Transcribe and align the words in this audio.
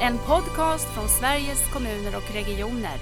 En 0.00 0.18
podcast 0.18 0.88
från 0.94 1.08
Sveriges 1.08 1.72
kommuner 1.72 2.16
och 2.16 2.34
regioner. 2.34 2.98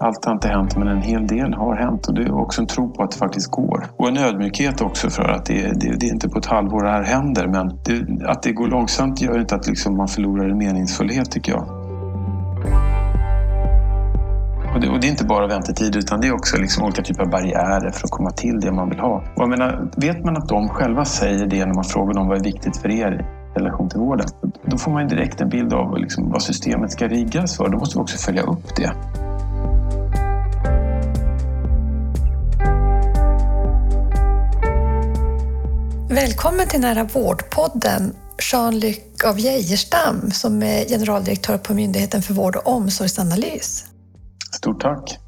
Allt 0.00 0.24
har 0.24 0.32
inte 0.32 0.48
hänt, 0.48 0.76
men 0.76 0.88
en 0.88 1.02
hel 1.02 1.26
del 1.26 1.54
har 1.54 1.76
hänt. 1.76 2.08
Och 2.08 2.14
det 2.14 2.22
är 2.22 2.40
också 2.40 2.60
en 2.60 2.66
tro 2.66 2.92
på 2.92 3.02
att 3.02 3.10
det 3.10 3.18
faktiskt 3.18 3.50
går. 3.50 3.86
Och 3.96 4.08
en 4.08 4.16
ödmjukhet 4.16 4.80
också 4.80 5.10
för 5.10 5.28
att 5.28 5.46
det, 5.46 5.80
det, 5.80 5.96
det 6.00 6.06
är 6.06 6.12
inte 6.12 6.28
på 6.28 6.38
ett 6.38 6.46
halvår 6.46 6.84
det 6.84 6.90
här 6.90 7.02
händer. 7.02 7.46
Men 7.46 7.68
det, 7.68 8.26
att 8.30 8.42
det 8.42 8.52
går 8.52 8.66
långsamt 8.66 9.20
gör 9.20 9.40
inte 9.40 9.54
att 9.54 9.66
liksom 9.66 9.96
man 9.96 10.08
förlorar 10.08 10.48
en 10.48 10.58
meningsfullhet, 10.58 11.30
tycker 11.30 11.52
jag. 11.52 11.79
Och 14.80 14.86
det, 14.86 14.92
och 14.92 15.00
det, 15.00 15.06
är 15.06 15.10
inte 15.10 15.24
bara 15.24 15.46
väntetid 15.46 15.96
utan 15.96 16.20
det 16.20 16.28
är 16.28 16.34
också 16.34 16.56
liksom 16.56 16.84
olika 16.84 17.02
typer 17.02 17.22
av 17.22 17.30
barriärer 17.30 17.90
för 17.90 18.04
att 18.04 18.10
komma 18.10 18.30
till 18.30 18.60
det 18.60 18.72
man 18.72 18.88
vill 18.88 18.98
ha. 18.98 19.16
Och 19.36 19.42
jag 19.42 19.48
menar, 19.48 19.90
vet 19.96 20.24
man 20.24 20.36
att 20.36 20.48
de 20.48 20.68
själva 20.68 21.04
säger 21.04 21.46
det 21.46 21.66
när 21.66 21.74
man 21.74 21.84
frågar 21.84 22.14
dem 22.14 22.28
vad 22.28 22.38
är 22.38 22.44
viktigt 22.44 22.76
för 22.76 22.88
er 22.88 23.12
i 23.12 23.58
relation 23.58 23.88
till 23.88 23.98
vården, 23.98 24.26
då 24.64 24.78
får 24.78 24.92
man 24.92 25.08
direkt 25.08 25.40
en 25.40 25.48
bild 25.48 25.72
av 25.72 25.98
liksom 25.98 26.30
vad 26.30 26.42
systemet 26.42 26.92
ska 26.92 27.08
riggas 27.08 27.56
för. 27.56 27.68
Då 27.68 27.78
måste 27.78 27.98
vi 27.98 28.02
också 28.02 28.18
följa 28.18 28.42
upp 28.42 28.76
det. 28.76 28.92
Välkommen 36.14 36.66
till 36.68 36.80
Nära 36.80 37.04
vårdpodden 37.04 38.14
Jean-Luc 38.52 38.98
av 39.24 39.38
Geijerstam 39.38 40.30
som 40.30 40.62
är 40.62 40.84
generaldirektör 40.88 41.58
på 41.58 41.74
Myndigheten 41.74 42.22
för 42.22 42.34
vård 42.34 42.56
och 42.56 42.66
omsorgsanalys. 42.66 43.89
Stort 44.60 44.80
tack! 44.80 45.18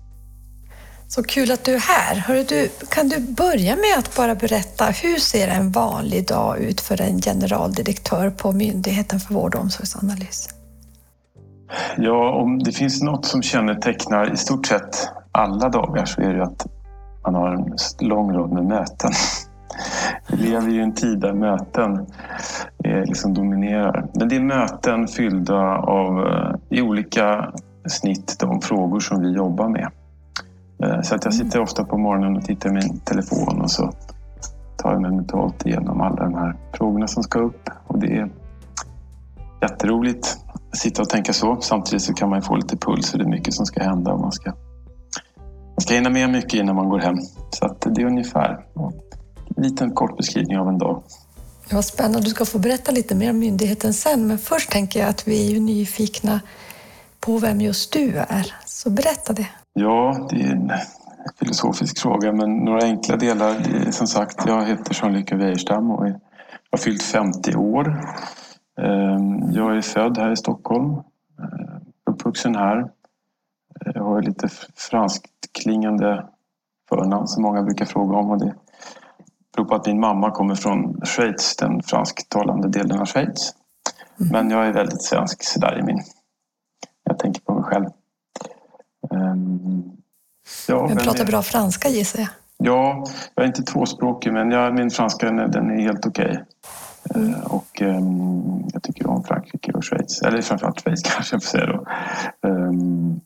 Så 1.09 1.23
kul 1.23 1.51
att 1.51 1.65
du 1.65 1.75
är 1.75 1.79
här. 1.79 2.17
Hörru, 2.17 2.45
du, 2.49 2.69
kan 2.91 3.09
du 3.09 3.21
börja 3.21 3.77
med 3.77 3.99
att 3.99 4.17
bara 4.17 4.35
berätta 4.35 4.85
hur 4.85 5.17
ser 5.17 5.49
en 5.49 5.71
vanlig 5.71 6.29
dag 6.29 6.59
ut 6.59 6.81
för 6.81 7.01
en 7.01 7.21
generaldirektör 7.21 8.31
på 8.31 8.53
Myndigheten 8.53 9.21
för 9.21 9.35
vård 9.35 9.55
och 9.55 9.61
omsorgsanalys? 9.61 10.49
Ja, 11.97 12.33
om 12.33 12.59
det 12.59 12.73
finns 12.73 13.03
något 13.03 13.27
som 13.27 13.43
kännetecknar 13.43 14.33
i 14.33 14.37
stort 14.37 14.67
sett 14.67 15.09
alla 15.33 15.69
dagar 15.69 16.05
så 16.05 16.21
är 16.21 16.35
det 16.35 16.43
att 16.43 16.67
man 17.25 17.35
har 17.35 17.49
en 17.49 17.77
lång 18.09 18.33
rad 18.33 18.53
med 18.53 18.65
möten. 18.65 19.11
Vi 20.31 20.37
lever 20.37 20.69
ju 20.71 20.81
i 20.81 20.83
en 20.83 20.95
tid 20.95 21.21
där 21.21 21.33
möten 21.33 22.07
liksom 22.85 23.35
dominerar. 23.35 24.07
Men 24.15 24.29
det 24.29 24.37
är 24.37 24.41
möten 24.41 25.09
fyllda 25.09 25.77
av 25.77 26.27
eh, 26.27 26.79
i 26.79 26.83
olika 26.83 27.53
snitt 27.87 28.37
de 28.39 28.61
frågor 28.61 29.01
som 29.01 29.21
vi 29.21 29.33
jobbar 29.33 29.69
med. 29.69 29.91
Eh, 30.83 31.03
så 31.03 31.15
att 31.15 31.25
jag 31.25 31.35
sitter 31.35 31.61
ofta 31.61 31.85
på 31.85 31.99
morgonen 31.99 32.37
och 32.37 32.45
tittar 32.45 32.71
i 32.71 32.73
min 32.73 32.99
telefon 32.99 33.61
och 33.61 33.71
så 33.71 33.93
tar 34.77 34.93
jag 34.93 35.03
mig 35.03 35.11
mentalt 35.11 35.67
igenom 35.67 36.01
alla 36.01 36.25
de 36.25 36.35
här 36.35 36.57
frågorna 36.73 37.09
som 37.09 37.23
ska 37.23 37.39
upp. 37.39 37.71
Och 37.87 37.99
det 37.99 38.17
är 38.17 38.31
jätteroligt 39.63 40.39
att 40.55 40.79
sitta 40.79 41.03
och 41.03 41.09
tänka 41.09 41.33
så. 41.33 41.59
Samtidigt 41.61 42.03
så 42.03 42.15
kan 42.15 42.31
man 42.31 42.43
få 42.43 42.57
lite 42.57 42.77
puls 42.77 43.13
och 43.13 43.19
det 43.19 43.25
är 43.25 43.29
mycket 43.29 43.55
som 43.55 43.67
ska 43.67 43.83
hända. 43.83 44.13
Och 44.13 44.21
man, 44.21 44.33
ska, 44.33 44.51
man 45.71 45.81
ska 45.81 45.95
hinna 45.95 46.11
med 46.11 46.31
mycket 46.31 46.55
innan 46.55 46.77
man 46.77 46.89
går 46.89 46.99
hem. 46.99 47.17
Så 47.51 47.67
att 47.67 47.81
det 47.81 48.03
är 48.03 48.07
ungefär 48.07 48.65
en 49.57 49.63
liten 49.63 49.91
kort 49.91 50.17
beskrivning 50.17 50.59
av 50.59 50.69
en 50.69 50.79
dag. 50.79 51.03
Ja, 51.71 51.83
spännande. 51.83 52.21
Du 52.21 52.31
ska 52.31 52.45
få 52.45 52.59
berätta 52.59 52.93
lite 52.93 53.15
mer 53.15 53.31
om 53.31 53.39
myndigheten 53.39 53.95
sen. 53.95 54.27
Men 54.27 54.39
först 54.39 54.71
tänker 54.71 55.01
jag 55.01 55.09
att 55.09 55.29
vi 55.29 55.47
är 55.47 55.51
ju 55.51 55.61
nyfikna 55.61 56.41
på 57.23 57.39
vem 57.39 57.61
just 57.61 57.93
du 57.93 58.17
är. 58.17 58.55
Så 58.65 58.91
berätta 58.91 59.33
det. 59.33 59.49
Ja, 59.73 60.29
det 60.31 60.43
är 60.43 60.51
en 60.51 60.73
filosofisk 61.39 61.99
fråga, 61.99 62.33
men 62.33 62.57
några 62.57 62.85
enkla 62.85 63.17
delar. 63.17 63.57
Som 63.91 64.07
sagt, 64.07 64.47
jag 64.47 64.65
heter 64.65 64.95
Jean-Luc 65.03 65.33
Weijerstam 65.33 65.91
och 65.91 66.09
jag 66.09 66.21
har 66.71 66.79
fyllt 66.79 67.03
50 67.03 67.57
år. 67.57 67.89
Ehm, 68.81 69.53
jag 69.53 69.77
är 69.77 69.81
född 69.81 70.19
här 70.19 70.33
i 70.33 70.37
Stockholm, 70.37 70.91
eh, 71.39 71.77
uppvuxen 72.11 72.57
här. 72.57 72.91
Jag 73.95 74.05
har 74.05 74.23
lite 74.23 74.49
franskklingande 74.77 76.25
förnamn 76.89 77.29
som 77.29 77.43
många 77.43 77.63
brukar 77.63 77.85
fråga 77.85 78.17
om 78.17 78.31
och 78.31 78.39
det 78.39 78.55
beror 79.57 79.67
på 79.67 79.75
att 79.75 79.87
min 79.87 80.01
mamma 80.01 80.31
kommer 80.31 80.55
från 80.55 81.01
Schweiz, 81.05 81.57
den 81.57 81.83
fransktalande 81.83 82.69
delen 82.69 83.01
av 83.01 83.07
Schweiz. 83.07 83.55
Mm. 84.21 84.33
Men 84.33 84.51
jag 84.51 84.67
är 84.67 84.73
väldigt 84.73 85.03
svensk 85.03 85.45
sådär 85.45 85.79
i 85.79 85.83
min 85.83 86.01
jag 87.13 87.19
tänker 87.19 87.41
på 87.41 87.55
mig 87.55 87.63
själv. 87.63 87.87
Um, 89.11 89.93
ja, 90.69 90.89
du 90.89 90.97
pratar 90.97 91.25
bra 91.25 91.43
franska 91.43 91.89
gissar 91.89 92.19
jag? 92.19 92.29
Ja, 92.57 93.05
jag 93.35 93.43
är 93.43 93.47
inte 93.47 93.63
tvåspråkig 93.63 94.33
men 94.33 94.51
jag, 94.51 94.75
min 94.75 94.91
franska 94.91 95.31
den 95.31 95.71
är 95.71 95.83
helt 95.83 96.07
okej. 96.07 96.25
Okay. 96.25 97.23
Mm. 97.23 97.35
Uh, 97.35 97.45
och 97.47 97.81
um, 97.81 98.69
jag 98.73 98.83
tycker 98.83 99.07
om 99.07 99.25
Frankrike 99.25 99.73
och 99.73 99.85
Schweiz. 99.85 100.23
Eller 100.23 100.43
framförallt 100.43 100.81
Schweiz 100.81 101.03
kanske 101.15 101.35
jag 101.35 101.43
får 101.43 101.49
säga 101.49 101.67
då. 101.67 101.87
Um, 102.49 103.21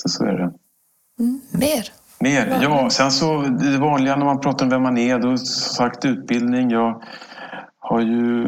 så 0.00 0.08
så 0.08 0.24
är 0.24 0.32
det. 0.32 0.52
Mm. 1.20 1.40
Mer? 1.52 1.88
Mer, 2.20 2.58
ja. 2.62 2.90
Sen 2.90 3.10
så 3.10 3.42
det 3.42 3.78
vanliga 3.78 4.16
när 4.16 4.24
man 4.24 4.40
pratar 4.40 4.66
om 4.66 4.70
vem 4.70 4.82
man 4.82 4.98
är. 4.98 5.18
Då 5.18 5.36
som 5.36 5.74
sagt 5.74 6.04
utbildning. 6.04 6.70
Jag 6.70 7.02
har 7.78 8.00
ju 8.00 8.46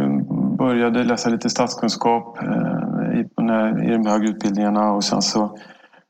började 0.56 1.05
läsa 1.05 1.31
lite 1.31 1.50
statskunskap 1.50 2.38
eh, 3.20 3.84
i, 3.84 3.88
i 3.88 3.91
de 3.91 4.06
högre 4.06 4.28
utbildningarna 4.28 4.92
och 4.92 5.04
sen 5.04 5.22
så 5.22 5.58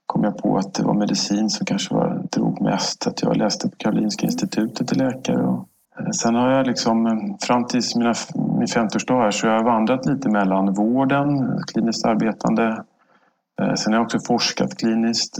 kom 0.06 0.24
jag 0.24 0.38
på 0.38 0.58
att 0.58 0.74
det 0.74 0.82
var 0.82 0.94
medicin 0.94 1.50
som 1.50 1.66
kanske 1.66 1.94
var, 1.94 2.22
drog 2.30 2.60
mest. 2.60 3.06
Att 3.06 3.22
jag 3.22 3.36
läste 3.36 3.68
på 3.68 3.76
Karolinska 3.76 4.26
institutet 4.26 4.88
till 4.88 4.98
läkare. 4.98 5.42
Och, 5.42 5.68
eh, 5.98 6.10
sen 6.10 6.34
har 6.34 6.50
jag 6.50 6.66
liksom 6.66 7.06
eh, 7.06 7.36
fram 7.40 7.66
till 7.66 7.80
mina, 7.96 8.14
min 8.34 8.66
50-årsdag 8.66 9.22
här 9.22 9.30
så 9.30 9.46
har 9.46 9.54
jag 9.54 9.64
vandrat 9.64 10.06
lite 10.06 10.28
mellan 10.28 10.74
vården, 10.74 11.58
kliniskt 11.66 12.04
arbetande. 12.04 12.84
Sen 13.76 13.92
har 13.92 14.00
jag 14.00 14.04
också 14.04 14.18
forskat 14.18 14.76
kliniskt 14.76 15.38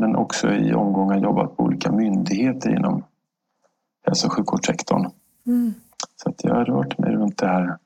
men 0.00 0.16
också 0.16 0.52
i 0.52 0.74
omgångar 0.74 1.16
jobbat 1.16 1.56
på 1.56 1.62
olika 1.62 1.92
myndigheter 1.92 2.70
inom 2.70 3.04
hälso 4.06 4.26
och 4.26 4.32
sjukvårdssektorn. 4.32 5.10
Mm. 5.46 5.74
Så 6.22 6.28
att 6.28 6.44
jag 6.44 6.54
har 6.54 6.64
rört 6.64 6.98
mig 6.98 7.12
runt 7.12 7.38
det 7.38 7.46
här 7.46 7.78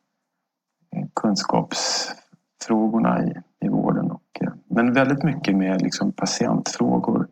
kunskapsfrågorna 2.56 3.24
i, 3.24 3.66
i 3.66 3.68
vården. 3.68 4.10
Och, 4.10 4.40
eh, 4.40 4.52
men 4.70 4.92
väldigt 4.92 5.22
mycket 5.22 5.56
med 5.56 5.82
liksom 5.82 6.12
patientfrågor, 6.12 7.26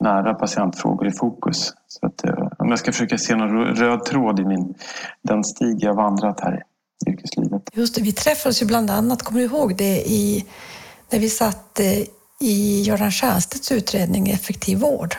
nära 0.00 0.34
patientfrågor 0.34 1.06
i 1.06 1.10
fokus. 1.10 1.74
Så 1.86 2.06
att, 2.06 2.24
eh, 2.24 2.48
om 2.58 2.68
jag 2.68 2.78
ska 2.78 2.92
försöka 2.92 3.18
se 3.18 3.36
någon 3.36 3.64
röd 3.64 4.04
tråd 4.04 4.40
i 4.40 4.44
min, 4.44 4.74
den 5.22 5.44
stig 5.44 5.76
jag 5.80 5.94
vandrat 5.94 6.40
här 6.40 6.62
i 7.06 7.10
yrkeslivet. 7.10 7.62
Just 7.72 7.94
det, 7.94 8.02
vi 8.02 8.12
träffades 8.12 8.62
ju 8.62 8.66
bland 8.66 8.90
annat, 8.90 9.22
kommer 9.22 9.40
du 9.40 9.46
ihåg 9.46 9.76
det, 9.76 10.10
i, 10.10 10.46
när 11.10 11.18
vi 11.18 11.28
satt 11.28 11.80
eh, 11.80 12.02
i 12.40 12.82
Göran 12.82 13.12
Stiernstedts 13.12 13.72
utredning 13.72 14.28
Effektiv 14.28 14.78
vård? 14.78 15.14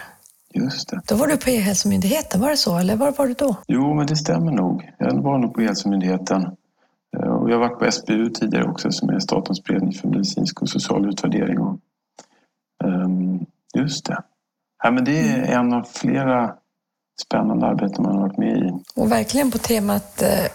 Just 0.53 0.89
det. 0.89 1.01
Då 1.07 1.15
var 1.15 1.27
du 1.27 1.37
på 1.37 1.49
E-hälsomyndigheten, 1.49 2.41
var 2.41 2.49
det 2.49 2.57
så? 2.57 2.77
Eller 2.77 2.95
var 2.95 3.11
var 3.11 3.27
du 3.27 3.33
då? 3.33 3.55
Jo, 3.67 3.93
men 3.93 4.07
det 4.07 4.15
stämmer 4.15 4.51
nog. 4.51 4.89
Jag 4.97 5.21
var 5.21 5.37
nog 5.37 5.53
på 5.53 5.61
E-hälsomyndigheten. 5.61 6.55
Jag 7.49 7.59
har 7.59 7.69
varit 7.69 7.79
på 7.79 7.91
SBU 7.91 8.29
tidigare 8.29 8.69
också 8.69 8.91
som 8.91 9.09
är 9.09 9.19
Statens 9.19 9.63
beredning 9.63 9.93
för 9.93 10.07
medicinsk 10.07 10.61
och 10.61 10.69
social 10.69 11.09
utvärdering. 11.09 11.59
Och, 11.59 11.79
um, 12.83 13.45
just 13.73 14.05
det. 14.05 14.23
Ja, 14.83 14.91
men 14.91 15.05
det 15.05 15.19
är 15.19 15.37
mm. 15.37 15.59
en 15.59 15.73
av 15.73 15.83
flera 15.83 16.55
spännande 17.21 17.65
arbeten 17.65 18.03
man 18.03 18.15
har 18.15 18.21
varit 18.21 18.37
med 18.37 18.57
i. 18.57 18.71
Och 18.95 19.11
verkligen 19.11 19.51
på 19.51 19.57
temat 19.57 20.21
eh, 20.21 20.45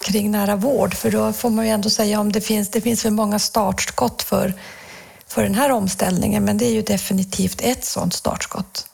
kring 0.00 0.30
nära 0.30 0.56
vård, 0.56 0.94
för 0.94 1.10
då 1.10 1.32
får 1.32 1.50
man 1.50 1.66
ju 1.66 1.70
ändå 1.70 1.90
säga 1.90 2.20
om 2.20 2.32
det 2.32 2.40
finns, 2.40 2.70
det 2.70 2.80
finns 2.80 3.04
väl 3.04 3.12
många 3.12 3.38
startskott 3.38 4.22
för, 4.22 4.52
för 5.26 5.42
den 5.42 5.54
här 5.54 5.72
omställningen, 5.72 6.44
men 6.44 6.58
det 6.58 6.64
är 6.64 6.74
ju 6.74 6.82
definitivt 6.82 7.60
ett 7.60 7.84
sådant 7.84 8.12
startskott. 8.12 8.86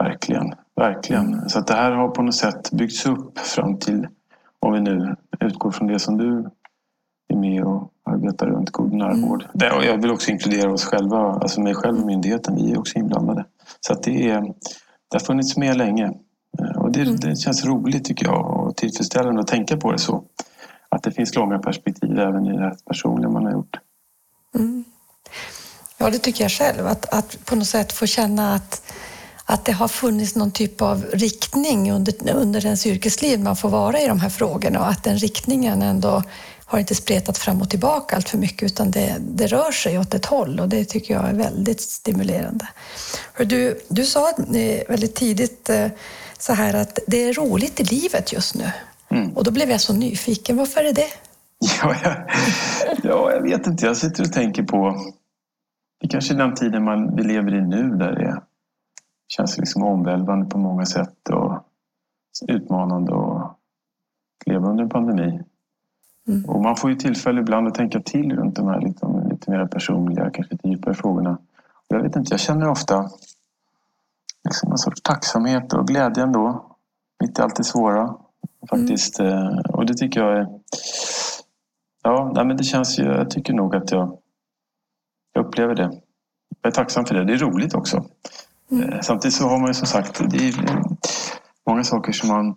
Verkligen, 0.00 0.54
verkligen. 0.76 1.48
Så 1.48 1.58
att 1.58 1.66
det 1.66 1.74
här 1.74 1.92
har 1.92 2.08
på 2.08 2.22
något 2.22 2.34
sätt 2.34 2.70
byggts 2.72 3.06
upp 3.06 3.38
fram 3.38 3.78
till 3.78 4.06
om 4.62 4.72
vi 4.72 4.80
nu 4.80 5.16
utgår 5.40 5.70
från 5.70 5.88
det 5.88 5.98
som 5.98 6.18
du 6.18 6.50
är 7.28 7.36
med 7.36 7.64
och 7.64 7.92
arbetar 8.04 8.46
runt 8.46 8.70
god 8.70 8.92
närvård. 8.92 9.46
Mm. 9.54 9.84
Jag 9.84 10.02
vill 10.02 10.10
också 10.10 10.30
inkludera 10.30 10.72
oss 10.72 10.84
själva, 10.84 11.18
alltså 11.18 11.60
mig 11.60 11.74
själv 11.74 11.98
och 11.98 12.06
myndigheten. 12.06 12.56
Vi 12.56 12.72
är 12.72 12.78
också 12.78 12.98
inblandade. 12.98 13.44
Så 13.80 13.94
det, 13.94 14.28
är, 14.28 14.40
det 14.40 15.12
har 15.12 15.20
funnits 15.20 15.56
med 15.56 15.76
länge. 15.76 16.12
Eh, 16.58 16.82
och 16.82 16.92
det, 16.92 17.00
mm. 17.00 17.16
det 17.16 17.36
känns 17.36 17.64
roligt 17.64 18.04
tycker 18.04 18.26
jag 18.26 18.66
och 18.66 18.76
tillfredsställande 18.76 19.40
att 19.40 19.46
tänka 19.46 19.76
på 19.76 19.92
det 19.92 19.98
så. 19.98 20.24
Att 20.88 21.02
det 21.02 21.10
finns 21.10 21.34
långa 21.34 21.58
perspektiv 21.58 22.18
även 22.18 22.46
i 22.46 22.52
det 22.52 22.76
personliga 22.86 23.28
man 23.28 23.44
har 23.44 23.52
gjort. 23.52 23.76
Mm. 24.54 24.84
Ja, 25.98 26.10
det 26.10 26.18
tycker 26.18 26.44
jag 26.44 26.50
själv. 26.50 26.86
Att, 26.86 27.14
att 27.14 27.44
på 27.44 27.56
något 27.56 27.66
sätt 27.66 27.92
få 27.92 28.06
känna 28.06 28.54
att 28.54 28.92
att 29.44 29.64
det 29.64 29.72
har 29.72 29.88
funnits 29.88 30.34
någon 30.34 30.50
typ 30.50 30.82
av 30.82 31.04
riktning 31.12 31.92
under, 31.92 32.14
under 32.34 32.66
ens 32.66 32.86
yrkesliv 32.86 33.40
man 33.40 33.56
får 33.56 33.68
vara 33.68 34.00
i 34.00 34.06
de 34.06 34.20
här 34.20 34.28
frågorna 34.28 34.80
och 34.80 34.88
att 34.88 35.04
den 35.04 35.18
riktningen 35.18 35.82
ändå 35.82 36.22
har 36.64 36.78
inte 36.78 36.94
spretat 36.94 37.38
fram 37.38 37.60
och 37.60 37.70
tillbaka 37.70 38.16
allt 38.16 38.28
för 38.28 38.38
mycket 38.38 38.62
utan 38.62 38.90
det, 38.90 39.16
det 39.20 39.46
rör 39.46 39.72
sig 39.72 39.98
åt 39.98 40.14
ett 40.14 40.26
håll 40.26 40.60
och 40.60 40.68
det 40.68 40.84
tycker 40.84 41.14
jag 41.14 41.28
är 41.28 41.34
väldigt 41.34 41.80
stimulerande. 41.80 42.68
Du, 43.38 43.80
du 43.88 44.04
sa 44.04 44.32
väldigt 44.88 45.14
tidigt 45.14 45.70
eh, 45.70 45.86
så 46.38 46.52
här 46.52 46.74
att 46.74 46.98
det 47.06 47.28
är 47.28 47.32
roligt 47.32 47.80
i 47.80 47.84
livet 47.84 48.32
just 48.32 48.54
nu. 48.54 48.70
Mm. 49.10 49.30
Och 49.36 49.44
då 49.44 49.50
blev 49.50 49.70
jag 49.70 49.80
så 49.80 49.92
nyfiken. 49.92 50.56
Varför 50.56 50.84
är 50.84 50.92
det? 50.92 51.08
Ja, 51.82 51.96
jag, 52.04 52.16
ja, 53.02 53.32
jag 53.32 53.42
vet 53.42 53.66
inte. 53.66 53.86
Jag 53.86 53.96
sitter 53.96 54.22
och 54.22 54.32
tänker 54.32 54.62
på... 54.62 54.96
Det 56.00 56.08
kanske 56.08 56.34
är 56.34 56.38
den 56.38 56.54
tiden 56.54 56.84
man, 56.84 57.16
vi 57.16 57.22
lever 57.22 57.54
i 57.54 57.60
nu 57.60 57.82
där 57.82 58.12
det 58.12 58.42
känns 59.36 59.58
liksom 59.58 59.82
omvälvande 59.82 60.46
på 60.46 60.58
många 60.58 60.86
sätt 60.86 61.28
och 61.28 61.64
utmanande 62.48 63.14
att 63.14 63.56
leva 64.46 64.68
under 64.68 64.84
en 64.84 64.90
pandemi. 64.90 65.42
Mm. 66.28 66.44
Och 66.44 66.62
man 66.62 66.76
får 66.76 66.90
ju 66.90 66.96
tillfälle 66.96 67.40
ibland 67.40 67.68
att 67.68 67.74
tänka 67.74 68.00
till 68.00 68.36
runt 68.36 68.56
de 68.56 68.66
här 68.66 68.80
lite, 68.80 69.06
lite 69.30 69.50
mer 69.50 69.66
personliga, 69.66 70.30
kanske 70.30 70.54
lite 70.54 70.68
djupare 70.68 70.94
frågorna. 70.94 71.38
Jag 71.88 72.02
vet 72.02 72.16
inte, 72.16 72.32
jag 72.32 72.40
känner 72.40 72.68
ofta 72.68 73.10
liksom 74.44 74.72
en 74.72 74.78
sorts 74.78 75.02
tacksamhet 75.02 75.72
och 75.72 75.86
glädje 75.86 76.22
ändå. 76.22 76.76
Mitt 77.20 77.38
i 77.38 77.42
allt 77.42 77.56
det 77.56 77.64
svåra. 77.64 78.16
Faktiskt. 78.70 79.20
Mm. 79.20 79.58
Och 79.58 79.86
det 79.86 79.94
tycker 79.94 80.20
jag 80.20 80.38
är... 80.38 80.48
Ja, 82.02 82.32
nej, 82.34 82.44
men 82.44 82.56
det 82.56 82.64
känns 82.64 82.98
ju... 82.98 83.04
Jag 83.04 83.30
tycker 83.30 83.52
nog 83.52 83.76
att 83.76 83.92
jag, 83.92 84.18
jag 85.32 85.46
upplever 85.46 85.74
det. 85.74 86.00
Jag 86.62 86.70
är 86.70 86.74
tacksam 86.74 87.04
för 87.04 87.14
det. 87.14 87.24
Det 87.24 87.32
är 87.32 87.38
roligt 87.38 87.74
också. 87.74 88.04
Mm. 88.72 89.02
Samtidigt 89.02 89.36
så 89.36 89.48
har 89.48 89.58
man 89.58 89.68
ju 89.68 89.74
som 89.74 89.86
sagt 89.86 90.20
det 90.30 90.48
är 90.48 90.82
många 91.66 91.84
saker 91.84 92.12
som 92.12 92.28
man 92.28 92.54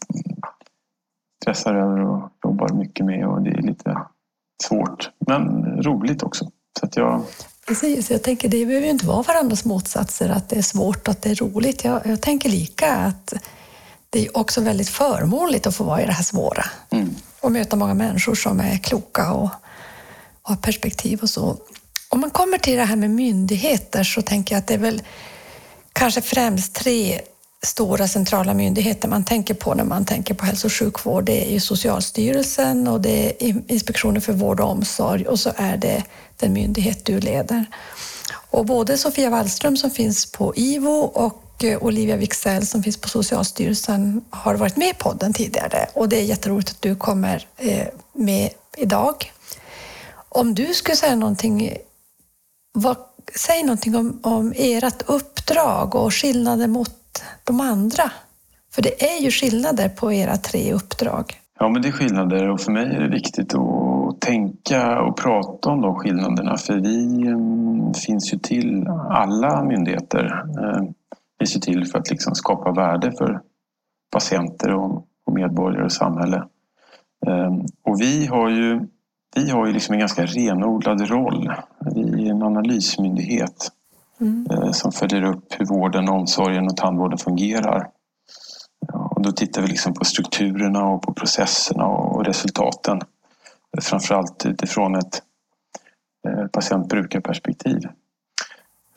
stressar 1.42 1.76
över 1.76 2.00
och 2.02 2.30
jobbar 2.44 2.70
mycket 2.70 3.06
med 3.06 3.28
och 3.28 3.42
det 3.42 3.50
är 3.50 3.62
lite 3.62 3.98
svårt. 4.64 5.10
Men 5.28 5.66
roligt 5.84 6.24
också. 6.24 6.52
Så 6.80 6.86
att 6.86 6.96
jag... 6.96 7.24
Precis, 7.68 8.12
jag 8.12 8.24
tänker 8.24 8.50
det 8.50 8.66
behöver 8.66 8.86
ju 8.86 8.92
inte 8.92 9.06
vara 9.06 9.22
varandras 9.22 9.66
motsatser, 9.66 10.30
att 10.30 10.50
det 10.50 10.58
är 10.58 10.62
svårt 10.62 11.08
och 11.08 11.12
att 11.12 11.22
det 11.22 11.30
är 11.30 11.36
roligt. 11.36 11.84
Jag, 11.84 12.02
jag 12.06 12.22
tänker 12.22 12.50
lika 12.50 12.96
att 12.96 13.34
det 14.10 14.26
är 14.26 14.38
också 14.38 14.62
väldigt 14.62 14.90
förmånligt 14.90 15.68
att 15.68 15.76
få 15.76 15.84
vara 15.84 16.02
i 16.02 16.06
det 16.06 16.12
här 16.12 16.24
svåra. 16.24 16.66
Mm. 16.90 17.16
Och 17.42 17.52
möta 17.52 17.76
många 17.76 17.94
människor 17.94 18.36
som 18.36 18.60
är 18.60 18.78
kloka 18.78 19.34
och, 19.34 19.50
och 20.42 20.50
har 20.50 20.56
perspektiv 20.56 21.20
och 21.22 21.30
så. 21.30 21.58
Om 22.10 22.20
man 22.20 22.30
kommer 22.30 22.58
till 22.58 22.76
det 22.76 22.84
här 22.84 22.96
med 22.96 23.10
myndigheter 23.10 24.04
så 24.04 24.22
tänker 24.22 24.56
jag 24.56 24.60
att 24.60 24.68
det 24.68 24.74
är 24.74 24.78
väl 24.78 25.02
kanske 25.96 26.22
främst 26.22 26.74
tre 26.74 27.22
stora 27.64 28.08
centrala 28.08 28.54
myndigheter 28.54 29.08
man 29.08 29.26
tänker 29.26 29.54
på 29.54 29.74
när 29.74 29.84
man 29.84 30.06
tänker 30.06 30.34
på 30.34 30.46
hälso 30.46 30.68
och 30.68 30.74
sjukvård. 30.74 31.24
Det 31.24 31.48
är 31.48 31.52
ju 31.52 31.60
Socialstyrelsen 31.60 32.88
och 32.88 33.02
det 33.02 33.44
är 33.44 33.72
Inspektionen 33.72 34.22
för 34.22 34.34
vård 34.34 34.60
och 34.60 34.70
omsorg 34.70 35.28
och 35.28 35.40
så 35.40 35.52
är 35.56 35.78
det 35.78 36.04
den 36.38 36.54
myndighet 36.54 37.06
du 37.06 37.20
leder. 37.20 37.66
Och 38.52 38.66
både 38.66 38.98
Sofia 38.98 39.30
Wallström 39.30 39.78
som 39.78 39.92
finns 39.92 40.32
på 40.32 40.54
IVO 40.56 41.00
och 41.00 41.64
eh, 41.64 41.84
Olivia 41.84 42.18
Wixell 42.18 42.68
som 42.68 42.84
finns 42.84 42.98
på 42.98 43.10
Socialstyrelsen 43.10 44.22
har 44.30 44.56
varit 44.56 44.78
med 44.78 44.90
i 44.90 44.94
podden 44.94 45.34
tidigare 45.34 45.88
och 45.94 46.10
det 46.10 46.18
är 46.18 46.24
jätteroligt 46.24 46.70
att 46.70 46.82
du 46.82 46.96
kommer 46.96 47.48
eh, 47.58 47.88
med 48.14 48.50
idag. 48.78 49.32
Om 50.30 50.56
du 50.56 50.74
skulle 50.74 50.96
säga 50.96 51.16
någonting, 51.16 51.78
vad, 52.74 52.98
säg 53.36 53.64
någonting 53.64 53.96
om, 53.96 54.20
om 54.24 54.54
ert 54.56 55.02
uppdrag 55.10 55.96
och 55.96 56.14
skillnader 56.14 56.68
mot 56.68 57.24
de 57.44 57.62
andra? 57.62 58.12
För 58.74 58.82
det 58.82 59.04
är 59.04 59.22
ju 59.22 59.32
skillnader 59.32 59.90
på 59.90 60.14
era 60.14 60.38
tre 60.38 60.74
uppdrag. 60.74 61.34
Ja, 61.60 61.70
men 61.70 61.82
det 61.82 61.88
är 61.88 61.92
skillnader 61.92 62.50
och 62.50 62.62
för 62.62 62.72
mig 62.72 62.96
är 62.96 63.00
det 63.00 63.10
viktigt 63.10 63.56
att 63.56 64.22
tänka 64.22 65.02
och 65.02 65.18
prata 65.18 65.70
om 65.70 65.82
de 65.82 65.96
skillnaderna 65.96 66.58
för 66.58 66.74
vi 66.74 67.28
eh, 67.28 68.00
finns 68.06 68.34
ju 68.34 68.38
till, 68.38 68.88
alla 69.10 69.64
myndigheter 69.64 70.44
eh, 70.60 70.84
finns 71.40 71.56
ju 71.56 71.60
till 71.60 71.86
för 71.86 72.00
att 72.00 72.10
liksom 72.10 72.36
skapa 72.36 72.72
värde 72.72 73.12
för 73.12 73.42
patienter 74.12 74.74
och 74.74 75.34
medborgare 75.34 75.86
och 75.86 75.92
samhälle. 75.92 76.38
Eh, 77.28 77.54
och 77.84 78.02
vi 78.02 78.26
har 78.26 78.50
ju, 78.50 78.88
vi 79.36 79.50
har 79.50 79.68
ju 79.68 79.74
liksom 79.74 79.94
en 79.94 80.00
ganska 80.00 80.26
renodlad 80.26 81.10
roll. 81.10 81.54
Vi 81.96 82.15
är 82.28 82.32
en 82.32 82.44
analysmyndighet 82.44 83.72
mm. 84.22 84.48
Eh, 84.52 84.72
som 84.72 84.92
följer 84.92 85.24
upp 85.24 85.54
hur 85.60 85.66
vården, 85.66 86.10
omsorgen 86.10 86.68
och 86.68 86.78
tandvården 86.78 87.18
fungerar. 87.18 87.90
Och 88.94 89.22
då 89.22 89.32
tittar 89.32 89.62
vi 89.62 89.68
liksom 89.68 89.94
på 89.94 90.06
strukturerna 90.06 90.86
och 90.86 91.02
på 91.02 91.14
processerna 91.14 91.86
och 91.86 92.26
resultaten. 92.26 93.02
Framförallt 93.82 94.46
utifrån 94.46 94.96
ett 94.96 95.22
eh, 96.28 96.48
patient-brukarperspektiv. 96.48 97.86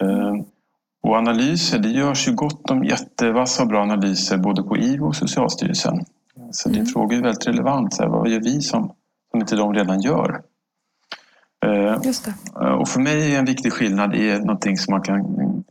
Eh, 0.02 0.34
och 1.02 1.16
analyser, 1.16 1.78
det 1.78 1.88
görs 1.88 2.28
ju 2.28 2.34
gott 2.34 2.70
om 2.70 2.84
jättevassa 2.84 3.62
och 3.62 3.68
bra 3.68 3.82
analyser 3.82 4.36
både 4.36 4.62
på 4.62 4.76
IVO 4.76 5.06
och 5.06 5.16
Socialstyrelsen. 5.16 6.04
Så 6.52 6.68
din 6.68 6.78
mm. 6.78 6.86
fråga 6.86 7.16
är 7.16 7.22
väldigt 7.22 7.46
relevant. 7.46 7.94
Så 7.94 8.02
här, 8.02 8.10
vad 8.10 8.28
gör 8.28 8.40
vi 8.40 8.60
som, 8.60 8.92
som 9.30 9.40
inte 9.40 9.56
de 9.56 9.74
redan 9.74 10.00
gör? 10.00 10.42
Eh, 11.66 12.72
och 12.72 12.88
för 12.88 13.00
mig 13.00 13.34
är 13.34 13.38
en 13.38 13.44
viktig 13.44 13.72
skillnad 13.72 14.14
i 14.14 14.38
någonting 14.38 14.78
som 14.78 14.92
man 14.92 15.02
kan 15.02 15.64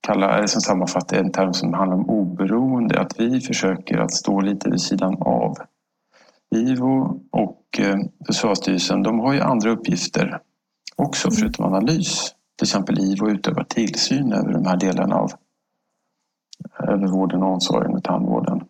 kalla, 0.00 0.48
som 0.48 0.60
sammanfattar 0.60 1.16
en 1.16 1.32
term 1.32 1.54
som 1.54 1.74
handlar 1.74 1.96
om 1.96 2.10
oberoende. 2.10 3.00
Att 3.00 3.20
vi 3.20 3.40
försöker 3.40 3.98
att 3.98 4.12
stå 4.12 4.40
lite 4.40 4.70
vid 4.70 4.80
sidan 4.80 5.16
av. 5.20 5.56
IVO 6.54 7.20
och 7.30 7.64
eh, 7.78 7.96
Socialstyrelsen, 8.26 9.02
de 9.02 9.20
har 9.20 9.32
ju 9.32 9.40
andra 9.40 9.70
uppgifter 9.70 10.38
också 10.96 11.28
mm. 11.28 11.36
förutom 11.36 11.64
analys. 11.64 12.34
Till 12.58 12.64
exempel 12.64 13.00
IVO 13.00 13.30
utövar 13.30 13.64
tillsyn 13.64 14.32
över 14.32 14.52
de 14.52 14.66
här 14.66 14.76
delarna 14.76 15.16
av 15.16 15.32
över 16.78 17.06
vården, 17.06 17.42
omsorgen 17.42 17.94
och 17.94 18.04
tandvården. 18.04 18.64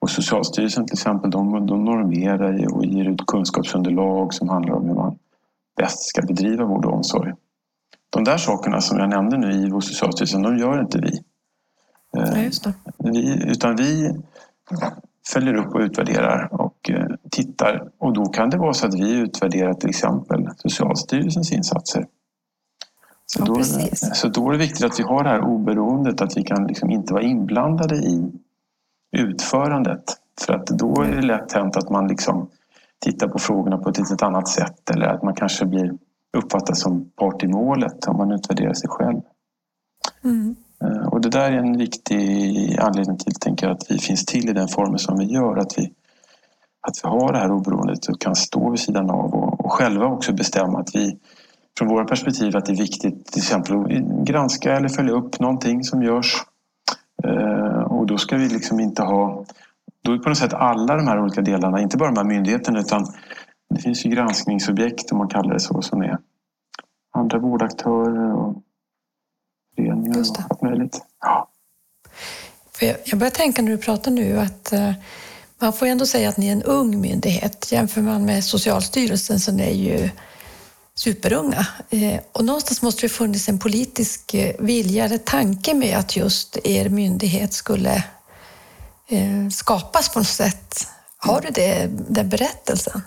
Och 0.00 0.10
Socialstyrelsen 0.10 0.86
till 0.86 0.94
exempel, 0.94 1.30
de, 1.30 1.66
de 1.66 1.84
normerar 1.84 2.74
och 2.74 2.84
ger 2.84 3.04
ut 3.04 3.26
kunskapsunderlag 3.26 4.34
som 4.34 4.48
handlar 4.48 4.74
om 4.74 4.88
hur 4.88 4.94
man 4.94 5.18
bäst 5.76 6.08
ska 6.08 6.22
bedriva 6.22 6.64
vård 6.64 6.84
och 6.84 6.92
omsorg. 6.92 7.32
De 8.10 8.24
där 8.24 8.36
sakerna 8.36 8.80
som 8.80 8.98
jag 8.98 9.10
nämnde 9.10 9.38
nu, 9.38 9.52
IVO 9.52 9.76
och 9.76 9.84
Socialstyrelsen, 9.84 10.42
de 10.42 10.58
gör 10.58 10.80
inte 10.80 10.98
vi. 10.98 11.22
Ja, 12.12 12.38
just 12.38 12.64
det. 12.64 12.72
Vi, 12.98 13.50
utan 13.50 13.76
vi 13.76 14.14
följer 15.32 15.54
upp 15.54 15.74
och 15.74 15.80
utvärderar 15.80 16.48
och 16.60 16.90
eh, 16.90 17.06
tittar. 17.30 17.90
Och 17.98 18.12
då 18.12 18.24
kan 18.26 18.50
det 18.50 18.58
vara 18.58 18.74
så 18.74 18.86
att 18.86 18.94
vi 18.94 19.12
utvärderar 19.12 19.74
till 19.74 19.88
exempel 19.88 20.48
Socialstyrelsens 20.56 21.52
insatser. 21.52 22.06
Så, 23.26 23.40
ja, 23.40 23.44
då, 23.44 23.64
så 24.14 24.28
då 24.28 24.48
är 24.48 24.52
det 24.52 24.58
viktigt 24.58 24.84
att 24.84 24.98
vi 25.00 25.04
har 25.04 25.24
det 25.24 25.30
här 25.30 25.40
oberoendet, 25.40 26.20
att 26.20 26.36
vi 26.36 26.42
kan 26.42 26.66
liksom 26.66 26.90
inte 26.90 27.12
vara 27.12 27.22
inblandade 27.22 27.96
i 27.96 28.32
utförandet. 29.16 30.02
För 30.40 30.52
att 30.52 30.66
då 30.66 31.02
är 31.02 31.16
det 31.16 31.22
lätt 31.22 31.52
hänt 31.52 31.76
att 31.76 31.90
man 31.90 32.08
liksom 32.08 32.48
tittar 33.04 33.28
på 33.28 33.38
frågorna 33.38 33.78
på 33.78 33.88
ett 33.88 33.98
litet 33.98 34.22
annat 34.22 34.48
sätt 34.48 34.90
eller 34.90 35.06
att 35.06 35.22
man 35.22 35.34
kanske 35.34 35.66
blir 35.66 35.92
uppfattas 36.36 36.80
som 36.80 37.10
part 37.16 37.42
i 37.42 37.46
målet 37.46 38.06
om 38.06 38.16
man 38.16 38.32
utvärderar 38.32 38.74
sig 38.74 38.88
själv. 38.88 39.20
Mm. 40.24 40.56
Eh, 40.84 41.06
och 41.06 41.20
det 41.20 41.28
där 41.28 41.52
är 41.52 41.56
en 41.56 41.78
viktig 41.78 42.78
anledning 42.78 43.18
till 43.18 43.34
tänker 43.34 43.68
att 43.68 43.90
vi 43.90 43.98
finns 43.98 44.24
till 44.24 44.48
i 44.48 44.52
den 44.52 44.68
formen 44.68 44.98
som 44.98 45.18
vi 45.18 45.24
gör. 45.24 45.56
Att 45.56 45.78
vi, 45.78 45.92
att 46.88 47.04
vi 47.04 47.08
har 47.08 47.32
det 47.32 47.38
här 47.38 47.52
oberoendet 47.52 48.08
och 48.08 48.20
kan 48.20 48.34
stå 48.34 48.70
vid 48.70 48.80
sidan 48.80 49.10
av 49.10 49.34
och, 49.34 49.64
och 49.64 49.72
själva 49.72 50.06
också 50.06 50.32
bestämma 50.32 50.80
att 50.80 50.94
vi 50.94 51.18
från 51.78 51.88
våra 51.88 52.04
perspektiv 52.04 52.56
att 52.56 52.66
det 52.66 52.72
är 52.72 52.76
viktigt 52.76 53.26
till 53.26 53.40
exempel 53.40 53.76
att 53.76 53.88
granska 54.26 54.76
eller 54.76 54.88
följa 54.88 55.12
upp 55.12 55.40
någonting 55.40 55.84
som 55.84 56.02
görs. 56.02 56.42
Eh, 57.24 57.82
och 57.82 58.06
då 58.06 58.18
ska 58.18 58.36
vi 58.36 58.48
liksom 58.48 58.80
inte 58.80 59.02
ha 59.02 59.44
då 60.06 60.12
är 60.12 60.18
på 60.18 60.28
något 60.28 60.38
sätt 60.38 60.54
alla 60.54 60.96
de 60.96 61.06
här 61.06 61.20
olika 61.20 61.42
delarna, 61.42 61.80
inte 61.80 61.96
bara 61.96 62.08
de 62.08 62.16
här 62.16 62.24
myndigheterna 62.24 62.80
utan 62.80 63.14
det 63.74 63.80
finns 63.80 64.06
ju 64.06 64.10
granskningsobjekt 64.10 65.12
om 65.12 65.18
man 65.18 65.28
kallar 65.28 65.54
det 65.54 65.60
så 65.60 65.82
som 65.82 66.02
är 66.02 66.18
andra 67.14 67.38
vårdaktörer 67.38 68.32
och 68.32 68.62
föreningar 69.76 70.18
och 70.18 70.36
allt 70.50 70.62
möjligt. 70.62 71.00
Ja. 71.20 71.48
För 72.72 72.96
jag 73.04 73.18
börjar 73.18 73.30
tänka 73.30 73.62
när 73.62 73.70
du 73.70 73.78
pratar 73.78 74.10
nu 74.10 74.38
att 74.38 74.72
eh, 74.72 74.92
man 75.58 75.72
får 75.72 75.86
ändå 75.86 76.06
säga 76.06 76.28
att 76.28 76.36
ni 76.36 76.48
är 76.48 76.52
en 76.52 76.62
ung 76.62 77.00
myndighet. 77.00 77.72
Jämför 77.72 78.00
man 78.00 78.24
med 78.24 78.44
Socialstyrelsen 78.44 79.40
så 79.40 79.58
är 79.58 79.70
ju 79.70 80.10
superunga. 80.94 81.66
Eh, 81.90 82.20
och 82.32 82.44
någonstans 82.44 82.82
måste 82.82 83.02
det 83.02 83.08
funnits 83.08 83.48
en 83.48 83.58
politisk 83.58 84.34
eh, 84.34 84.54
vilja 84.58 85.04
eller 85.04 85.18
tanke 85.18 85.74
med 85.74 85.98
att 85.98 86.16
just 86.16 86.58
er 86.64 86.88
myndighet 86.88 87.52
skulle 87.52 88.04
Eh, 89.08 89.48
skapas 89.50 90.12
på 90.12 90.18
något 90.18 90.26
sätt. 90.26 90.74
Har 91.18 91.40
du 91.40 91.48
det, 91.50 91.90
den 92.08 92.28
berättelsen? 92.28 93.00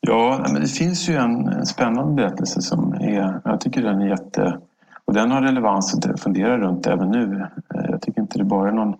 Ja, 0.00 0.46
men 0.52 0.60
det 0.62 0.68
finns 0.68 1.08
ju 1.08 1.16
en 1.16 1.66
spännande 1.66 2.14
berättelse 2.14 2.62
som 2.62 2.94
är, 2.94 3.40
jag 3.44 3.60
tycker 3.60 3.82
den 3.82 4.00
är 4.00 4.08
jätte... 4.08 4.58
Och 5.04 5.14
den 5.14 5.30
har 5.30 5.42
relevans 5.42 5.94
att 5.94 6.20
fundera 6.20 6.58
runt 6.58 6.86
även 6.86 7.10
nu. 7.10 7.46
Eh, 7.74 7.90
jag 7.90 8.02
tycker 8.02 8.20
inte 8.20 8.38
det 8.38 8.44
bara 8.44 8.68
är 8.68 8.72
någon 8.72 8.94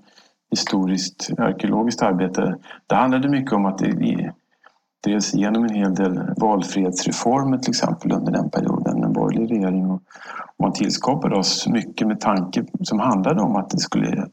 historiskt 0.51 1.31
arkeologiskt 1.39 2.03
arbete. 2.03 2.57
Det 2.87 2.95
handlade 2.95 3.29
mycket 3.29 3.53
om 3.53 3.67
att 3.67 3.79
det 3.79 4.33
drevs 5.05 5.35
igenom 5.35 5.65
en 5.65 5.75
hel 5.75 5.95
del 5.95 6.21
valfrihetsreformer 6.37 7.59
till 7.59 7.71
exempel 7.71 8.13
under 8.13 8.33
den 8.33 8.51
perioden, 8.51 9.05
en 9.05 9.13
borgerlig 9.13 9.51
regering. 9.51 9.91
Och 9.91 10.03
man 10.59 10.73
tillskapade 10.73 11.37
oss 11.37 11.67
mycket 11.69 12.07
med 12.07 12.21
tanke 12.21 12.65
som 12.83 13.01
handlade 13.01 13.43
om 13.43 13.57
att 13.57 13.71
det 13.71 13.79
skulle 13.79 14.27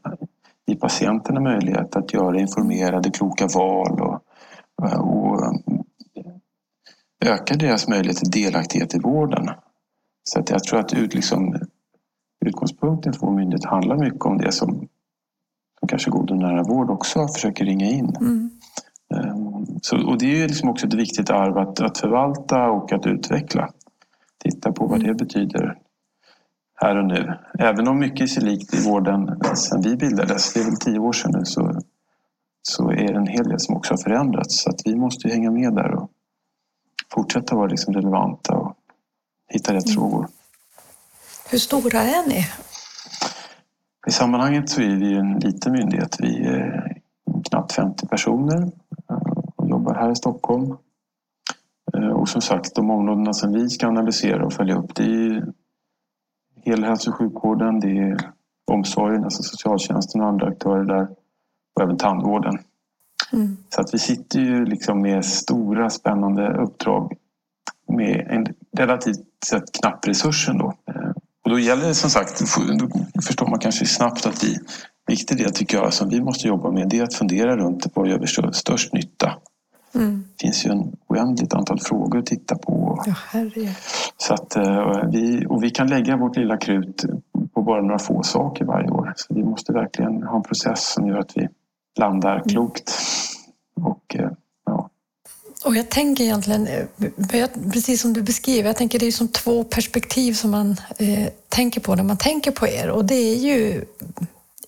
patienterna 0.84 1.40
möjlighet 1.40 1.96
att 1.96 2.12
göra 2.12 2.40
informerade, 2.40 3.10
kloka 3.10 3.46
val 3.46 4.00
och 4.00 4.24
och 4.98 5.40
öka 7.24 7.54
deras 7.54 7.88
möjlighet 7.88 8.16
till 8.16 8.30
delaktighet 8.30 8.94
i 8.94 8.98
vården. 8.98 9.50
Så 10.24 10.40
att 10.40 10.50
jag 10.50 10.64
tror 10.64 10.80
att 10.80 10.94
ut, 10.94 11.14
liksom, 11.14 11.56
utgångspunkten 12.46 13.12
för 13.12 13.26
vår 13.26 13.34
myndighet 13.34 13.64
handlar 13.64 13.96
mycket 13.96 14.24
om 14.24 14.38
det 14.38 14.52
som, 14.52 14.88
som 15.80 15.88
kanske 15.88 16.10
god 16.10 16.30
och 16.30 16.36
nära 16.36 16.62
vård 16.62 16.90
också 16.90 17.28
försöker 17.28 17.64
ringa 17.64 17.86
in. 17.86 18.16
Mm. 18.20 18.50
Ehm, 19.14 19.66
så, 19.82 20.06
och 20.06 20.18
det 20.18 20.42
är 20.42 20.48
liksom 20.48 20.68
också 20.68 20.86
ett 20.86 20.94
viktigt 20.94 21.30
arv 21.30 21.58
att, 21.58 21.80
att 21.80 21.98
förvalta 21.98 22.70
och 22.70 22.92
att 22.92 23.06
utveckla. 23.06 23.70
Titta 24.44 24.72
på 24.72 24.86
vad 24.86 25.04
det 25.04 25.14
betyder 25.14 25.78
här 26.84 26.98
och 26.98 27.04
nu. 27.04 27.34
Även 27.58 27.88
om 27.88 27.98
mycket 27.98 28.20
är 28.20 28.26
sig 28.26 28.42
likt 28.42 28.74
i 28.74 28.88
vården 28.88 29.40
sedan 29.54 29.82
vi 29.82 29.96
bildades, 29.96 30.52
det 30.52 30.60
är 30.60 30.64
väl 30.64 30.76
tio 30.76 30.98
år 30.98 31.12
sedan 31.12 31.32
nu, 31.34 31.44
så, 31.44 31.80
så 32.62 32.90
är 32.90 33.12
det 33.12 33.18
en 33.18 33.26
hel 33.26 33.48
del 33.48 33.60
som 33.60 33.76
också 33.76 33.92
har 33.92 33.98
förändrats. 33.98 34.62
Så 34.62 34.70
att 34.70 34.80
vi 34.84 34.96
måste 34.96 35.28
hänga 35.28 35.50
med 35.50 35.74
där 35.74 35.94
och 35.94 36.10
fortsätta 37.14 37.56
vara 37.56 37.66
liksom 37.66 37.94
relevanta 37.94 38.54
och 38.54 38.76
hitta 39.48 39.74
rätt 39.74 39.86
mm. 39.86 39.94
frågor. 39.94 40.28
Hur 41.50 41.58
stora 41.58 42.00
är 42.00 42.28
ni? 42.28 42.46
I 44.06 44.10
sammanhanget 44.10 44.70
så 44.70 44.80
är 44.80 44.96
vi 44.96 45.14
en 45.14 45.38
liten 45.38 45.72
myndighet. 45.72 46.16
Vi 46.20 46.46
är 46.46 46.96
knappt 47.50 47.72
50 47.72 48.06
personer 48.06 48.70
och 49.56 49.68
jobbar 49.68 49.94
här 49.94 50.10
i 50.10 50.16
Stockholm. 50.16 50.76
Eh, 51.96 52.08
och 52.08 52.28
som 52.28 52.40
sagt, 52.40 52.74
de 52.74 52.90
områdena 52.90 53.32
som 53.32 53.52
vi 53.52 53.70
ska 53.70 53.86
analysera 53.86 54.46
och 54.46 54.52
följa 54.52 54.76
upp 54.76 54.94
det 54.94 55.02
är 55.02 55.46
hela 56.64 56.86
hälso 56.86 57.10
och 57.10 57.16
sjukvården, 57.16 57.80
det 57.80 57.98
är 57.98 58.16
omsorgen, 58.72 59.24
alltså 59.24 59.42
socialtjänsten 59.42 60.20
och 60.20 60.26
andra 60.26 60.46
aktörer 60.46 60.84
där 60.84 61.08
och 61.76 61.82
även 61.82 61.96
tandvården. 61.96 62.58
Mm. 63.32 63.56
Så 63.68 63.80
att 63.80 63.94
vi 63.94 63.98
sitter 63.98 64.40
ju 64.40 64.64
liksom 64.64 65.02
med 65.02 65.24
stora 65.24 65.90
spännande 65.90 66.56
uppdrag 66.56 67.12
med 67.88 68.26
en 68.30 68.46
relativt 68.76 69.20
sett 69.46 69.72
knapp 69.80 70.08
resurs 70.08 70.48
ändå. 70.48 70.74
Eh, 70.88 71.10
och 71.44 71.50
då 71.50 71.58
gäller 71.58 71.88
det 71.88 71.94
som 71.94 72.10
sagt, 72.10 72.40
då 72.78 72.88
förstår 73.22 73.46
man 73.46 73.58
kanske 73.58 73.86
snabbt 73.86 74.26
att 74.26 74.44
vi, 74.44 74.58
viktig 75.06 75.36
del 75.38 75.52
tycker 75.52 75.76
jag 75.76 75.92
som 75.92 76.08
vi 76.08 76.20
måste 76.20 76.48
jobba 76.48 76.70
med 76.70 76.88
det 76.88 76.98
är 76.98 77.02
att 77.02 77.14
fundera 77.14 77.56
runt 77.56 77.86
vad 77.94 78.08
gör 78.08 78.18
vi 78.18 78.52
störst 78.52 78.92
nytta. 78.92 79.32
Mm. 79.94 80.24
Det 80.36 80.46
finns 80.46 80.66
ju 80.66 80.70
en 80.70 80.96
oändligt 81.06 81.54
antal 81.54 81.80
frågor 81.80 82.18
att 82.18 82.26
titta 82.26 82.58
på. 82.58 83.02
Ja, 83.06 83.14
herre. 83.28 83.74
Så 84.16 84.34
att, 84.34 84.56
eh, 84.56 85.08
vi, 85.12 85.46
och 85.48 85.62
vi 85.62 85.70
kan 85.70 85.86
lägga 85.86 86.16
vårt 86.16 86.36
lilla 86.36 86.56
krut 86.56 87.04
på 87.54 87.62
bara 87.62 87.82
några 87.82 87.98
få 87.98 88.22
saker 88.22 88.64
varje 88.64 88.90
år. 88.90 89.12
Så 89.16 89.34
vi 89.34 89.42
måste 89.44 89.72
verkligen 89.72 90.22
ha 90.22 90.36
en 90.36 90.42
process 90.42 90.92
som 90.92 91.06
gör 91.06 91.18
att 91.18 91.36
vi 91.36 91.48
landar 91.98 92.36
mm. 92.36 92.48
klokt. 92.48 92.92
Och, 93.80 94.16
eh, 94.16 94.30
ja. 94.66 94.90
och 95.64 95.76
jag 95.76 95.90
tänker 95.90 96.24
egentligen, 96.24 96.66
eh, 96.66 97.48
precis 97.72 98.00
som 98.00 98.12
du 98.12 98.22
beskriver, 98.22 98.68
jag 98.68 98.76
tänker 98.76 98.98
det 98.98 99.06
är 99.06 99.12
som 99.12 99.28
två 99.28 99.64
perspektiv 99.64 100.32
som 100.32 100.50
man 100.50 100.76
eh, 100.98 101.28
tänker 101.48 101.80
på 101.80 101.94
när 101.94 102.02
man 102.02 102.16
tänker 102.16 102.50
på 102.50 102.66
er. 102.66 102.90
Och 102.90 103.04
det 103.04 103.14
är 103.14 103.36
ju 103.36 103.84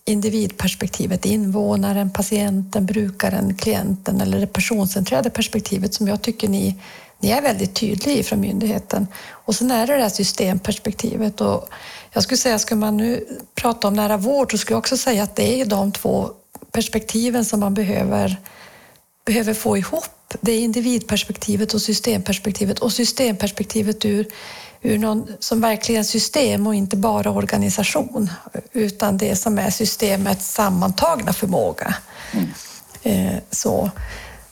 individperspektivet, 0.06 1.24
invånaren, 1.24 2.10
patienten, 2.10 2.86
brukaren, 2.86 3.54
klienten 3.54 4.20
eller 4.20 4.40
det 4.40 4.46
personcentrerade 4.46 5.30
perspektivet 5.30 5.94
som 5.94 6.08
jag 6.08 6.22
tycker 6.22 6.48
ni, 6.48 6.76
ni 7.20 7.30
är 7.30 7.42
väldigt 7.42 7.74
tydliga 7.74 8.16
i 8.18 8.22
från 8.22 8.40
myndigheten. 8.40 9.06
Och 9.30 9.54
sen 9.54 9.70
är 9.70 9.86
det 9.86 9.96
det 9.96 10.02
här 10.02 10.08
systemperspektivet. 10.08 11.40
Och 11.40 11.68
jag 12.12 12.22
skulle 12.22 12.38
säga, 12.38 12.58
ska 12.58 12.76
man 12.76 12.96
nu 12.96 13.26
prata 13.54 13.88
om 13.88 13.94
nära 13.94 14.16
vård 14.16 14.50
så 14.50 14.58
skulle 14.58 14.74
jag 14.74 14.78
också 14.78 14.96
säga 14.96 15.22
att 15.22 15.36
det 15.36 15.60
är 15.60 15.64
de 15.64 15.92
två 15.92 16.30
perspektiven 16.72 17.44
som 17.44 17.60
man 17.60 17.74
behöver, 17.74 18.36
behöver 19.24 19.54
få 19.54 19.76
ihop. 19.76 20.34
Det 20.40 20.52
är 20.52 20.60
individperspektivet 20.60 21.74
och 21.74 21.82
systemperspektivet 21.82 22.78
och 22.78 22.92
systemperspektivet 22.92 24.04
ur 24.04 24.26
ur 24.82 24.98
någon 24.98 25.28
som 25.40 25.60
verkligen 25.60 26.04
system 26.04 26.66
och 26.66 26.74
inte 26.74 26.96
bara 26.96 27.30
organisation, 27.30 28.30
utan 28.72 29.18
det 29.18 29.36
som 29.36 29.58
är 29.58 29.70
systemets 29.70 30.52
sammantagna 30.52 31.32
förmåga. 31.32 31.94
Mm. 32.32 32.48
Eh, 33.02 33.38
så, 33.50 33.90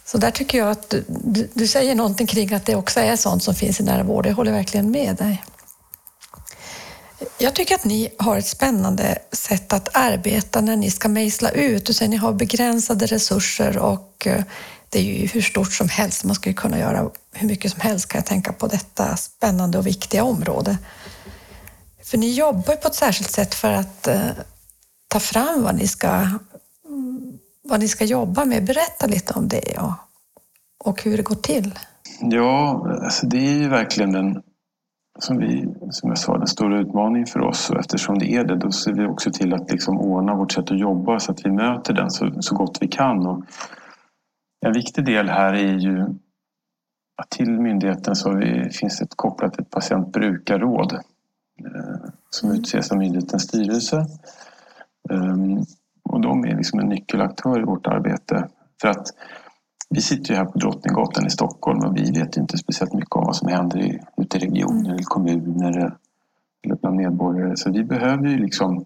så 0.05 0.19
där 0.19 0.31
tycker 0.31 0.59
jag 0.59 0.71
att 0.71 0.95
du, 1.09 1.49
du, 1.55 1.67
säger 1.67 1.95
någonting 1.95 2.27
kring 2.27 2.55
att 2.55 2.67
det 2.67 2.77
också 2.77 3.01
är 3.01 3.17
sånt 3.17 3.43
som 3.43 3.55
finns 3.55 3.81
i 3.81 3.83
nära 3.83 4.03
vård. 4.03 4.27
Jag 4.27 4.35
håller 4.35 4.53
verkligen 4.53 4.91
med 4.91 5.17
dig. 5.17 5.45
Jag 7.39 7.55
tycker 7.55 7.75
att 7.75 7.85
ni 7.85 8.09
har 8.19 8.39
ett 8.39 8.47
spännande 8.47 9.19
sätt 9.33 9.73
att 9.73 9.89
arbeta 9.97 10.61
när 10.61 10.77
ni 10.77 10.91
ska 10.91 11.09
mejsla 11.09 11.51
ut. 11.51 11.87
Du 11.87 11.93
säger 11.93 12.09
ni 12.09 12.17
har 12.17 12.33
begränsade 12.33 13.07
resurser 13.07 13.79
och 13.79 14.27
eh, 14.27 14.45
det 14.95 15.01
är 15.01 15.03
ju 15.03 15.27
hur 15.27 15.41
stort 15.41 15.73
som 15.73 15.89
helst. 15.89 16.25
Man 16.25 16.35
skulle 16.35 16.55
kunna 16.55 16.79
göra 16.79 17.11
hur 17.33 17.49
mycket 17.49 17.71
som 17.71 17.81
helst 17.81 18.09
kan 18.09 18.19
jag 18.19 18.27
tänka 18.27 18.53
på 18.53 18.67
detta 18.67 19.17
spännande 19.17 19.79
och 19.79 19.87
viktiga 19.87 20.25
område. 20.25 20.79
För 22.05 22.19
ni 22.19 22.35
jobbar 22.35 22.77
på 22.77 22.89
ett 22.89 22.95
särskilt 22.95 23.31
sätt 23.31 23.55
för 23.55 23.73
att 23.73 24.07
eh, 24.07 24.31
ta 25.09 25.21
fram 25.21 25.63
vad 25.63 25.75
ni, 25.75 25.87
ska, 25.87 26.09
mm, 26.09 27.39
vad 27.63 27.81
ni 27.81 27.89
ska 27.89 28.05
jobba 28.05 28.45
med. 28.45 28.65
Berätta 28.65 29.07
lite 29.07 29.35
om 29.35 29.49
det 29.49 29.79
och, 29.79 29.93
och 30.85 31.03
hur 31.03 31.17
det 31.17 31.23
går 31.23 31.35
till. 31.35 31.79
Ja, 32.21 32.87
alltså 33.03 33.27
det 33.27 33.39
är 33.39 33.59
ju 33.59 33.69
verkligen 33.69 34.13
den, 34.13 34.43
som, 35.19 35.39
vi, 35.39 35.75
som 35.91 36.09
jag 36.09 36.19
sa, 36.19 36.39
den 36.39 36.47
stora 36.47 36.81
utmaningen 36.81 37.27
för 37.27 37.41
oss. 37.41 37.71
Och 37.71 37.81
eftersom 37.81 38.19
det 38.19 38.33
är 38.33 38.45
det, 38.45 38.57
då 38.57 38.73
ser 38.73 38.93
vi 38.93 39.07
också 39.07 39.31
till 39.31 39.55
att 39.55 39.71
liksom 39.71 39.99
ordna 40.01 40.35
vårt 40.35 40.53
sätt 40.53 40.71
att 40.71 40.79
jobba 40.79 41.21
så 41.21 41.33
att 41.33 41.47
vi 41.47 41.51
möter 41.51 41.93
den 41.95 42.11
så, 42.11 42.33
så 42.41 42.55
gott 42.55 42.79
vi 42.81 42.89
kan. 42.89 43.27
Och 43.27 43.45
en 44.65 44.73
viktig 44.73 45.05
del 45.05 45.29
här 45.29 45.55
är 45.55 45.79
ju 45.79 46.01
att 47.17 47.31
till 47.31 47.51
myndigheten 47.51 48.17
så 48.17 48.41
finns 48.81 48.99
det 48.99 49.09
kopplat 49.17 49.59
ett 49.59 49.71
patientbrukarråd 49.71 50.93
eh, 50.93 52.11
som 52.31 52.51
utses 52.51 52.93
av 52.93 52.99
myndighetens 52.99 53.43
styrelse. 53.43 53.97
Eh, 55.11 55.37
och 56.03 56.21
de 56.21 56.45
är 56.45 56.57
liksom 56.57 56.81
en 56.81 56.89
nyckelaktör 56.89 57.61
i 57.61 57.65
vårt 57.65 57.87
arbete. 57.87 58.49
För 58.81 58.89
att 58.89 59.07
vi 59.91 60.01
sitter 60.01 60.31
ju 60.31 60.37
här 60.37 60.45
på 60.45 60.59
Drottninggatan 60.59 61.27
i 61.27 61.31
Stockholm 61.31 61.85
och 61.85 61.97
vi 61.97 62.11
vet 62.11 62.37
inte 62.37 62.59
speciellt 62.59 62.93
mycket 62.93 63.13
om 63.13 63.25
vad 63.25 63.37
som 63.37 63.49
händer 63.49 63.79
i, 63.79 64.01
ute 64.17 64.37
i 64.37 64.41
regioner 64.41 64.81
mm. 64.81 64.93
eller 64.93 65.03
kommuner 65.05 65.97
eller 66.65 66.77
bland 66.77 66.97
medborgare. 66.97 67.57
Så 67.57 67.71
vi 67.71 67.85
behöver 67.85 68.29
ju 68.29 68.39
liksom 68.39 68.85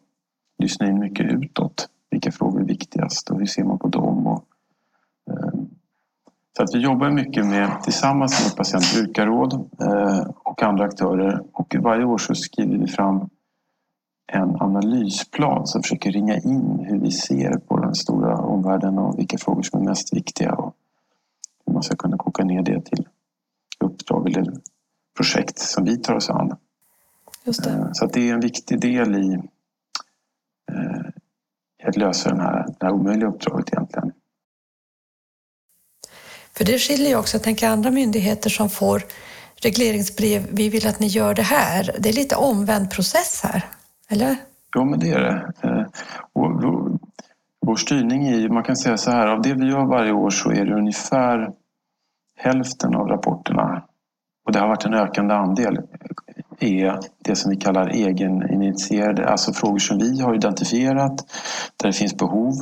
lyssna 0.59 0.87
in 0.87 0.99
mycket 0.99 1.27
utåt. 1.27 1.89
Vilka 2.11 2.33
frågor 2.33 2.61
är 2.61 2.65
viktigast 2.65 3.31
och 3.31 3.39
hur 3.39 3.47
ser 3.47 3.65
man 3.65 3.79
på 3.79 3.89
dem? 3.89 4.27
Och, 4.27 4.45
så 6.59 6.65
att 6.65 6.75
vi 6.75 6.79
jobbar 6.79 7.11
mycket 7.11 7.47
med, 7.47 7.83
tillsammans 7.83 8.45
med 8.45 8.57
patientbrukarråd 8.57 9.53
eh, 9.81 10.31
och 10.43 10.63
andra 10.63 10.85
aktörer 10.85 11.43
och 11.53 11.77
varje 11.81 12.05
år 12.05 12.19
så 12.19 12.35
skriver 12.35 12.79
vi 12.79 12.87
fram 12.87 13.31
en 14.33 14.57
analysplan 14.61 15.67
som 15.67 15.83
försöker 15.83 16.13
ringa 16.13 16.37
in 16.37 16.87
hur 16.89 16.99
vi 16.99 17.11
ser 17.11 17.59
på 17.59 17.77
den 17.77 17.95
stora 17.95 18.37
omvärlden 18.37 18.99
och 18.99 19.19
vilka 19.19 19.39
frågor 19.39 19.63
som 19.63 19.81
är 19.81 19.85
mest 19.85 20.17
viktiga 20.17 20.55
och 20.55 20.75
hur 21.67 21.73
man 21.73 21.83
ska 21.83 21.97
kunna 21.97 22.17
koka 22.17 22.45
ner 22.45 22.63
det 22.63 22.81
till 22.81 23.09
uppdrag 23.81 24.37
eller 24.37 24.53
projekt 25.17 25.59
som 25.59 25.85
vi 25.85 25.97
tar 25.97 26.15
oss 26.15 26.31
an. 26.31 26.57
Det. 27.45 27.67
Eh, 27.67 27.89
så 27.93 28.07
det 28.07 28.31
är 28.31 28.35
en 28.35 28.41
viktig 28.41 28.81
del 28.81 29.15
i, 29.15 29.35
eh, 30.73 31.07
i 31.83 31.89
att 31.89 31.97
lösa 31.97 32.29
den 32.29 32.41
här, 32.41 32.67
det 32.81 32.87
här 32.87 32.93
omöjliga 32.93 33.29
uppdraget 33.29 33.73
egentligen. 33.73 34.08
För 36.59 36.65
det 36.65 36.79
skiljer 36.79 37.09
ju 37.09 37.17
också, 37.17 37.37
jag 37.37 37.43
tänker 37.43 37.69
andra 37.69 37.91
myndigheter 37.91 38.51
som 38.51 38.71
får 38.71 39.03
regleringsbrev, 39.63 40.47
vi 40.53 40.69
vill 40.69 40.87
att 40.87 41.01
ni 41.01 41.07
gör 41.07 41.35
det 41.35 41.43
här. 41.43 41.91
Det 41.99 42.09
är 42.09 42.13
lite 42.13 42.37
omvänd 42.37 42.91
process 42.91 43.41
här, 43.45 43.65
eller? 44.09 44.37
Jo, 44.77 44.85
men 44.85 45.01
det 45.01 45.11
är 45.11 45.21
det. 45.21 45.53
Eh, 45.63 45.85
och 46.33 46.63
vår 47.67 47.77
styrning 47.77 48.29
är, 48.29 48.49
man 48.49 48.63
kan 48.63 48.77
säga 48.77 48.97
så 48.97 49.11
här, 49.11 49.27
av 49.27 49.43
det 49.43 49.55
vi 49.55 49.67
gör 49.67 49.85
varje 49.85 50.13
år 50.13 50.31
så 50.31 50.51
är 50.51 50.65
det 50.65 50.75
ungefär 50.75 51.51
hälften 52.37 52.95
av 52.95 53.09
rapporterna, 53.09 53.83
och 54.47 54.53
det 54.53 54.59
har 54.59 54.69
varit 54.69 54.85
en 54.85 54.95
ökande 54.95 55.35
andel, 55.35 55.79
eh, 56.59 56.73
är 56.81 56.99
det 57.25 57.37
som 57.37 57.51
vi 57.51 57.57
kallar 57.57 57.89
egeninitierade, 57.89 59.29
alltså 59.29 59.53
frågor 59.53 59.79
som 59.79 59.99
vi 59.99 60.21
har 60.21 60.35
identifierat 60.35 61.25
där 61.77 61.87
det 61.87 61.93
finns 61.93 62.17
behov 62.17 62.55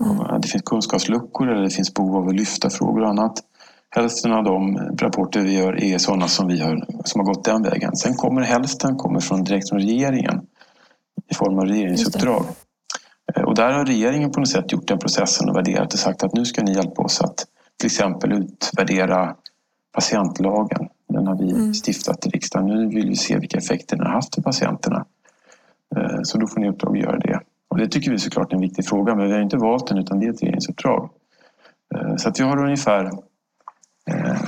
Mm. 0.00 0.40
Det 0.40 0.48
finns 0.48 0.62
kunskapsluckor 0.62 1.50
eller 1.50 1.62
det 1.62 1.70
finns 1.70 1.94
behov 1.94 2.16
av 2.16 2.28
att 2.28 2.34
lyfta 2.34 2.70
frågor 2.70 3.02
och 3.02 3.08
annat. 3.08 3.42
Hälften 3.90 4.32
av 4.32 4.44
de 4.44 4.76
rapporter 4.98 5.40
vi 5.40 5.58
gör 5.58 5.84
är 5.84 5.98
sådana 5.98 6.28
som, 6.28 6.48
vi 6.48 6.60
har, 6.60 6.86
som 7.04 7.20
har 7.20 7.26
gått 7.26 7.44
den 7.44 7.62
vägen. 7.62 7.96
Sen 7.96 8.14
kommer 8.14 8.42
hälften 8.42 8.96
kommer 8.96 9.20
från, 9.20 9.44
direkt 9.44 9.68
från 9.68 9.78
regeringen 9.78 10.40
i 11.30 11.34
form 11.34 11.58
av 11.58 11.64
regeringsuppdrag. 11.64 12.44
Eh, 13.34 13.42
och 13.42 13.54
där 13.54 13.72
har 13.72 13.84
regeringen 13.84 14.30
på 14.30 14.40
något 14.40 14.48
sätt 14.48 14.72
gjort 14.72 14.88
den 14.88 14.98
processen 14.98 15.48
och 15.48 15.56
värderat 15.56 15.92
och 15.92 15.98
sagt 15.98 16.22
att 16.22 16.34
nu 16.34 16.44
ska 16.44 16.62
ni 16.62 16.74
hjälpa 16.74 17.02
oss 17.02 17.20
att 17.20 17.46
till 17.78 17.86
exempel 17.86 18.32
utvärdera 18.32 19.34
patientlagen. 19.92 20.88
Den 21.08 21.26
har 21.26 21.38
vi 21.38 21.50
mm. 21.50 21.74
stiftat 21.74 22.26
i 22.26 22.28
riksdagen. 22.28 22.66
Nu 22.66 22.88
vill 22.88 23.08
vi 23.08 23.16
se 23.16 23.38
vilka 23.38 23.58
effekter 23.58 23.96
den 23.96 24.06
har 24.06 24.12
haft 24.12 24.34
för 24.34 24.42
patienterna. 24.42 25.04
Eh, 25.96 26.20
så 26.22 26.38
då 26.38 26.46
får 26.46 26.60
ni 26.60 26.68
uppdrag 26.68 26.96
att 26.96 27.02
göra 27.02 27.18
det. 27.18 27.40
Och 27.74 27.80
det 27.80 27.88
tycker 27.88 28.10
vi 28.10 28.18
såklart 28.18 28.52
är 28.52 28.54
en 28.54 28.60
viktig 28.60 28.86
fråga, 28.86 29.14
men 29.14 29.26
vi 29.26 29.32
har 29.32 29.40
inte 29.40 29.56
valt 29.56 29.86
den 29.86 29.98
utan 29.98 30.20
det 30.20 30.26
är 30.26 30.30
ett 30.30 30.42
regeringsuppdrag. 30.42 31.10
Eh, 31.94 32.16
så 32.16 32.28
att 32.28 32.40
vi 32.40 32.44
har 32.44 32.64
ungefär 32.64 33.04
eh, 34.10 34.40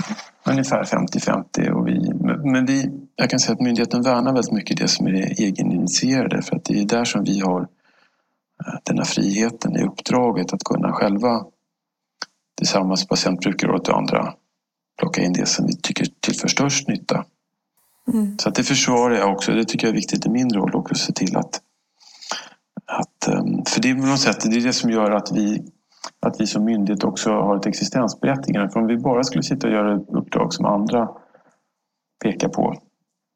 ungefär 0.45 0.85
50-50. 0.85 1.71
Och 1.71 1.89
vi, 1.89 2.13
men 2.53 2.67
vi, 2.67 2.91
jag 3.17 3.31
kan 3.31 3.41
säga 3.41 3.55
att 3.55 3.61
myndigheten 3.61 4.03
värnar 4.03 4.33
väldigt 4.33 4.53
mycket 4.53 4.79
det 4.79 4.89
som 4.89 5.07
är 5.07 5.13
det 5.13 5.23
egeninitierade 5.23 6.43
för 6.43 6.57
att 6.57 6.65
det 6.65 6.81
är 6.81 6.85
där 6.85 7.05
som 7.05 7.25
vi 7.25 7.41
har 7.41 7.61
eh, 7.61 8.79
den 8.83 8.99
här 8.99 9.05
friheten 9.05 9.77
i 9.77 9.83
uppdraget 9.83 10.53
att 10.53 10.65
kunna 10.65 10.93
själva 10.93 11.45
tillsammans 12.59 13.03
med 13.03 13.09
patientbrukarrådet 13.09 13.89
och 13.89 13.99
andra 13.99 14.33
plocka 14.99 15.23
in 15.23 15.33
det 15.33 15.47
som 15.47 15.67
vi 15.67 15.77
tycker 15.77 16.07
tillför 16.21 16.49
störst 16.49 16.89
nytta. 16.89 17.25
Mm. 18.13 18.39
Så 18.39 18.49
att 18.49 18.55
det 18.55 18.63
försvarar 18.63 19.15
jag 19.15 19.33
också. 19.33 19.53
Det 19.53 19.65
tycker 19.65 19.87
jag 19.87 19.93
är 19.93 19.97
viktigt 19.97 20.27
i 20.27 20.29
min 20.29 20.51
roll 20.51 20.75
också 20.75 20.93
att 20.93 21.01
se 21.01 21.13
till 21.13 21.37
att, 21.37 21.61
att 22.87 23.29
ehm, 23.29 23.65
för 23.65 23.81
det 23.81 23.91
är 23.91 23.95
på 23.95 24.07
något 24.07 24.21
sätt 24.21 24.41
det 24.41 24.57
är 24.57 24.61
det 24.61 24.73
som 24.73 24.91
gör 24.91 25.11
att 25.11 25.33
vi 25.33 25.63
att 26.21 26.41
vi 26.41 26.47
som 26.47 26.65
myndighet 26.65 27.05
också 27.05 27.31
har 27.31 27.57
ett 27.57 27.67
existensberättigande. 27.67 28.71
För 28.71 28.81
om 28.81 28.87
vi 28.87 28.97
bara 28.97 29.25
skulle 29.25 29.43
sitta 29.43 29.67
och 29.67 29.73
göra 29.73 30.01
uppdrag 30.09 30.55
som 30.55 30.65
andra 30.65 31.09
pekar 32.25 32.49
på 32.49 32.75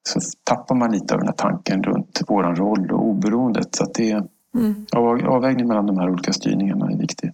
så 0.08 0.20
tappar 0.44 0.74
man 0.74 0.92
lite 0.92 1.14
av 1.14 1.20
den 1.20 1.28
här 1.28 1.34
tanken 1.34 1.82
runt 1.82 2.20
vår 2.28 2.42
roll 2.42 2.90
och 2.90 3.04
oberoendet. 3.04 3.74
Så 3.74 3.84
att 3.84 3.94
det 3.94 4.22
mm. 4.54 4.86
avvägning 5.26 5.68
mellan 5.68 5.86
de 5.86 5.98
här 5.98 6.10
olika 6.10 6.32
styrningarna 6.32 6.90
är 6.90 6.96
viktig. 6.96 7.32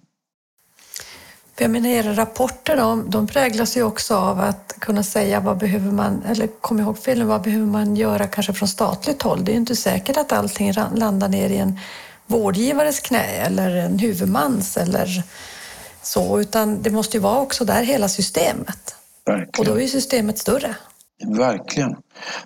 Jag 1.59 1.71
menar, 1.71 1.89
era 1.89 2.13
rapporter 2.13 2.77
de, 2.77 3.09
de 3.09 3.27
präglas 3.27 3.77
ju 3.77 3.83
också 3.83 4.15
av 4.15 4.39
att 4.39 4.75
kunna 4.79 5.03
säga 5.03 5.39
vad 5.39 5.57
behöver 5.57 5.91
man, 5.91 6.21
eller 6.25 6.47
kom 6.47 6.79
ihåg 6.79 6.97
filmen, 6.97 7.27
vad 7.27 7.41
behöver 7.41 7.65
man 7.65 7.95
göra 7.95 8.27
kanske 8.27 8.53
från 8.53 8.67
statligt 8.67 9.21
håll? 9.21 9.45
Det 9.45 9.51
är 9.51 9.53
ju 9.53 9.59
inte 9.59 9.75
säkert 9.75 10.17
att 10.17 10.31
allting 10.31 10.73
landar 10.95 11.29
ner 11.29 11.49
i 11.49 11.57
en 11.57 11.79
vårdgivares 12.27 12.99
knä 12.99 13.23
eller 13.23 13.75
en 13.75 13.99
huvudmans 13.99 14.77
eller 14.77 15.23
så, 16.01 16.39
utan 16.39 16.81
det 16.81 16.91
måste 16.91 17.17
ju 17.17 17.21
vara 17.21 17.39
också 17.39 17.65
där 17.65 17.83
hela 17.83 18.07
systemet. 18.07 18.95
Verkligen. 19.25 19.49
Och 19.59 19.65
då 19.65 19.77
är 19.77 19.81
ju 19.81 19.87
systemet 19.87 20.37
större. 20.37 20.75
Verkligen. 21.25 21.95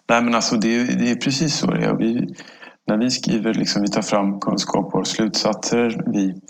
Nej 0.10 0.22
men 0.22 0.36
alltså 0.36 0.56
det 0.58 0.76
är, 0.76 0.86
det 0.86 1.12
är 1.12 1.16
precis 1.16 1.58
så 1.58 1.68
det 1.68 1.86
är. 1.86 1.94
Vi, 1.94 2.36
när 2.88 2.98
vi 2.98 3.12
skriver, 3.12 3.54
liksom, 3.54 3.82
vi 3.82 3.88
tar 3.88 4.02
fram 4.02 4.40
kunskap 4.40 4.96
och 4.96 5.08
slutsatser, 5.08 6.04
vi 6.08 6.42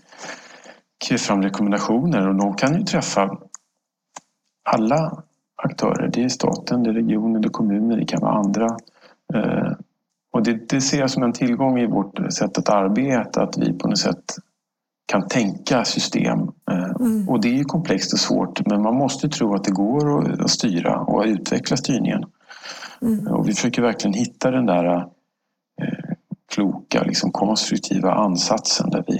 skriver 1.03 1.19
fram 1.19 1.43
rekommendationer 1.43 2.27
och 2.27 2.35
de 2.35 2.55
kan 2.55 2.79
ju 2.79 2.85
träffa 2.85 3.37
alla 4.63 5.23
aktörer. 5.63 6.07
Det 6.13 6.23
är 6.23 6.29
staten, 6.29 6.83
det 6.83 6.89
är 6.89 6.93
regionen, 6.93 7.41
det 7.41 7.47
är 7.47 7.49
kommuner, 7.51 7.97
det 7.97 8.05
kan 8.05 8.21
vara 8.21 8.33
andra. 8.33 8.67
Eh, 9.33 9.71
och 10.31 10.43
det, 10.43 10.69
det 10.69 10.81
ser 10.81 10.99
jag 10.99 11.09
som 11.11 11.23
en 11.23 11.33
tillgång 11.33 11.79
i 11.79 11.87
vårt 11.87 12.33
sätt 12.33 12.57
att 12.57 12.69
arbeta, 12.69 13.43
att 13.43 13.57
vi 13.57 13.73
på 13.73 13.87
något 13.87 13.99
sätt 13.99 14.23
kan 15.11 15.27
tänka 15.27 15.85
system. 15.85 16.39
Eh, 16.71 16.91
mm. 16.99 17.29
Och 17.29 17.41
det 17.41 17.59
är 17.59 17.63
komplext 17.63 18.13
och 18.13 18.19
svårt 18.19 18.67
men 18.67 18.81
man 18.81 18.95
måste 18.95 19.29
tro 19.29 19.55
att 19.55 19.63
det 19.63 19.71
går 19.71 20.41
att 20.41 20.49
styra 20.49 20.99
och 20.99 21.23
utveckla 21.25 21.77
styrningen. 21.77 22.23
Mm. 23.01 23.27
Och 23.27 23.47
vi 23.47 23.53
försöker 23.53 23.81
verkligen 23.81 24.13
hitta 24.13 24.51
den 24.51 24.65
där 24.65 24.95
eh, 24.95 25.05
kloka, 26.53 27.03
liksom 27.03 27.31
konstruktiva 27.31 28.11
ansatsen. 28.13 28.89
Där 28.89 29.03
vi... 29.07 29.13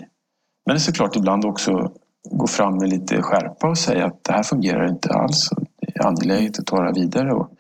Men 0.66 0.76
det 0.76 0.78
är 0.78 0.80
såklart 0.80 1.16
ibland 1.16 1.46
också 1.46 1.92
gå 2.32 2.48
fram 2.48 2.78
med 2.78 2.90
lite 2.90 3.22
skärpa 3.22 3.70
och 3.70 3.78
säga 3.78 4.06
att 4.06 4.24
det 4.24 4.34
här 4.34 4.44
fungerar 4.44 4.90
inte 4.90 5.10
alls. 5.10 5.50
Det 5.82 6.00
är 6.00 6.08
angeläget 6.08 6.60
att 6.60 6.66
ta 6.66 6.84
det 6.84 7.00
vidare. 7.00 7.34
Och, 7.34 7.52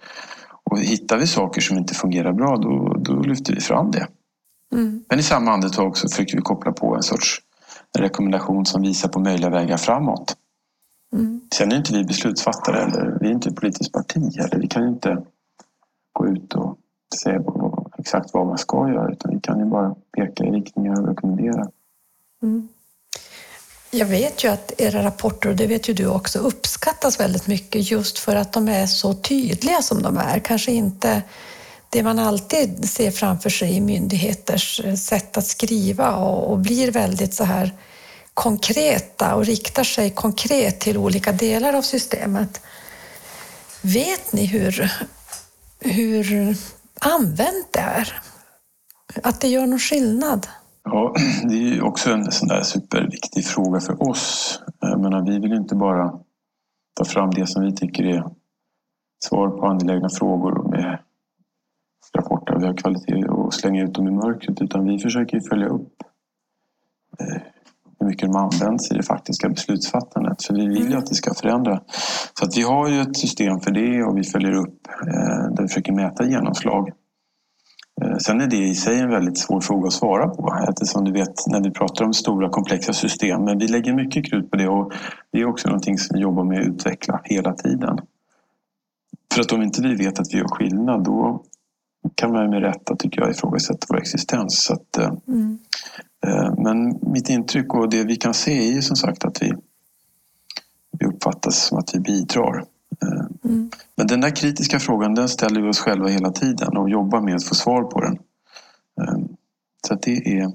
och 0.71 0.79
hittar 0.79 1.17
vi 1.17 1.27
saker 1.27 1.61
som 1.61 1.77
inte 1.77 1.93
fungerar 1.93 2.33
bra 2.33 2.57
då, 2.57 2.97
då 2.99 3.13
lyfter 3.13 3.53
vi 3.53 3.61
fram 3.61 3.91
det. 3.91 4.07
Mm. 4.71 5.03
Men 5.09 5.19
i 5.19 5.23
samma 5.23 5.51
andetag 5.51 5.97
så 5.97 6.09
försöker 6.09 6.35
vi 6.35 6.41
koppla 6.41 6.71
på 6.71 6.95
en 6.95 7.03
sorts 7.03 7.41
rekommendation 7.97 8.65
som 8.65 8.81
visar 8.81 9.09
på 9.09 9.19
möjliga 9.19 9.49
vägar 9.49 9.77
framåt. 9.77 10.37
Mm. 11.13 11.41
Sen 11.53 11.71
är 11.71 11.75
inte 11.77 11.93
vi 11.93 12.03
beslutsfattare 12.03 12.81
eller 12.81 13.17
vi 13.21 13.27
är 13.27 13.31
inte 13.31 13.49
ett 13.49 13.55
politiskt 13.55 13.91
parti 13.91 14.37
eller 14.37 14.59
vi 14.59 14.67
kan 14.67 14.87
inte 14.87 15.23
gå 16.13 16.27
ut 16.27 16.53
och 16.53 16.77
säga 17.23 17.43
exakt 17.97 18.33
vad 18.33 18.47
man 18.47 18.57
ska 18.57 18.89
göra 18.89 19.11
utan 19.11 19.33
vi 19.33 19.39
kan 19.39 19.59
ju 19.59 19.65
bara 19.65 19.95
peka 20.17 20.43
i 20.43 20.51
riktningar 20.51 21.01
och 21.01 21.07
rekommendera. 21.07 21.67
Mm. 22.41 22.67
Jag 23.93 24.05
vet 24.05 24.43
ju 24.43 24.51
att 24.51 24.71
era 24.77 25.03
rapporter, 25.03 25.49
och 25.49 25.55
det 25.55 25.67
vet 25.67 25.89
ju 25.89 25.93
du 25.93 26.07
också, 26.07 26.39
uppskattas 26.39 27.19
väldigt 27.19 27.47
mycket 27.47 27.91
just 27.91 28.19
för 28.19 28.35
att 28.35 28.53
de 28.53 28.67
är 28.67 28.87
så 28.87 29.13
tydliga 29.13 29.81
som 29.81 30.01
de 30.01 30.17
är. 30.17 30.39
Kanske 30.39 30.71
inte 30.71 31.21
det 31.89 32.03
man 32.03 32.19
alltid 32.19 32.89
ser 32.89 33.11
framför 33.11 33.49
sig 33.49 33.75
i 33.75 33.81
myndigheters 33.81 34.81
eh, 34.85 34.95
sätt 34.95 35.37
att 35.37 35.47
skriva 35.47 36.15
och, 36.15 36.51
och 36.51 36.57
blir 36.57 36.91
väldigt 36.91 37.33
så 37.33 37.43
här 37.43 37.71
konkreta 38.33 39.35
och 39.35 39.45
riktar 39.45 39.83
sig 39.83 40.09
konkret 40.09 40.79
till 40.79 40.97
olika 40.97 41.31
delar 41.31 41.73
av 41.73 41.81
systemet. 41.81 42.61
Vet 43.81 44.33
ni 44.33 44.45
hur, 44.45 44.91
hur 45.79 46.57
använt 46.99 47.67
det 47.71 47.79
är? 47.79 48.21
Att 49.23 49.41
det 49.41 49.47
gör 49.47 49.67
någon 49.67 49.79
skillnad? 49.79 50.47
Ja, 50.83 51.13
det 51.49 51.55
är 51.55 51.73
ju 51.73 51.81
också 51.81 52.11
en 52.11 52.31
sån 52.31 52.47
där 52.47 52.61
superviktig 52.61 53.45
fråga 53.45 53.79
för 53.79 54.09
oss. 54.09 54.59
Jag 54.79 55.01
menar, 55.01 55.25
vi 55.25 55.39
vill 55.39 55.53
inte 55.53 55.75
bara 55.75 56.19
ta 56.93 57.05
fram 57.05 57.31
det 57.31 57.47
som 57.47 57.63
vi 57.63 57.75
tycker 57.75 58.03
är 58.03 58.23
svar 59.25 59.49
på 59.49 59.65
angelägna 59.65 60.09
frågor 60.09 60.69
med 60.69 60.99
rapporter 62.17 62.53
av 62.53 62.63
hög 62.63 62.77
kvalitet 62.77 63.25
och 63.25 63.53
slänga 63.53 63.83
ut 63.83 63.93
dem 63.93 64.07
i 64.07 64.11
mörkret 64.11 64.61
utan 64.61 64.85
vi 64.85 64.99
försöker 64.99 65.39
följa 65.49 65.67
upp 65.67 65.93
eh, 67.19 67.41
hur 67.99 68.07
mycket 68.07 68.31
de 68.31 68.35
används 68.35 68.91
i 68.91 68.93
det 68.93 69.03
faktiska 69.03 69.49
beslutsfattandet. 69.49 70.43
För 70.43 70.53
vi 70.53 70.67
vill 70.67 70.89
ju 70.89 70.97
att 70.97 71.05
det 71.05 71.15
ska 71.15 71.33
förändra. 71.33 71.81
Så 72.39 72.45
att 72.45 72.57
vi 72.57 72.61
har 72.61 72.89
ju 72.89 73.01
ett 73.01 73.17
system 73.17 73.59
för 73.59 73.71
det 73.71 74.03
och 74.03 74.17
vi 74.17 74.23
följer 74.23 74.51
upp 74.51 74.87
eh, 75.07 75.53
där 75.55 75.61
vi 75.61 75.67
försöker 75.67 75.93
mäta 75.93 76.25
genomslag. 76.25 76.91
Eh, 78.01 78.17
sen 78.17 78.41
är 78.41 78.47
det 78.47 78.57
i 78.57 78.75
sig 78.75 78.99
en 78.99 79.09
väldigt 79.09 79.37
svår 79.37 79.61
fråga 79.61 79.87
att 79.87 79.93
svara 79.93 80.27
på 80.27 80.65
eftersom 80.69 81.03
du 81.03 81.11
vet 81.11 81.47
när 81.47 81.63
vi 81.63 81.71
pratar 81.71 82.05
om 82.05 82.13
stora 82.13 82.49
komplexa 82.49 82.93
system. 82.93 83.43
Men 83.43 83.57
vi 83.57 83.67
lägger 83.67 83.93
mycket 83.93 84.25
krut 84.25 84.51
på 84.51 84.57
det 84.57 84.67
och 84.67 84.93
det 85.31 85.39
är 85.41 85.45
också 85.45 85.67
någonting 85.67 85.97
som 85.97 86.15
vi 86.15 86.21
jobbar 86.21 86.43
med 86.43 86.59
att 86.59 86.67
utveckla 86.67 87.21
hela 87.23 87.53
tiden. 87.53 87.99
För 89.33 89.41
att 89.41 89.51
om 89.51 89.61
inte 89.61 89.81
vi 89.81 89.95
vet 89.95 90.19
att 90.19 90.33
vi 90.33 90.37
gör 90.37 90.47
skillnad 90.47 91.03
då 91.03 91.43
kan 92.15 92.31
man 92.31 92.49
med 92.49 92.61
rätta 92.61 92.95
tycker 92.95 93.21
jag 93.21 93.31
ifrågasätta 93.31 93.85
vår 93.89 93.97
existens. 93.97 94.63
Så 94.63 94.73
att, 94.73 94.97
eh, 94.97 95.13
mm. 95.27 95.59
Men 96.57 96.99
mitt 97.01 97.29
intryck 97.29 97.73
och 97.73 97.89
det 97.89 98.03
vi 98.03 98.15
kan 98.15 98.33
se 98.33 98.77
är 98.77 98.81
som 98.81 98.95
sagt 98.95 99.25
att 99.25 99.41
vi, 99.41 99.51
vi 100.99 101.05
uppfattas 101.05 101.55
som 101.55 101.77
att 101.77 101.95
vi 101.95 101.99
bidrar. 101.99 102.65
Mm. 103.45 103.71
Men 103.95 104.07
den 104.07 104.21
där 104.21 104.35
kritiska 104.35 104.79
frågan 104.79 105.15
den 105.15 105.29
ställer 105.29 105.61
vi 105.61 105.69
oss 105.69 105.79
själva 105.79 106.07
hela 106.07 106.31
tiden 106.31 106.77
och 106.77 106.89
jobbar 106.89 107.21
med 107.21 107.35
att 107.35 107.43
få 107.43 107.55
svar 107.55 107.83
på 107.83 108.01
den. 108.01 108.17
Ehm, 109.01 109.27
så 109.87 109.95
det 109.95 110.39
är, 110.39 110.51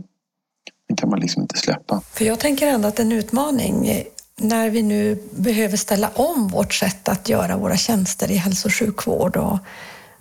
den 0.88 0.96
kan 0.96 1.10
man 1.10 1.20
liksom 1.20 1.42
inte 1.42 1.56
släppa. 1.56 2.00
För 2.12 2.24
jag 2.24 2.38
tänker 2.38 2.66
ändå 2.66 2.88
att 2.88 2.98
en 2.98 3.12
utmaning 3.12 4.04
när 4.36 4.70
vi 4.70 4.82
nu 4.82 5.22
behöver 5.30 5.76
ställa 5.76 6.08
om 6.14 6.48
vårt 6.48 6.74
sätt 6.74 7.08
att 7.08 7.28
göra 7.28 7.56
våra 7.56 7.76
tjänster 7.76 8.30
i 8.30 8.36
hälso 8.36 8.68
och 8.68 8.74
sjukvård 8.74 9.36
och 9.36 9.58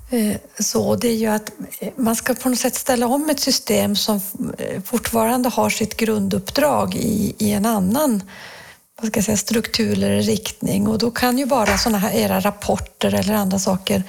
eh, 0.10 0.38
så 0.60 0.96
det 0.96 1.08
är 1.08 1.16
ju 1.16 1.28
att 1.28 1.52
man 1.96 2.16
ska 2.16 2.34
på 2.34 2.50
något 2.50 2.60
sätt 2.60 2.76
ställa 2.76 3.08
om 3.08 3.30
ett 3.30 3.40
system 3.40 3.96
som 3.96 4.16
eh, 4.58 4.82
fortfarande 4.82 5.50
har 5.50 5.70
sitt 5.70 5.98
grunduppdrag 5.98 6.96
i, 6.96 7.36
i 7.38 7.52
en 7.52 7.66
annan 7.66 8.24
vad 9.02 9.08
ska 9.08 9.18
jag 9.18 9.26
säga, 9.26 9.38
struktur 9.38 9.94
eller 9.94 10.22
riktning 10.22 10.88
och 10.88 10.98
då 10.98 11.12
kan 11.12 11.38
ju 11.38 11.46
bara 11.46 11.78
sådana 11.78 11.98
här 11.98 12.12
era 12.12 12.40
rapporter 12.40 13.14
eller 13.14 13.34
andra 13.34 13.60
saker 13.60 14.04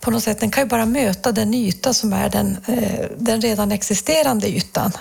på 0.00 0.10
något 0.10 0.22
sätt, 0.22 0.40
den 0.40 0.50
kan 0.50 0.62
ju 0.62 0.68
bara 0.68 0.86
möta 0.86 1.32
den 1.32 1.54
yta 1.54 1.94
som 1.94 2.12
är 2.12 2.28
den, 2.28 2.56
eh, 2.66 3.06
den 3.16 3.40
redan 3.40 3.72
existerande 3.72 4.48
ytan. 4.48 4.92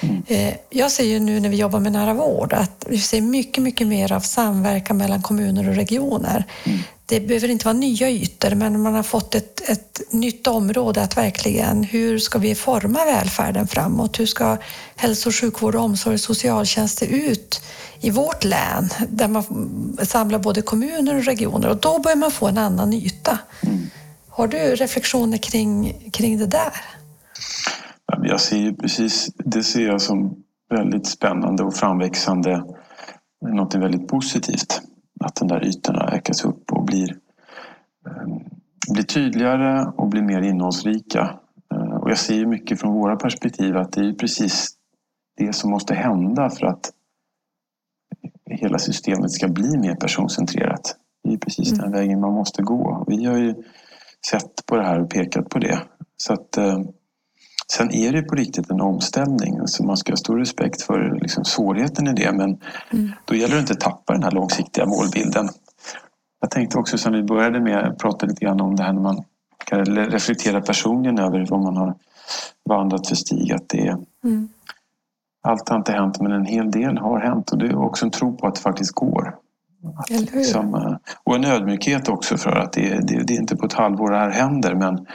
Mm. 0.00 0.54
Jag 0.70 0.90
ser 0.90 1.04
ju 1.04 1.20
nu 1.20 1.40
när 1.40 1.48
vi 1.48 1.56
jobbar 1.56 1.80
med 1.80 1.92
nära 1.92 2.14
vård 2.14 2.52
att 2.52 2.86
vi 2.88 2.98
ser 2.98 3.20
mycket, 3.20 3.62
mycket 3.62 3.86
mer 3.86 4.12
av 4.12 4.20
samverkan 4.20 4.96
mellan 4.96 5.22
kommuner 5.22 5.68
och 5.68 5.74
regioner. 5.74 6.44
Mm. 6.64 6.78
Det 7.06 7.20
behöver 7.20 7.48
inte 7.48 7.64
vara 7.64 7.76
nya 7.76 8.10
ytor, 8.10 8.54
men 8.54 8.80
man 8.80 8.94
har 8.94 9.02
fått 9.02 9.34
ett, 9.34 9.68
ett 9.68 10.00
nytt 10.10 10.46
område 10.46 11.02
att 11.02 11.16
verkligen, 11.16 11.84
hur 11.84 12.18
ska 12.18 12.38
vi 12.38 12.54
forma 12.54 13.04
välfärden 13.04 13.68
framåt? 13.68 14.20
Hur 14.20 14.26
ska 14.26 14.56
hälso 14.96 15.28
och 15.28 15.34
sjukvård, 15.34 15.74
omsorg 15.74 16.14
och 16.14 16.20
socialtjänst 16.20 16.98
se 16.98 17.06
ut 17.06 17.62
i 18.00 18.10
vårt 18.10 18.44
län 18.44 18.88
där 19.08 19.28
man 19.28 19.44
samlar 20.02 20.38
både 20.38 20.62
kommuner 20.62 21.16
och 21.16 21.24
regioner 21.24 21.68
och 21.68 21.76
då 21.76 21.98
börjar 21.98 22.16
man 22.16 22.30
få 22.30 22.48
en 22.48 22.58
annan 22.58 22.92
yta. 22.92 23.38
Mm. 23.62 23.90
Har 24.28 24.48
du 24.48 24.58
reflektioner 24.58 25.38
kring, 25.38 25.94
kring 26.12 26.38
det 26.38 26.46
där? 26.46 26.72
Jag 28.22 28.40
ser 28.40 28.72
precis, 28.72 29.34
det 29.38 29.62
ser 29.62 29.86
jag 29.86 30.00
som 30.00 30.44
väldigt 30.70 31.06
spännande 31.06 31.62
och 31.62 31.74
framväxande 31.74 32.64
något 33.40 33.74
väldigt 33.74 34.08
positivt. 34.08 34.82
Att 35.20 35.34
den 35.34 35.48
där 35.48 35.64
ytorna 35.64 36.10
ökas 36.12 36.44
upp 36.44 36.72
och 36.72 36.84
blir, 36.84 37.10
eh, 38.06 38.26
blir 38.92 39.02
tydligare 39.02 39.92
och 39.96 40.08
blir 40.08 40.22
mer 40.22 40.42
innehållsrika. 40.42 41.38
Eh, 41.74 41.96
och 41.96 42.10
jag 42.10 42.18
ser 42.18 42.46
mycket 42.46 42.80
från 42.80 42.92
våra 42.92 43.16
perspektiv 43.16 43.76
att 43.76 43.92
det 43.92 44.00
är 44.00 44.12
precis 44.12 44.68
det 45.36 45.52
som 45.52 45.70
måste 45.70 45.94
hända 45.94 46.50
för 46.50 46.66
att 46.66 46.90
hela 48.50 48.78
systemet 48.78 49.30
ska 49.30 49.48
bli 49.48 49.78
mer 49.78 49.94
personcentrerat. 49.94 50.96
Det 51.24 51.32
är 51.32 51.38
precis 51.38 51.72
mm. 51.72 51.82
den 51.82 51.92
vägen 51.92 52.20
man 52.20 52.32
måste 52.32 52.62
gå. 52.62 53.04
Vi 53.08 53.24
har 53.24 53.38
ju 53.38 53.54
sett 54.30 54.66
på 54.66 54.76
det 54.76 54.84
här 54.84 55.00
och 55.00 55.10
pekat 55.10 55.48
på 55.48 55.58
det. 55.58 55.78
Så 56.16 56.32
att, 56.32 56.56
eh, 56.56 56.78
sen 57.72 57.90
är 57.94 58.12
det 58.12 58.22
på 58.22 58.34
riktigt 58.34 58.70
en 58.70 58.80
omställning. 58.80 59.58
Alltså 59.58 59.84
man 59.84 59.96
ska 59.96 60.12
ha 60.12 60.16
stor 60.16 60.38
respekt 60.38 60.82
för 60.82 61.18
liksom, 61.20 61.44
svårigheten 61.44 62.08
i 62.08 62.12
det 62.12 62.32
men 62.32 62.58
mm. 62.92 63.12
då 63.24 63.34
gäller 63.34 63.54
det 63.54 63.60
inte 63.60 63.72
att 63.72 63.80
tappa 63.80 64.12
den 64.12 64.22
här 64.22 64.30
långsiktiga 64.30 64.86
målbilden. 64.86 65.48
Jag 66.40 66.50
tänkte 66.50 66.78
också 66.78 66.98
sen 66.98 67.12
vi 67.12 67.22
började 67.22 67.60
med 67.60 67.78
att 67.78 67.98
prata 67.98 68.26
lite 68.26 68.44
grann 68.44 68.60
om 68.60 68.76
det 68.76 68.82
här 68.82 68.92
när 68.92 69.02
man 69.02 69.24
kan 69.66 69.84
reflektera 69.84 70.60
personligen 70.60 71.18
över 71.18 71.46
vad 71.50 71.60
man 71.60 71.76
har 71.76 71.94
vandrat 72.68 73.08
för 73.08 73.16
stig. 73.16 73.52
Att 73.52 73.68
det 73.68 73.86
är, 73.86 73.96
mm. 74.24 74.48
Allt 75.42 75.68
har 75.68 75.76
inte 75.76 75.92
hänt 75.92 76.20
men 76.20 76.32
en 76.32 76.46
hel 76.46 76.70
del 76.70 76.98
har 76.98 77.20
hänt 77.20 77.50
och 77.50 77.58
det 77.58 77.66
är 77.66 77.78
också 77.78 78.04
en 78.04 78.10
tro 78.10 78.36
på 78.36 78.46
att 78.46 78.54
det 78.54 78.60
faktiskt 78.60 78.92
går. 78.92 79.34
Att, 79.98 80.10
liksom, 80.10 80.74
eh, 80.74 80.96
och 81.24 81.34
en 81.34 81.44
ödmjukhet 81.44 82.08
också 82.08 82.36
för 82.36 82.50
att 82.50 82.72
det, 82.72 83.08
det, 83.08 83.22
det, 83.24 83.34
är 83.34 83.40
inte 83.40 83.56
på 83.56 83.66
ett 83.66 83.72
halvår 83.72 84.10
det 84.10 84.18
här 84.18 84.30
händer 84.30 84.74
men 84.74 85.06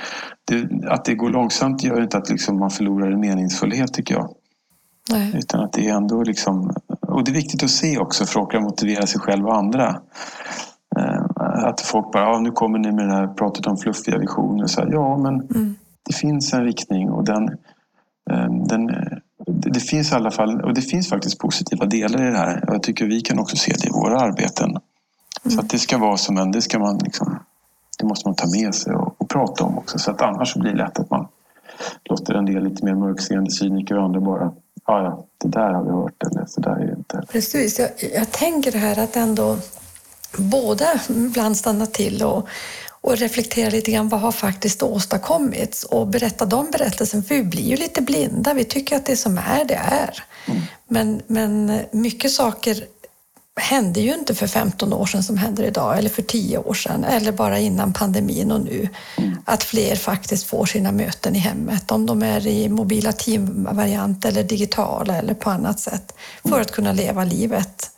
det, 0.49 0.89
att 0.91 1.05
det 1.05 1.15
går 1.15 1.29
långsamt 1.29 1.83
gör 1.83 2.01
inte 2.01 2.17
att 2.17 2.29
liksom 2.29 2.59
man 2.59 2.69
förlorar 2.69 3.11
en 3.11 3.19
meningsfullhet 3.19 3.93
tycker 3.93 4.15
jag. 4.15 4.29
Nej. 5.11 5.33
Utan 5.37 5.63
att 5.63 5.73
det 5.73 5.87
är 5.87 5.93
ändå 5.93 6.23
liksom, 6.23 6.75
och 7.01 7.23
det 7.23 7.31
är 7.31 7.35
viktigt 7.35 7.63
att 7.63 7.69
se 7.69 7.97
också 7.97 8.25
för 8.25 8.39
att 8.39 8.45
orka 8.45 8.59
motivera 8.59 9.07
sig 9.07 9.21
själv 9.21 9.45
och 9.45 9.57
andra. 9.57 10.01
Eh, 10.97 11.21
att 11.65 11.81
folk 11.81 12.11
bara, 12.11 12.23
ja, 12.23 12.39
nu 12.39 12.51
kommer 12.51 12.79
ni 12.79 12.91
med 12.91 13.07
det 13.07 13.13
här 13.13 13.27
pratet 13.27 13.67
om 13.67 13.77
fluffiga 13.77 14.17
visioner. 14.17 14.67
Så 14.67 14.81
här, 14.81 14.89
ja, 14.91 15.17
men 15.17 15.33
mm. 15.33 15.75
det 16.03 16.13
finns 16.13 16.53
en 16.53 16.63
riktning 16.63 17.09
och 17.09 17.25
den, 17.25 17.43
eh, 18.31 18.53
den 18.67 18.91
det 19.47 19.79
finns 19.79 20.11
i 20.11 20.15
alla 20.15 20.31
fall, 20.31 20.61
och 20.61 20.73
det 20.73 20.81
finns 20.81 21.09
faktiskt 21.09 21.39
positiva 21.39 21.85
delar 21.85 22.27
i 22.27 22.31
det 22.31 22.37
här. 22.37 22.63
Jag 22.67 22.83
tycker 22.83 23.05
vi 23.05 23.21
kan 23.21 23.39
också 23.39 23.55
se 23.55 23.73
det 23.81 23.87
i 23.87 23.91
våra 23.91 24.19
arbeten. 24.19 24.69
Mm. 24.69 24.81
Så 25.55 25.59
att 25.59 25.69
det 25.69 25.79
ska 25.79 25.97
vara 25.97 26.17
som 26.17 26.37
en, 26.37 26.51
det 26.51 26.61
ska 26.61 26.79
man 26.79 26.97
liksom, 26.97 27.39
det 27.99 28.05
måste 28.05 28.27
man 28.27 28.35
ta 28.35 28.47
med 28.47 28.75
sig 28.75 28.93
och 28.93 29.15
prata 29.29 29.63
om 29.63 29.77
också. 29.77 29.99
Så 29.99 30.11
att 30.11 30.21
annars 30.21 30.55
blir 30.55 30.71
det 30.71 30.77
lätt 30.77 30.99
att 30.99 31.09
man 31.09 31.27
låter 32.09 32.33
en 32.33 32.45
del 32.45 32.63
lite 32.63 32.85
mer 32.85 32.95
mörkseende 32.95 33.51
cyniker 33.51 33.97
och 33.97 34.03
andra 34.03 34.19
bara, 34.19 34.51
ja 34.87 35.03
ja, 35.03 35.25
det 35.37 35.47
där 35.47 35.69
har 35.73 35.83
vi 35.83 35.89
hört 35.89 36.23
eller 36.23 36.45
så 36.45 36.61
där 36.61 36.71
är 36.71 36.85
det 36.85 36.95
inte. 36.97 37.23
Precis, 37.31 37.79
jag, 37.79 37.89
jag 38.13 38.31
tänker 38.31 38.71
det 38.71 38.77
här 38.77 38.99
att 38.99 39.15
ändå 39.15 39.57
både 40.37 40.85
ibland 41.09 41.57
stanna 41.57 41.85
till 41.85 42.23
och, 42.23 42.47
och 43.01 43.17
reflektera 43.17 43.69
lite 43.69 43.91
grann 43.91 44.09
vad 44.09 44.19
har 44.19 44.31
faktiskt 44.31 44.83
åstadkommits 44.83 45.83
och 45.83 46.07
berätta 46.07 46.45
de 46.45 46.71
berättelserna, 46.71 47.23
för 47.23 47.35
vi 47.35 47.43
blir 47.43 47.63
ju 47.63 47.75
lite 47.75 48.01
blinda. 48.01 48.53
Vi 48.53 48.63
tycker 48.63 48.95
att 48.95 49.05
det 49.05 49.15
som 49.15 49.37
är, 49.37 49.65
det 49.65 49.79
är. 49.91 50.23
Mm. 50.47 50.61
Men, 50.87 51.21
men 51.27 51.81
mycket 51.91 52.31
saker 52.31 52.83
hände 53.59 53.99
ju 53.99 54.13
inte 54.13 54.35
för 54.35 54.47
15 54.47 54.93
år 54.93 55.05
sedan 55.05 55.23
som 55.23 55.37
händer 55.37 55.63
idag 55.63 55.97
eller 55.97 56.09
för 56.09 56.21
10 56.21 56.57
år 56.57 56.73
sedan 56.73 57.03
eller 57.03 57.31
bara 57.31 57.59
innan 57.59 57.93
pandemin 57.93 58.51
och 58.51 58.61
nu. 58.61 58.89
Mm. 59.17 59.37
Att 59.45 59.63
fler 59.63 59.95
faktiskt 59.95 60.43
får 60.47 60.65
sina 60.65 60.91
möten 60.91 61.35
i 61.35 61.39
hemmet, 61.39 61.91
om 61.91 62.05
de 62.05 62.23
är 62.23 62.47
i 62.47 62.69
mobila 62.69 63.11
teamvariant 63.11 64.25
eller 64.25 64.43
digitala 64.43 65.15
eller 65.15 65.33
på 65.33 65.49
annat 65.49 65.79
sätt, 65.79 66.13
för 66.43 66.61
att 66.61 66.71
kunna 66.71 66.93
leva 66.93 67.23
livet 67.23 67.91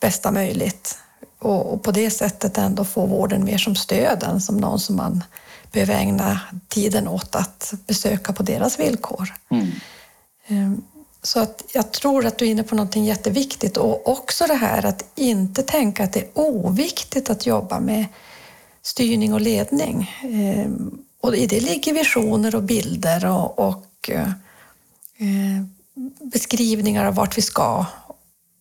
bästa 0.00 0.30
möjligt 0.30 0.98
och, 1.38 1.72
och, 1.72 1.82
på 1.82 1.92
det 1.92 2.10
sättet 2.10 2.58
ändå 2.58 2.84
få 2.84 3.06
vården 3.06 3.44
mer 3.44 3.58
som 3.58 3.74
stöd 3.74 4.22
än 4.22 4.40
som 4.40 4.56
någon 4.56 4.80
som 4.80 4.96
man 4.96 5.24
behöver 5.72 5.94
ägna 5.94 6.40
tiden 6.68 7.08
åt 7.08 7.36
att 7.36 7.74
besöka 7.86 8.32
på 8.32 8.42
deras 8.42 8.80
villkor. 8.80 9.34
Mm. 9.50 10.82
Så 11.22 11.40
att 11.40 11.64
jag 11.72 11.92
tror 11.92 12.26
att 12.26 12.38
du 12.38 12.46
är 12.46 12.50
inne 12.50 12.62
på 12.62 12.74
någonting 12.74 13.04
jätteviktigt 13.04 13.76
och 13.76 14.08
också 14.08 14.46
det 14.46 14.54
här 14.54 14.86
att 14.86 15.04
inte 15.14 15.62
tänka 15.62 16.04
att 16.04 16.12
det 16.12 16.20
är 16.20 16.28
oviktigt 16.34 17.30
att 17.30 17.46
jobba 17.46 17.80
med 17.80 18.06
styrning 18.82 19.34
och 19.34 19.40
ledning. 19.40 20.10
Ehm, 20.22 20.98
och 21.20 21.36
i 21.36 21.46
det 21.46 21.60
ligger 21.60 21.94
visioner 21.94 22.54
och 22.54 22.62
bilder 22.62 23.26
och, 23.26 23.58
och 23.58 24.10
eh, 24.10 24.28
beskrivningar 26.32 27.06
av 27.06 27.14
vart 27.14 27.38
vi 27.38 27.42
ska 27.42 27.86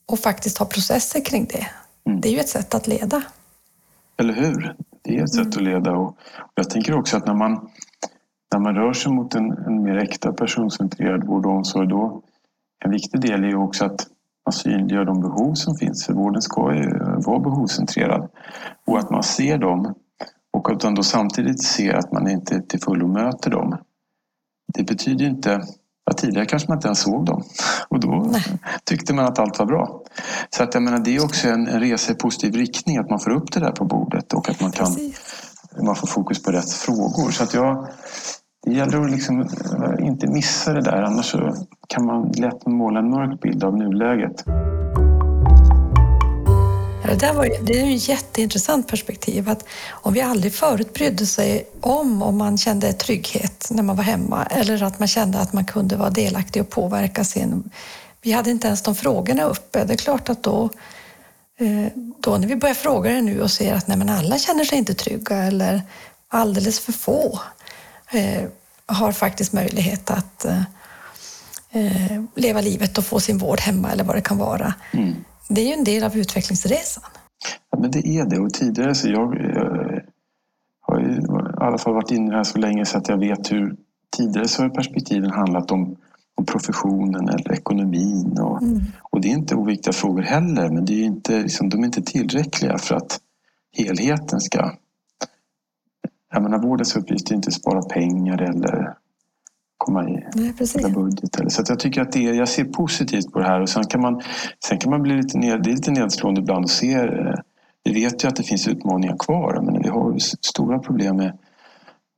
och 0.06 0.20
faktiskt 0.20 0.58
ha 0.58 0.66
processer 0.66 1.26
kring 1.26 1.46
det. 1.46 1.68
Mm. 2.06 2.22
Det 2.22 2.30
är 2.30 2.32
ju 2.32 2.40
ett 2.40 2.50
sätt 2.50 2.74
att 2.74 2.88
leda. 2.88 3.22
Eller 4.18 4.34
hur? 4.34 4.76
Det 5.02 5.18
är 5.18 5.24
ett 5.24 5.34
sätt 5.34 5.48
att 5.48 5.62
leda. 5.62 5.92
Och 5.92 6.18
jag 6.56 6.70
tänker 6.70 6.94
också 6.94 7.18
att 7.18 7.26
när 7.26 7.34
man, 7.34 7.70
när 8.54 8.60
man 8.60 8.76
rör 8.76 8.94
sig 8.94 9.12
mot 9.12 9.36
en, 9.36 9.52
en 9.52 9.84
mer 9.84 9.98
äkta 9.98 10.34
personcentrerad 10.34 11.24
vård 11.24 11.46
och 11.46 11.52
omsorg 11.52 11.88
då 11.88 12.22
en 12.86 12.92
viktig 12.92 13.22
del 13.22 13.44
är 13.44 13.48
ju 13.48 13.58
också 13.58 13.86
att 13.86 14.08
man 14.46 14.54
synliggör 14.54 15.06
de 15.06 15.22
behov 15.22 15.54
som 15.54 15.76
finns. 15.76 16.06
För 16.06 16.14
vården 16.14 16.42
ska 16.42 16.76
ju 16.76 17.00
vara 17.26 17.40
behovscentrerad. 17.40 18.30
Och 18.88 19.00
att 19.00 19.10
man 19.10 19.24
ser 19.24 19.58
dem 19.58 19.94
och 20.54 20.72
att 20.72 20.84
man 20.84 20.96
då 20.96 21.04
samtidigt 21.04 21.64
ser 21.64 21.94
att 21.94 22.12
man 22.12 22.30
inte 22.30 22.62
till 22.62 22.82
fullo 22.82 23.08
möter 23.08 23.52
dem. 23.52 23.78
Det 24.74 24.84
betyder 24.84 25.26
inte 25.26 25.62
Ja, 26.06 26.14
tidigare 26.14 26.46
kanske 26.46 26.68
man 26.68 26.78
inte 26.78 26.88
ens 26.88 27.00
såg 27.00 27.26
dem 27.26 27.44
och 27.90 28.00
då 28.00 28.30
Nej. 28.32 28.44
tyckte 28.84 29.14
man 29.14 29.26
att 29.26 29.40
allt 29.40 29.60
var 29.60 29.66
bra. 29.66 30.04
Så 30.50 30.64
att 30.64 30.74
jag 30.74 30.84
menar, 30.84 31.00
det 31.00 31.16
är 31.16 31.24
också 31.24 31.48
en, 31.48 31.68
en 31.68 31.80
resa 31.80 32.12
i 32.12 32.16
positiv 32.16 32.54
riktning 32.54 32.98
att 32.98 33.10
man 33.10 33.20
får 33.20 33.32
upp 33.32 33.52
det 33.52 33.60
där 33.60 33.72
på 33.72 33.86
bordet 33.86 34.34
och 34.34 34.50
att 34.50 34.62
man 34.62 34.72
kan 34.72 34.88
man 35.82 35.96
får 35.96 36.08
fokus 36.08 36.44
på 36.44 36.52
rätt 36.52 36.72
frågor. 36.72 37.32
Så 37.32 37.44
att 37.44 37.54
jag, 37.54 37.88
det 38.66 38.74
gäller 38.74 39.10
liksom 39.10 39.42
att 39.42 39.52
liksom 39.52 40.00
inte 40.00 40.28
missa 40.28 40.74
det 40.74 40.82
där 40.82 41.02
annars 41.02 41.36
kan 41.88 42.06
man 42.06 42.32
lätt 42.32 42.66
måla 42.66 43.00
en 43.00 43.10
mörk 43.10 43.42
bild 43.42 43.64
av 43.64 43.78
nuläget. 43.78 44.46
Det, 47.12 47.16
där 47.20 47.34
var, 47.34 47.66
det 47.66 47.80
är 47.80 47.96
ett 47.96 48.10
jätteintressant 48.10 48.88
perspektiv. 48.88 49.50
Att 49.50 49.66
om 49.90 50.14
vi 50.14 50.22
aldrig 50.22 50.54
förut 50.54 50.94
brydde 50.94 51.26
sig 51.26 51.68
om 51.82 52.22
om 52.24 52.38
man 52.38 52.58
kände 52.58 52.94
trygghet 52.94 53.68
när 53.72 53.84
man 53.84 53.96
var 53.96 54.04
hemma 54.04 54.46
eller 54.46 54.84
att 54.84 55.00
man 55.00 55.08
kände 55.08 55.40
att 55.40 55.54
man 55.54 55.66
kunde 55.66 55.96
vara 55.96 56.10
delaktig 56.10 56.62
och 56.62 56.70
påverka 56.70 57.24
sin... 57.24 57.72
Vi 58.22 58.32
hade 58.32 58.52
inte 58.52 58.68
ens 58.68 58.82
de 58.82 58.96
frågorna 58.96 59.44
uppe. 59.44 59.84
Det 59.84 59.94
är 59.94 59.98
klart 59.98 60.30
att 60.30 60.44
då, 60.44 60.70
eh, 61.60 61.88
då 62.20 62.38
när 62.38 62.48
vi 62.48 62.56
börjar 62.56 62.76
fråga 62.76 63.12
det 63.12 63.22
nu 63.22 63.42
och 63.42 63.52
ser 63.52 63.74
att 63.74 63.88
nej, 63.88 63.98
men 63.98 64.10
alla 64.10 64.38
känner 64.38 64.64
sig 64.64 64.78
inte 64.78 64.94
trygga 64.94 65.38
eller 65.38 65.82
alldeles 66.28 66.80
för 66.80 66.92
få 66.92 67.40
eh, 68.12 68.50
har 68.86 69.12
faktiskt 69.12 69.54
möjlighet 69.54 70.12
att 70.12 70.46
eh, 70.46 72.22
leva 72.36 72.62
livet 72.62 72.98
och 72.98 73.06
få 73.06 73.20
sin 73.20 73.38
vård 73.38 73.60
hemma 73.60 73.92
eller 73.92 74.04
vad 74.04 74.16
det 74.16 74.22
kan 74.22 74.38
vara. 74.38 74.74
Mm 74.94 75.16
det 75.56 75.62
är 75.62 75.66
ju 75.66 75.74
en 75.74 75.84
del 75.84 76.04
av 76.04 76.18
utvecklingsresan. 76.18 77.04
Ja, 77.72 77.80
men 77.80 77.92
det 77.92 78.08
är 78.08 78.26
det. 78.26 78.40
Och 78.40 78.54
tidigare 78.54 78.96
så 78.96 79.08
jag, 79.08 79.36
jag 79.36 79.94
eh, 79.94 80.00
har 80.82 81.00
ju 81.00 81.12
i 81.12 81.26
alla 81.58 81.78
fall 81.78 81.94
varit 81.94 82.12
inne 82.12 82.36
här 82.36 82.44
så 82.44 82.58
länge 82.58 82.86
så 82.86 82.98
att 82.98 83.08
jag 83.08 83.18
vet 83.18 83.52
hur 83.52 83.76
tidigare 84.18 84.48
så 84.48 84.62
har 84.62 84.70
perspektiven 84.70 85.32
handlat 85.32 85.72
om, 85.72 85.96
om 86.36 86.46
professionen 86.46 87.30
eller 87.30 87.54
ekonomin. 87.54 88.40
Och, 88.40 88.62
mm. 88.62 88.82
och 89.02 89.22
det 89.22 89.28
är 89.28 89.34
inte 89.34 89.56
oviktiga 89.56 89.94
frågor 89.94 90.22
heller 90.22 90.70
men 90.70 90.86
det 90.86 90.94
är 90.94 91.04
inte, 91.04 91.42
liksom, 91.42 91.70
de 91.70 91.82
är 91.82 91.86
inte 91.86 92.02
tillräckliga 92.02 92.78
för 92.78 92.96
att 92.96 93.20
helheten 93.78 94.42
ska... 94.42 94.72
Jag 96.32 96.44
menar, 96.44 96.58
vårdens 96.60 96.96
uppgift 96.96 97.32
är 97.32 97.36
inte 97.36 97.48
att 97.48 97.54
spara 97.54 97.82
pengar 97.82 98.42
eller 98.42 98.94
komma 99.78 100.10
i 100.10 100.28
Nej, 100.36 100.54
budget. 100.94 101.40
Eller. 101.40 101.50
Så 101.50 101.64
jag 101.68 101.80
tycker 101.80 102.02
att 102.02 102.12
det 102.12 102.28
är, 102.28 102.34
jag 102.34 102.50
ser 102.50 102.64
positivt 102.64 103.32
på 103.32 103.40
det 103.40 103.46
här 103.46 103.62
och 103.62 103.70
sen 103.70 103.84
kan 103.84 104.02
man, 104.02 104.22
sen 104.66 104.78
kan 104.78 104.90
man 104.90 105.02
bli 105.02 105.14
lite, 105.14 105.38
ned, 105.38 105.64
det 105.64 105.70
är 105.70 105.76
lite 105.76 105.92
nedslående 105.92 106.42
ibland 106.42 106.64
och 106.64 106.70
se 106.70 106.94
eh, 106.94 107.36
vi 107.84 107.94
vet 107.94 108.24
ju 108.24 108.28
att 108.28 108.36
det 108.36 108.44
finns 108.44 108.68
utmaningar 108.68 109.18
kvar 109.18 109.62
men 109.62 109.82
vi 109.82 109.90
har 109.90 110.16
stora 110.42 110.80
problem 110.80 111.18
med 111.18 111.38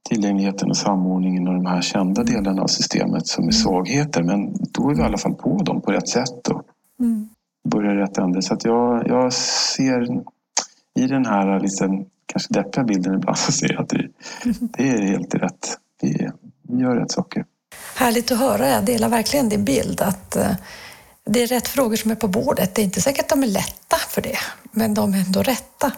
tillgängligheten 0.09 0.69
och 0.69 0.77
samordningen 0.77 1.47
och 1.47 1.53
de 1.53 1.65
här 1.65 1.81
kända 1.81 2.21
mm. 2.21 2.33
delarna 2.33 2.61
av 2.61 2.67
systemet 2.67 3.27
som 3.27 3.43
är 3.43 3.45
mm. 3.45 3.51
svagheter. 3.51 4.23
Men 4.23 4.53
då 4.71 4.89
är 4.89 4.95
vi 4.95 5.01
i 5.01 5.05
alla 5.05 5.17
fall 5.17 5.33
på 5.33 5.57
dem 5.57 5.81
på 5.81 5.91
rätt 5.91 6.09
sätt 6.09 6.47
och 6.47 6.61
mm. 6.99 7.29
börjar 7.69 7.95
rätt 7.95 8.17
ände. 8.17 8.41
Så 8.41 8.53
att 8.53 8.65
jag, 8.65 9.07
jag 9.07 9.33
ser 9.33 10.23
i 10.99 11.07
den 11.07 11.25
här 11.25 11.59
lite 11.59 12.05
kanske 12.25 12.53
deppiga 12.53 12.83
bilden 12.83 13.13
ibland 13.13 13.37
så 13.37 13.51
ser 13.51 13.73
jag 13.73 13.81
att 13.81 13.89
det, 13.89 14.07
det 14.59 14.89
är 14.89 15.01
helt 15.01 15.35
rätt. 15.35 15.77
Vi, 16.01 16.29
vi 16.69 16.81
gör 16.81 16.95
rätt 16.95 17.11
saker. 17.11 17.45
Härligt 17.95 18.31
att 18.31 18.39
höra. 18.39 18.69
Jag 18.69 18.85
delar 18.85 19.09
verkligen 19.09 19.49
din 19.49 19.65
bild 19.65 20.01
att 20.01 20.35
eh, 20.35 20.51
det 21.25 21.43
är 21.43 21.47
rätt 21.47 21.67
frågor 21.67 21.95
som 21.95 22.11
är 22.11 22.15
på 22.15 22.27
bordet. 22.27 22.75
Det 22.75 22.81
är 22.81 22.83
inte 22.83 23.01
säkert 23.01 23.23
att 23.23 23.29
de 23.29 23.43
är 23.43 23.47
lätta 23.47 23.97
för 24.09 24.21
det, 24.21 24.37
men 24.71 24.93
de 24.93 25.13
är 25.13 25.17
ändå 25.17 25.43
rätta. 25.43 25.91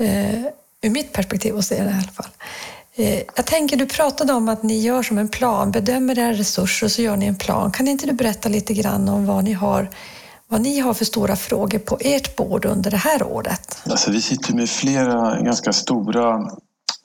Uh, 0.00 0.46
ur 0.82 0.90
mitt 0.90 1.12
perspektiv 1.12 1.56
att 1.56 1.64
se 1.64 1.74
det 1.82 1.90
i 1.90 1.92
alla 1.92 2.12
fall. 2.12 2.26
Uh, 2.98 3.22
jag 3.36 3.46
tänker, 3.46 3.76
du 3.76 3.86
pratade 3.86 4.32
om 4.32 4.48
att 4.48 4.62
ni 4.62 4.80
gör 4.80 5.02
som 5.02 5.18
en 5.18 5.28
plan, 5.28 5.70
bedömer 5.70 6.18
era 6.18 6.32
resurser 6.32 6.86
och 6.86 6.92
så 6.92 7.02
gör 7.02 7.16
ni 7.16 7.26
en 7.26 7.36
plan. 7.36 7.72
Kan 7.72 7.88
inte 7.88 8.06
du 8.06 8.12
berätta 8.12 8.48
lite 8.48 8.74
grann 8.74 9.08
om 9.08 9.26
vad 9.26 9.44
ni 9.44 9.52
har 9.52 9.90
vad 10.48 10.60
ni 10.60 10.80
har 10.80 10.94
för 10.94 11.04
stora 11.04 11.36
frågor 11.36 11.78
på 11.78 11.98
ert 12.00 12.36
bord 12.36 12.64
under 12.64 12.90
det 12.90 12.96
här 12.96 13.22
året? 13.22 13.78
Alltså, 13.90 14.10
vi 14.10 14.20
sitter 14.20 14.54
med 14.54 14.68
flera 14.68 15.40
ganska 15.40 15.72
stora 15.72 16.50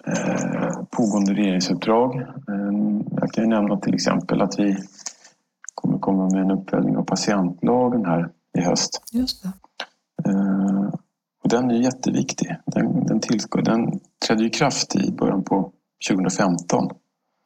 Eh, 0.07 0.83
pågående 0.91 1.33
regeringsuppdrag. 1.33 2.15
Eh, 2.21 3.01
jag 3.11 3.31
kan 3.31 3.43
ju 3.43 3.49
nämna 3.49 3.77
till 3.77 3.93
exempel 3.93 4.41
att 4.41 4.59
vi 4.59 4.77
kommer 5.75 5.99
komma 5.99 6.29
med 6.29 6.41
en 6.41 6.51
uppföljning 6.51 6.97
av 6.97 7.03
patientlagen 7.03 8.05
här 8.05 8.29
i 8.57 8.61
höst. 8.61 9.01
Just 9.11 9.43
det. 9.43 9.51
Och 11.43 11.49
den 11.49 11.71
är 11.71 11.75
jätteviktig. 11.75 12.55
Den, 12.65 13.05
den, 13.05 13.21
den 13.63 13.99
trädde 14.27 14.45
i 14.45 14.49
kraft 14.49 14.95
i 14.95 15.11
början 15.11 15.43
på 15.43 15.71
2015. 16.09 16.89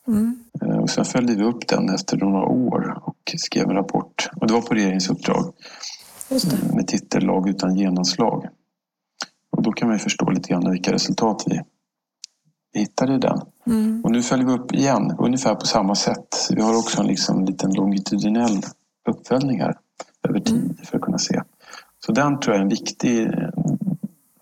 Mm. 0.07 0.43
Eh, 0.61 0.77
och 0.77 0.89
sen 0.89 1.05
följde 1.05 1.35
vi 1.35 1.43
upp 1.43 1.67
den 1.67 1.89
efter 1.89 2.17
några 2.17 2.45
år 2.45 2.97
och 3.03 3.33
skrev 3.37 3.69
en 3.69 3.75
rapport. 3.75 4.29
Och 4.35 4.47
det 4.47 4.53
var 4.53 4.61
på 4.61 4.73
regeringens 4.73 5.09
uppdrag 5.09 5.53
det. 6.29 6.75
med 6.75 6.87
titel 6.87 7.25
Lag 7.25 7.49
utan 7.49 7.75
genomslag. 7.75 8.47
Och 9.49 9.63
då 9.63 9.71
kan 9.71 9.89
man 9.89 9.99
förstå 9.99 10.29
lite 10.29 10.49
grann 10.49 10.71
vilka 10.71 10.93
resultat 10.93 11.43
vi 11.45 11.61
hittade 12.79 13.13
i 13.13 13.17
den. 13.17 13.41
Mm. 13.67 14.01
Och 14.03 14.11
nu 14.11 14.21
följer 14.21 14.45
vi 14.45 14.53
upp 14.53 14.73
igen, 14.73 15.15
ungefär 15.19 15.55
på 15.55 15.65
samma 15.65 15.95
sätt. 15.95 16.47
Vi 16.55 16.61
har 16.61 16.77
också 16.77 17.01
en 17.01 17.07
liksom 17.07 17.45
liten 17.45 17.73
longitudinell 17.73 18.61
uppföljning 19.09 19.61
här 19.61 19.77
över 20.29 20.39
tid 20.39 20.79
för 20.83 20.97
att 20.97 21.03
kunna 21.03 21.17
se. 21.17 21.41
Så 22.05 22.11
den 22.11 22.39
tror 22.39 22.53
jag 22.53 22.59
är 22.59 22.63
en 22.63 22.69
viktig... 22.69 23.29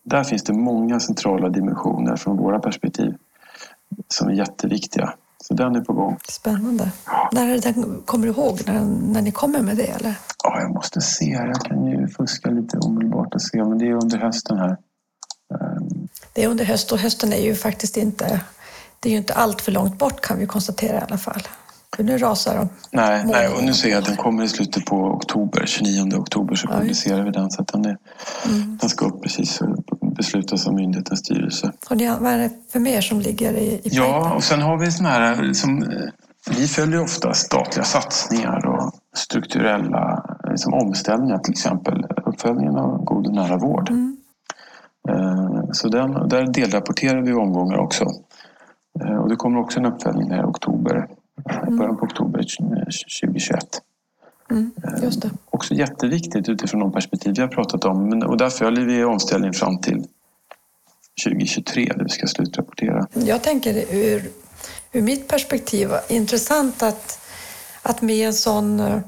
Där 0.04 0.24
finns 0.24 0.44
det 0.44 0.54
många 0.54 1.00
centrala 1.00 1.50
dimensioner 1.50 2.16
från 2.16 2.38
våra 2.38 2.60
perspektiv 2.60 3.16
som 4.08 4.28
är 4.28 4.34
jätteviktiga. 4.34 5.14
Så 5.44 5.54
den 5.54 5.76
är 5.76 5.82
på 5.82 5.94
gång. 5.94 6.18
Spännande. 6.28 6.92
När 7.32 7.48
är 7.50 7.54
det 7.54 7.60
den, 7.60 8.02
kommer 8.06 8.26
du 8.28 8.32
ihåg 8.34 8.60
när, 8.68 8.86
när 8.86 9.22
ni 9.22 9.32
kommer 9.32 9.62
med 9.62 9.78
det? 9.78 9.88
Eller? 9.88 10.14
Ja, 10.44 10.60
jag 10.62 10.74
måste 10.74 11.02
se. 11.02 11.26
Jag 11.26 11.62
kan 11.62 11.86
ju 11.86 12.08
fuska 12.08 12.50
lite 12.50 12.78
omedelbart 12.78 13.36
och 13.36 13.42
se. 13.42 13.64
Men 13.64 13.78
det 13.78 13.86
är 13.86 13.94
under 13.94 14.18
hösten 14.18 14.58
här. 14.58 14.78
Ehm, 15.54 16.08
Det 16.34 16.44
är 16.44 16.48
under 16.48 16.66
höst 16.66 16.92
och 16.92 16.98
hösten 16.98 17.34
är 17.34 17.42
ju 17.42 17.56
faktiskt 17.56 17.98
inte, 17.98 18.42
det 19.00 19.10
är 19.10 19.12
ju 19.12 19.18
inte 19.18 19.34
allt 19.34 19.62
för 19.62 19.72
långt 19.72 19.98
bort 19.98 20.22
kan 20.22 20.40
vi 20.40 20.46
konstatera 20.46 20.98
i 20.98 21.02
alla 21.02 21.18
fall. 21.18 21.42
För 21.96 22.04
nu 22.04 22.18
rasar 22.18 22.56
de. 22.58 22.70
Nej, 22.92 23.24
nej, 23.26 23.48
och 23.48 23.64
nu 23.64 23.74
ser 23.74 23.90
jag 23.90 24.00
att 24.00 24.06
den 24.06 24.16
kommer 24.18 24.44
i 24.44 24.48
slutet 24.50 24.86
på 24.86 24.96
oktober. 24.96 25.66
29 25.66 26.16
oktober 26.16 26.56
så 26.56 26.68
publicerar 26.68 27.24
vi 27.24 27.32
den. 27.32 27.52
Så 27.52 27.62
att 27.62 27.68
den, 27.68 27.86
är, 27.86 27.98
den 28.82 28.90
ska 28.90 29.06
upp 29.06 29.24
precis 29.24 29.62
beslutas 30.22 30.68
av 30.68 30.74
myndighetens 30.74 31.20
styrelse. 31.20 31.72
Och 31.90 31.98
ni, 31.98 32.08
vad 32.08 32.32
är 32.34 32.38
det 32.38 32.50
för 32.72 32.80
mer 32.80 33.02
som 33.02 33.20
ligger 33.20 33.54
i, 33.54 33.68
i 33.74 33.82
Ja, 33.84 34.34
och 34.36 34.44
sen 34.44 34.62
har 34.62 34.78
vi 34.78 34.92
såna 34.92 35.10
här 35.10 35.54
som... 35.54 35.84
eh, 35.84 36.10
Vi 36.58 36.68
följer 36.68 37.02
ofta 37.04 37.34
statliga 37.34 37.84
satsningar 37.86 38.66
och 38.68 38.92
strukturella 39.16 40.24
liksom 40.52 40.74
omställningar, 40.74 41.38
till 41.38 41.52
exempel 41.52 42.06
uppföljningen 42.26 42.76
av 42.76 43.04
god 43.04 43.28
och 43.28 43.34
nära 43.34 43.58
vård. 43.58 43.90
Mm. 43.90 44.18
Eh, 45.10 45.62
Så 45.72 45.88
den, 45.88 46.28
där 46.30 46.54
delrapporterar 46.54 47.22
vi 47.22 47.34
omgångar 47.34 47.78
också. 47.78 48.06
Eh, 49.02 49.16
Och 49.22 49.30
det 49.30 49.36
kommer 49.36 49.60
också 49.60 49.80
en 49.80 49.86
uppföljning 49.86 50.32
här 50.32 50.42
i 50.42 50.46
oktober, 50.46 51.08
början 51.78 51.98
på 51.98 52.06
oktober 52.06 52.44
2021. 52.60 53.58
Mm, 54.52 54.72
just 55.04 55.22
det. 55.22 55.30
Också 55.50 55.74
jätteviktigt 55.74 56.50
utifrån 56.50 56.80
de 56.80 56.92
perspektiv 56.92 57.34
vi 57.36 57.42
har 57.42 57.48
pratat 57.48 57.86
om. 57.86 58.10
Men, 58.10 58.24
och 58.24 58.38
där 58.38 58.50
följer 58.50 58.86
vi 58.86 59.04
omställningen 59.04 59.54
fram 59.54 59.82
till 59.82 60.08
2023 61.24 61.94
där 61.96 62.04
vi 62.04 62.10
ska 62.10 62.28
slutrapportera. 62.28 63.08
Jag 63.14 63.44
tänker 63.44 63.94
ur, 63.96 64.30
ur 64.92 65.02
mitt 65.02 65.28
perspektiv, 65.28 65.90
intressant 66.08 66.84
att, 66.84 67.20
att 67.82 68.02
med 68.02 68.28
en 68.28 68.34
sån 68.34 68.80
eh, 68.80 69.00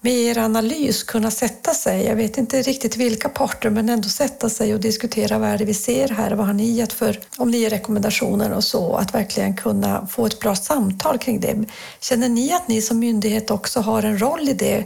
med 0.00 0.12
er 0.12 0.38
analys 0.38 1.02
kunna 1.02 1.30
sätta 1.30 1.74
sig, 1.74 2.04
jag 2.04 2.16
vet 2.16 2.38
inte 2.38 2.62
riktigt 2.62 2.96
vilka 2.96 3.28
parter, 3.28 3.70
men 3.70 3.88
ändå 3.88 4.08
sätta 4.08 4.48
sig 4.48 4.74
och 4.74 4.80
diskutera 4.80 5.38
vad 5.38 5.48
är 5.48 5.58
det 5.58 5.64
vi 5.64 5.74
ser 5.74 6.08
här, 6.08 6.30
vad 6.30 6.46
har 6.46 6.54
ni 6.54 6.70
gett 6.70 6.92
för, 6.92 7.18
om 7.36 7.50
ni 7.50 7.58
ger 7.58 7.70
rekommendationer 7.70 8.52
och 8.52 8.64
så, 8.64 8.96
att 8.96 9.14
verkligen 9.14 9.56
kunna 9.56 10.06
få 10.06 10.26
ett 10.26 10.40
bra 10.40 10.54
samtal 10.54 11.18
kring 11.18 11.40
det. 11.40 11.64
Känner 12.00 12.28
ni 12.28 12.52
att 12.52 12.68
ni 12.68 12.82
som 12.82 12.98
myndighet 12.98 13.50
också 13.50 13.80
har 13.80 14.02
en 14.02 14.20
roll 14.20 14.48
i 14.48 14.52
det, 14.52 14.84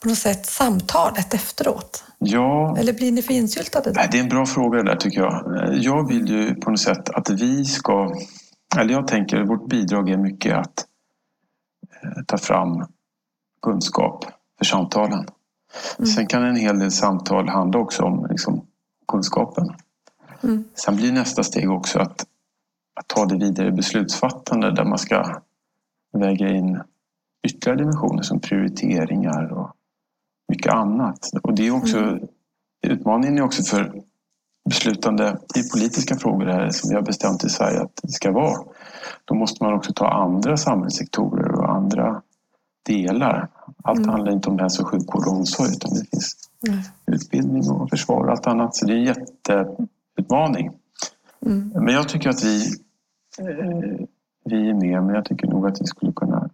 på 0.00 0.08
något 0.08 0.18
sätt, 0.18 0.46
samtalet 0.46 1.34
efteråt? 1.34 2.04
Ja, 2.18 2.76
Eller 2.78 2.92
blir 2.92 3.12
ni 3.12 3.22
för 3.22 3.34
insyltade? 3.34 3.92
Nej, 3.94 4.08
det 4.12 4.18
är 4.18 4.22
en 4.22 4.28
bra 4.28 4.46
fråga 4.46 4.82
där 4.82 4.96
tycker 4.96 5.20
jag. 5.20 5.44
Jag 5.74 6.08
vill 6.08 6.28
ju 6.28 6.54
på 6.54 6.70
något 6.70 6.80
sätt 6.80 7.08
att 7.08 7.30
vi 7.30 7.64
ska... 7.64 8.14
Eller 8.78 8.92
jag 8.92 9.06
tänker 9.06 9.40
att 9.40 9.48
vårt 9.48 9.68
bidrag 9.68 10.10
är 10.10 10.16
mycket 10.16 10.56
att 10.56 10.86
eh, 12.02 12.22
ta 12.26 12.38
fram 12.38 12.86
kunskap 13.62 14.24
för 14.62 14.66
samtalen. 14.66 15.26
Sen 16.14 16.26
kan 16.26 16.44
en 16.44 16.56
hel 16.56 16.78
del 16.78 16.90
samtal 16.90 17.48
handla 17.48 17.80
också 17.80 18.02
om 18.02 18.26
liksom, 18.30 18.66
kunskapen. 19.08 19.68
Mm. 20.42 20.64
Sen 20.74 20.96
blir 20.96 21.12
nästa 21.12 21.42
steg 21.42 21.70
också 21.70 21.98
att, 21.98 22.26
att 23.00 23.06
ta 23.06 23.24
det 23.26 23.36
vidare 23.36 23.72
beslutsfattande 23.72 24.74
där 24.74 24.84
man 24.84 24.98
ska 24.98 25.40
väga 26.12 26.48
in 26.48 26.80
ytterligare 27.46 27.78
dimensioner 27.78 28.22
som 28.22 28.40
prioriteringar 28.40 29.52
och 29.52 29.70
mycket 30.48 30.72
annat. 30.72 31.30
Och 31.42 31.54
det 31.54 31.66
är 31.66 31.76
också 31.76 32.18
Utmaningen 32.86 33.38
är 33.38 33.42
också 33.42 33.62
för 33.62 34.02
beslutande 34.68 35.38
i 35.54 35.70
politiska 35.70 36.16
frågor 36.16 36.46
här 36.46 36.70
som 36.70 36.90
vi 36.90 36.94
har 36.94 37.02
bestämt 37.02 37.44
i 37.44 37.48
Sverige 37.48 37.80
att 37.82 38.00
det 38.02 38.12
ska 38.12 38.32
vara. 38.32 38.64
Då 39.24 39.34
måste 39.34 39.64
man 39.64 39.74
också 39.74 39.92
ta 39.92 40.08
andra 40.08 40.56
samhällssektorer 40.56 41.52
och 41.52 41.72
andra 41.72 42.22
delar. 42.86 43.48
Allt 43.84 44.06
handlar 44.06 44.32
inte 44.32 44.48
om 44.50 44.58
hälso 44.58 44.82
och 44.82 44.88
sjukvård 44.88 45.26
och 45.26 45.32
omsorg 45.32 45.70
utan 45.70 45.90
det 45.90 46.10
finns 46.10 46.36
Nej. 46.60 46.84
utbildning 47.06 47.70
och 47.70 47.90
försvar 47.90 48.24
och 48.24 48.30
allt 48.30 48.46
annat. 48.46 48.76
Så 48.76 48.86
det 48.86 48.92
är 48.92 48.96
en 48.96 49.04
jätteutmaning. 49.04 50.70
Mm. 51.46 51.72
Men 51.74 51.94
jag 51.94 52.08
tycker 52.08 52.30
att 52.30 52.44
vi, 52.44 52.66
eh, 53.38 54.06
vi 54.44 54.70
är 54.70 54.74
med, 54.74 55.02
men 55.04 55.14
jag 55.14 55.24
tycker 55.24 55.46
nog 55.46 55.66
att 55.66 55.80
vi 55.80 55.86
skulle 55.86 56.12
kunna 56.12 56.50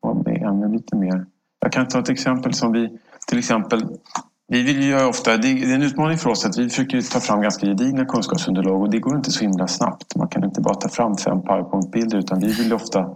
vara 0.00 0.14
med 0.14 0.42
ännu 0.42 0.72
lite 0.72 0.96
mer. 0.96 1.26
Jag 1.60 1.72
kan 1.72 1.88
ta 1.88 1.98
ett 1.98 2.08
exempel 2.08 2.54
som 2.54 2.72
vi, 2.72 2.98
till 3.26 3.38
exempel, 3.38 3.86
vi 4.52 4.62
vill 4.62 4.82
ju 4.82 5.04
ofta, 5.04 5.36
det 5.36 5.48
är 5.48 5.74
en 5.74 5.82
utmaning 5.82 6.18
för 6.18 6.30
oss 6.30 6.46
att 6.46 6.58
vi 6.58 6.68
försöker 6.68 7.12
ta 7.12 7.20
fram 7.20 7.42
ganska 7.42 7.66
gedigna 7.66 8.04
kunskapsunderlag 8.04 8.82
och 8.82 8.90
det 8.90 8.98
går 8.98 9.16
inte 9.16 9.30
så 9.30 9.40
himla 9.40 9.66
snabbt. 9.66 10.16
Man 10.16 10.28
kan 10.28 10.44
inte 10.44 10.60
bara 10.60 10.74
ta 10.74 10.88
fram 10.88 11.16
fem 11.16 11.42
powerpoint-bilder 11.42 12.18
utan 12.18 12.40
vi 12.40 12.52
vill 12.52 12.72
ofta 12.72 13.14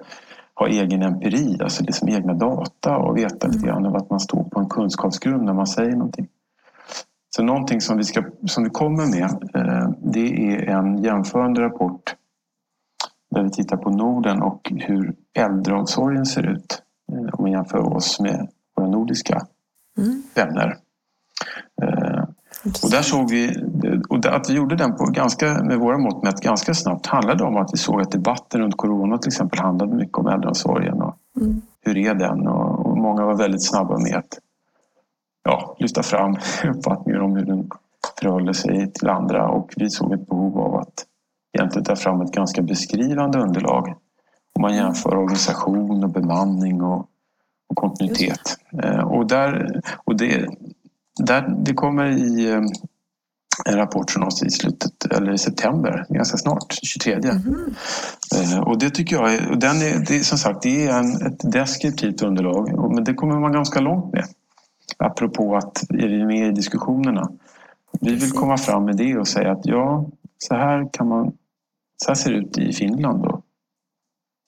ha 0.54 0.68
egen 0.68 1.02
empiri, 1.02 1.58
alltså 1.62 1.84
liksom 1.84 2.08
egna 2.08 2.34
data 2.34 2.96
och 2.96 3.16
veta 3.16 3.46
lite 3.46 3.66
grann 3.66 3.86
av 3.86 3.96
att 3.96 4.10
man 4.10 4.20
står 4.20 4.44
på 4.44 4.60
en 4.60 4.68
kunskapsgrund 4.68 5.44
när 5.44 5.52
man 5.52 5.66
säger 5.66 5.92
någonting. 5.92 6.28
Så 7.36 7.42
någonting 7.42 7.80
som 7.80 7.96
vi, 7.96 8.04
ska, 8.04 8.24
som 8.46 8.64
vi 8.64 8.70
kommer 8.70 9.06
med 9.06 9.30
eh, 9.54 9.90
det 10.02 10.46
är 10.46 10.68
en 10.68 11.02
jämförande 11.02 11.62
rapport 11.62 12.14
där 13.30 13.42
vi 13.42 13.50
tittar 13.50 13.76
på 13.76 13.90
Norden 13.90 14.42
och 14.42 14.72
hur 14.76 15.14
äldreomsorgen 15.38 16.26
ser 16.26 16.46
ut 16.46 16.82
eh, 17.12 17.18
om 17.18 17.42
man 17.42 17.50
jämför 17.50 17.96
oss 17.96 18.20
med 18.20 18.48
våra 18.76 18.88
nordiska 18.88 19.46
Mm. 19.98 20.22
vänner. 20.34 20.76
Eh, 21.82 22.22
och 22.82 22.90
där 22.90 23.02
såg 23.02 23.30
vi, 23.30 23.56
och 24.08 24.26
att 24.26 24.50
vi 24.50 24.54
gjorde 24.54 24.76
den 24.76 24.96
på 24.96 25.04
ganska, 25.04 25.62
med 25.64 25.78
våra 25.78 25.98
mått 25.98 26.22
mätt 26.22 26.40
ganska 26.40 26.74
snabbt 26.74 27.06
handlade 27.06 27.44
om 27.44 27.56
att 27.56 27.70
vi 27.72 27.78
såg 27.78 28.00
att 28.00 28.10
debatten 28.10 28.60
runt 28.60 28.76
corona 28.76 29.18
till 29.18 29.28
exempel 29.28 29.58
handlade 29.58 29.94
mycket 29.94 30.18
om 30.18 30.26
äldreomsorgen 30.26 31.02
och 31.02 31.16
Mm. 31.40 31.62
hur 31.80 31.96
är 31.96 32.14
den? 32.14 32.46
Och, 32.48 32.86
och 32.86 32.96
många 32.98 33.24
var 33.24 33.34
väldigt 33.36 33.64
snabba 33.68 33.98
med 33.98 34.14
att 34.16 34.38
ja, 35.44 35.76
lyfta 35.78 36.02
fram 36.02 36.36
uppfattningar 36.76 37.20
om 37.20 37.36
hur 37.36 37.44
den 37.44 37.70
förhåller 38.20 38.52
sig 38.52 38.92
till 38.92 39.08
andra 39.08 39.48
och 39.48 39.72
vi 39.76 39.90
såg 39.90 40.12
ett 40.12 40.26
behov 40.28 40.58
av 40.58 40.74
att 40.76 41.04
egentligen 41.58 41.84
ta 41.84 41.96
fram 41.96 42.20
ett 42.20 42.32
ganska 42.32 42.62
beskrivande 42.62 43.38
underlag. 43.38 43.88
Om 44.54 44.62
man 44.62 44.76
jämför 44.76 45.14
organisation 45.16 46.04
och 46.04 46.10
bemanning 46.10 46.82
och, 46.82 46.98
och 47.68 47.76
kontinuitet. 47.76 48.56
Eh, 48.82 49.00
Och, 49.00 49.26
där, 49.26 49.80
och 50.04 50.16
det, 50.16 50.46
där, 51.20 51.54
det 51.58 51.74
kommer 51.74 52.06
i 52.06 52.50
eh, 52.52 52.60
en 53.64 53.76
rapport 53.76 54.10
från 54.10 54.22
oss 54.22 54.42
i 54.42 54.50
slutet, 54.50 55.04
eller 55.10 55.32
i 55.32 55.38
september, 55.38 56.06
ganska 56.08 56.36
snart, 56.36 56.78
23. 56.82 57.12
Eh, 57.12 58.60
Och 58.60 58.78
det 58.78 58.90
tycker 58.90 59.16
jag 59.16 59.34
är, 59.34 59.50
och 59.50 59.58
den 59.58 59.76
är, 59.76 60.04
det 60.08 60.24
som 60.24 60.38
sagt, 60.38 60.62
det 60.62 60.86
är 60.86 60.98
en, 60.98 61.26
ett 61.26 61.52
deskriptivt 61.52 62.22
underlag, 62.22 62.92
men 62.94 63.04
det 63.04 63.14
kommer 63.14 63.40
man 63.40 63.52
ganska 63.52 63.80
långt 63.80 64.12
med. 64.12 64.24
Apropå 64.98 65.56
att 65.56 65.82
är 65.90 66.08
vi 66.08 66.24
med 66.24 66.48
i 66.48 66.52
diskussionerna. 66.52 67.30
Vi 68.00 68.14
vill 68.14 68.30
komma 68.32 68.56
fram 68.56 68.84
med 68.84 68.96
det 68.96 69.18
och 69.18 69.28
säga 69.28 69.52
att 69.52 69.66
ja, 69.66 70.06
så 70.38 70.54
här 70.54 70.88
kan 70.92 71.08
man, 71.08 71.32
så 71.96 72.10
här 72.10 72.14
ser 72.14 72.30
det 72.30 72.36
ut 72.36 72.58
i 72.58 72.72
Finland 72.72 73.26
och 73.26 73.40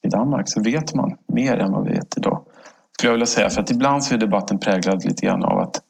i 0.03 0.09
Danmark. 0.09 0.49
Så 0.49 0.63
vet 0.63 0.95
man 0.95 1.17
mer 1.27 1.57
än 1.57 1.73
vad 1.73 1.85
vi 1.85 1.93
vet 1.93 2.17
idag. 2.17 2.43
Skulle 2.93 3.09
jag 3.09 3.15
vilja 3.15 3.27
säga, 3.27 3.51
för 3.51 3.61
att 3.61 3.71
ibland 3.71 4.05
så 4.05 4.15
är 4.15 4.19
debatten 4.19 4.59
präglad 4.59 5.05
lite 5.05 5.27
grann 5.27 5.45
av 5.45 5.59
att 5.59 5.81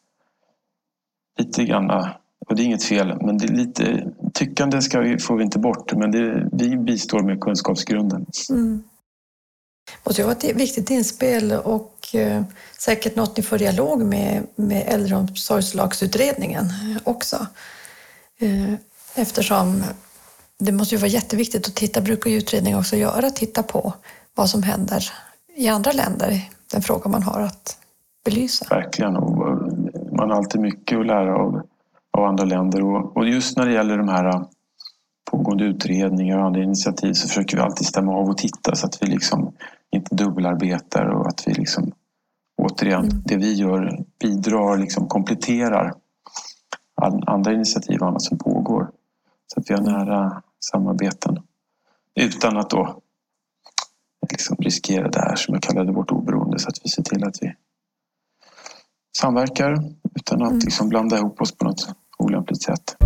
lite 1.39 1.65
grann, 1.65 1.91
och 2.49 2.57
det 2.57 2.63
är 2.63 2.65
inget 2.65 2.85
fel, 2.85 3.19
men 3.21 3.39
det 3.39 3.47
lite 3.47 4.13
tyckande 4.35 4.83
ska 4.83 5.01
vi, 5.01 5.19
får 5.19 5.37
vi 5.37 5.45
inte 5.45 5.59
bort, 5.59 5.93
men 5.93 6.11
det, 6.11 6.49
vi 6.53 6.77
bistår 6.77 7.23
med 7.23 7.41
kunskapsgrunden. 7.41 8.27
Mm. 8.51 8.83
måste 10.05 10.21
ju 10.21 10.27
vara 10.27 10.37
ett 10.37 10.57
viktigt 10.57 10.91
inspel 10.91 11.53
och 11.53 12.15
eh, 12.15 12.43
säkert 12.79 13.17
något 13.17 13.37
ni 13.37 13.43
får 13.43 13.59
dialog 13.59 14.03
med, 14.03 14.47
med 14.57 14.85
äldreomsorgslagsutredningen 14.87 16.65
också. 17.05 17.47
Eh, 18.39 18.75
eftersom 19.15 19.85
det 20.59 20.73
måste 20.73 20.95
ju 20.95 20.99
vara 20.99 21.11
jätteviktigt 21.11 21.69
att 21.69 21.75
titta, 21.75 22.01
brukar 22.01 22.31
ju 22.31 22.37
utredningar 22.37 22.79
också 22.79 22.97
göra, 22.97 23.31
titta 23.31 23.63
på 23.63 23.95
vad 24.35 24.51
som 24.51 24.63
händer 24.63 25.13
i 25.57 25.69
andra 25.69 25.93
länder, 25.93 26.51
den 26.73 26.83
fråga 26.83 27.11
man 27.11 27.23
har 27.23 27.41
att 27.41 27.79
belysa. 28.25 28.67
Verkligen. 28.71 29.17
Och 29.17 29.37
man 30.13 30.31
har 30.31 30.37
alltid 30.37 30.61
mycket 30.61 30.99
att 30.99 31.07
lära 31.07 31.37
av, 31.37 31.63
av 32.17 32.25
andra 32.25 32.45
länder. 32.45 32.83
Och, 32.85 33.17
och 33.17 33.29
just 33.29 33.57
när 33.57 33.67
det 33.67 33.73
gäller 33.73 33.99
de 33.99 34.09
här 34.09 34.45
pågående 35.31 35.65
utredningar 35.65 36.39
och 36.39 36.47
andra 36.47 36.63
initiativ 36.63 37.13
så 37.13 37.29
försöker 37.29 37.57
vi 37.57 37.63
alltid 37.63 37.87
stämma 37.87 38.13
av 38.13 38.29
och 38.29 38.39
titta 38.39 38.75
så 38.75 38.87
att 38.87 39.03
vi 39.03 39.07
liksom 39.07 39.53
inte 39.91 40.15
dubbelarbetar 40.15 41.07
och 41.07 41.27
att 41.29 41.43
vi 41.47 41.55
liksom 41.55 41.93
återigen, 42.63 43.05
mm. 43.05 43.23
det 43.25 43.37
vi 43.37 43.55
gör 43.55 44.05
bidrar, 44.21 44.79
liksom 44.79 45.09
kompletterar 45.09 45.95
andra 47.27 47.53
initiativ 47.53 48.01
och 48.01 48.09
annat 48.09 48.23
som 48.23 48.39
pågår. 48.39 48.91
Så 49.47 49.61
att 49.61 49.71
vi 49.71 49.75
har 49.75 49.83
nära 49.83 50.43
samarbeten 50.61 51.39
utan 52.15 52.57
att 52.57 52.71
då 52.71 53.01
liksom 54.31 54.57
riskera 54.57 55.09
det 55.09 55.21
här 55.21 55.37
som 55.37 55.55
jag 55.55 55.63
kallade 55.63 55.93
vårt 55.93 56.11
oberoende 56.11 56.59
så 56.59 56.69
att 56.69 56.81
vi 56.85 56.89
ser 56.89 57.03
till 57.03 57.25
att 57.25 57.43
vi 57.43 57.55
samverkar 59.19 59.73
utan 60.15 60.43
att 60.43 60.51
mm. 60.51 60.61
liksom 60.65 60.89
blanda 60.89 61.19
ihop 61.19 61.41
oss 61.41 61.53
på 61.53 61.65
något 61.65 61.89
olämpligt 62.19 62.63
sätt. 62.63 62.97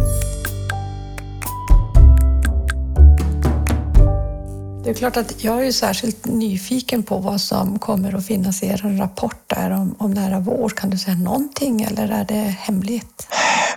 Det 4.84 4.90
är 4.90 4.94
klart 4.94 5.16
att 5.16 5.44
jag 5.44 5.66
är 5.66 5.72
särskilt 5.72 6.26
nyfiken 6.26 7.02
på 7.02 7.18
vad 7.18 7.40
som 7.40 7.78
kommer 7.78 8.14
att 8.14 8.26
finnas 8.26 8.62
i 8.62 8.66
er 8.66 8.96
rapport 8.98 9.42
där 9.46 9.70
om, 9.70 9.94
om 9.98 10.10
nära 10.10 10.40
vård. 10.40 10.74
Kan 10.74 10.90
du 10.90 10.98
säga 10.98 11.16
någonting 11.16 11.82
eller 11.82 12.08
är 12.08 12.24
det 12.24 12.34
hemligt? 12.34 13.28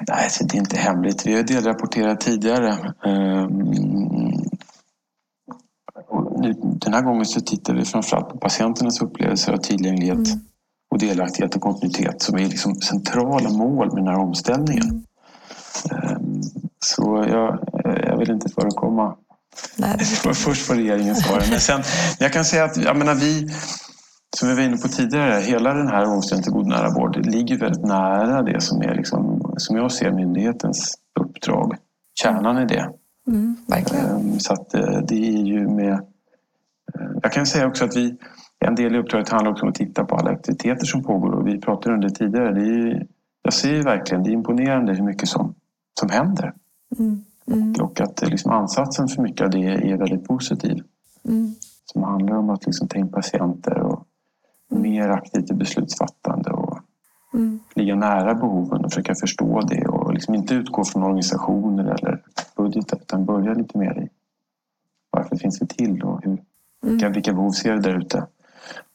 Nej, 0.07 0.29
det 0.39 0.57
är 0.57 0.59
inte 0.59 0.77
hemligt. 0.77 1.25
Vi 1.25 1.35
har 1.35 1.43
delrapporterat 1.43 2.21
tidigare. 2.21 2.93
Ehm, 3.05 3.73
den 6.63 6.93
här 6.93 7.01
gången 7.01 7.25
så 7.25 7.41
tittar 7.41 7.73
vi 7.73 7.85
framförallt 7.85 8.29
på 8.29 8.37
patienternas 8.37 9.01
upplevelser 9.01 9.53
av 9.53 9.57
tillgänglighet 9.57 10.27
mm. 10.27 10.39
och 10.91 10.99
delaktighet 10.99 11.55
och 11.55 11.61
kontinuitet 11.61 12.21
som 12.21 12.35
är 12.35 12.45
liksom 12.45 12.75
centrala 12.75 13.49
mål 13.49 13.87
med 13.87 13.95
den 13.95 14.07
här 14.07 14.19
omställningen. 14.19 15.05
Mm. 15.91 16.41
Så 16.79 17.25
jag, 17.29 17.59
jag 17.83 18.17
vill 18.17 18.31
inte 18.31 18.49
förekomma 18.49 19.15
Nej, 19.77 19.97
först 20.33 20.67
på 20.67 20.73
regeringens 20.73 21.23
svar. 21.23 21.43
Men 21.49 21.59
sen, 21.59 21.81
jag 22.19 22.33
kan 22.33 22.45
säga 22.45 22.63
att 22.63 22.77
jag 22.77 22.97
menar, 22.97 23.15
vi, 23.15 23.49
som 24.37 24.49
vi 24.49 24.55
var 24.55 24.61
inne 24.61 24.77
på 24.77 24.87
tidigare, 24.87 25.41
hela 25.41 25.73
den 25.73 25.87
här 25.87 26.05
omställningen 26.05 26.43
till 26.43 26.53
god 26.53 26.67
nära 26.67 26.89
vård 26.89 27.25
ligger 27.25 27.57
väldigt 27.57 27.85
nära 27.85 28.41
det 28.41 28.61
som 28.61 28.81
är, 28.81 28.95
liksom, 28.95 29.53
som 29.57 29.77
jag 29.77 29.91
ser 29.91 30.11
myndighetens 30.11 30.95
uppdrag. 31.19 31.75
Kärnan 32.15 32.57
i 32.57 32.65
det. 32.65 32.89
Mm, 33.27 33.55
verkligen. 33.67 34.05
Ehm, 34.05 34.39
så 34.39 34.53
att 34.53 34.73
eh, 34.73 34.99
det 35.07 35.15
är 35.15 35.43
ju 35.43 35.67
med... 35.67 35.93
Eh, 35.93 37.11
jag 37.23 37.31
kan 37.31 37.45
säga 37.45 37.67
också 37.67 37.85
att 37.85 37.95
vi, 37.95 38.17
en 38.65 38.75
del 38.75 38.95
i 38.95 38.99
uppdraget 38.99 39.29
handlar 39.29 39.51
också 39.51 39.63
om 39.63 39.69
att 39.69 39.75
titta 39.75 40.05
på 40.05 40.15
alla 40.15 40.31
aktiviteter 40.31 40.85
som 40.85 41.03
pågår 41.03 41.31
och 41.31 41.47
vi 41.47 41.61
pratade 41.61 41.95
om 41.95 42.01
det 42.01 42.09
tidigare. 42.09 42.53
Det 42.53 42.61
är, 42.61 43.05
jag 43.41 43.53
ser 43.53 43.73
ju 43.73 43.81
verkligen, 43.81 44.23
det 44.23 44.29
är 44.29 44.33
imponerande 44.33 44.93
hur 44.93 45.03
mycket 45.03 45.29
som, 45.29 45.55
som 45.99 46.09
händer. 46.09 46.53
Mm. 46.99 47.23
Mm. 47.47 47.73
Och 47.81 48.01
att 48.01 48.21
liksom 48.21 48.51
ansatsen 48.51 49.07
för 49.07 49.21
mycket 49.21 49.41
av 49.41 49.49
det 49.49 49.65
är 49.65 49.97
väldigt 49.97 50.27
positiv. 50.27 50.83
Mm. 51.25 51.55
Som 51.85 52.03
handlar 52.03 52.37
om 52.37 52.49
att 52.49 52.65
liksom 52.65 52.87
ta 52.87 52.99
in 52.99 53.11
patienter 53.11 53.79
och 53.79 54.05
mm. 54.71 54.83
mer 54.83 55.09
aktivt 55.09 55.51
i 55.51 55.53
beslutsfattande 55.53 56.49
och 56.51 56.79
mm. 57.33 57.59
ligga 57.75 57.95
nära 57.95 58.33
behoven 58.33 58.85
och 58.85 58.91
försöka 58.91 59.15
förstå 59.15 59.61
det 59.61 59.87
och 59.87 60.13
liksom 60.13 60.35
inte 60.35 60.55
utgå 60.55 60.83
från 60.83 61.03
organisationer 61.03 61.83
eller 61.83 62.21
budgetar 62.55 62.97
utan 62.97 63.25
börja 63.25 63.53
lite 63.53 63.77
mer 63.77 63.99
i 63.99 64.09
varför 65.09 65.35
finns 65.35 65.61
vi 65.61 65.67
till 65.67 66.03
och 66.03 66.23
hur, 66.23 66.37
vilka, 66.81 67.05
mm. 67.05 67.13
vilka 67.13 67.33
behov 67.33 67.51
ser 67.51 67.73
vi 67.73 67.79
där 67.79 67.97
ute. 67.97 68.27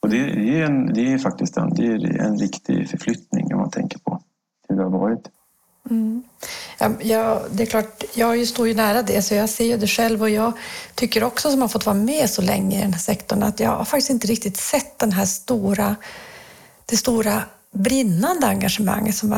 Och 0.01 0.09
det 0.09 0.19
är, 0.59 0.65
en, 0.65 0.87
det 0.87 1.13
är 1.13 1.19
faktiskt 1.19 1.57
en, 1.57 1.71
det 1.71 1.87
är 1.87 2.21
en 2.21 2.39
riktig 2.39 2.91
förflyttning 2.91 3.55
om 3.55 3.61
man 3.61 3.71
tänker 3.71 3.99
på 3.99 4.21
hur 4.69 4.77
det 4.77 4.83
har 4.83 4.91
varit. 4.91 5.31
Mm. 5.91 6.23
Ja, 7.01 7.43
det 7.51 7.63
är 7.63 7.67
klart, 7.67 8.05
jag 8.15 8.49
står 8.49 8.69
ju 8.69 8.75
nära 8.75 9.03
det 9.03 9.23
så 9.23 9.35
jag 9.35 9.49
ser 9.49 9.65
ju 9.65 9.77
det 9.77 9.87
själv 9.87 10.23
och 10.23 10.31
jag 10.31 10.53
tycker 10.95 11.25
också 11.25 11.51
som 11.51 11.61
har 11.61 11.69
fått 11.69 11.87
vara 11.87 11.97
med 11.97 12.31
så 12.31 12.43
länge 12.43 12.79
i 12.79 12.83
den 12.83 12.93
här 12.93 13.01
sektorn 13.01 13.43
att 13.43 13.61
jag 13.61 13.71
har 13.71 13.85
faktiskt 13.85 14.11
inte 14.11 14.27
riktigt 14.27 14.57
sett 14.57 14.99
den 14.99 15.13
här 15.13 15.27
stora, 15.27 15.97
det 16.87 16.97
stora 16.97 17.43
brinnande 17.73 18.47
engagemanget 18.47 19.15
som 19.15 19.31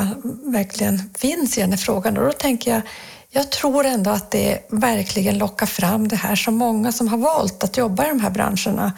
verkligen 0.44 1.10
finns 1.18 1.58
i 1.58 1.60
den 1.60 1.70
här 1.70 1.78
frågan. 1.78 2.18
Och 2.18 2.24
då 2.24 2.32
tänker 2.32 2.70
jag, 2.70 2.82
jag 3.30 3.50
tror 3.50 3.86
ändå 3.86 4.10
att 4.10 4.30
det 4.30 4.66
verkligen 4.68 5.38
lockar 5.38 5.66
fram 5.66 6.08
det 6.08 6.16
här 6.16 6.36
som 6.36 6.54
många 6.54 6.92
som 6.92 7.08
har 7.08 7.18
valt 7.18 7.64
att 7.64 7.76
jobba 7.76 8.06
i 8.06 8.08
de 8.08 8.20
här 8.20 8.30
branscherna 8.30 8.92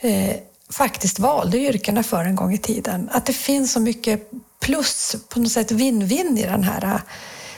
eh, 0.00 0.36
faktiskt 0.70 1.18
valde 1.18 1.58
yrkena 1.58 2.02
för 2.02 2.24
en 2.24 2.36
gång 2.36 2.54
i 2.54 2.58
tiden. 2.58 3.08
Att 3.12 3.26
det 3.26 3.32
finns 3.32 3.72
så 3.72 3.80
mycket 3.80 4.30
plus, 4.62 5.16
på 5.28 5.40
något 5.40 5.52
sätt 5.52 5.70
win-win 5.70 6.38
i 6.38 6.42
den 6.42 6.64
här. 6.64 7.00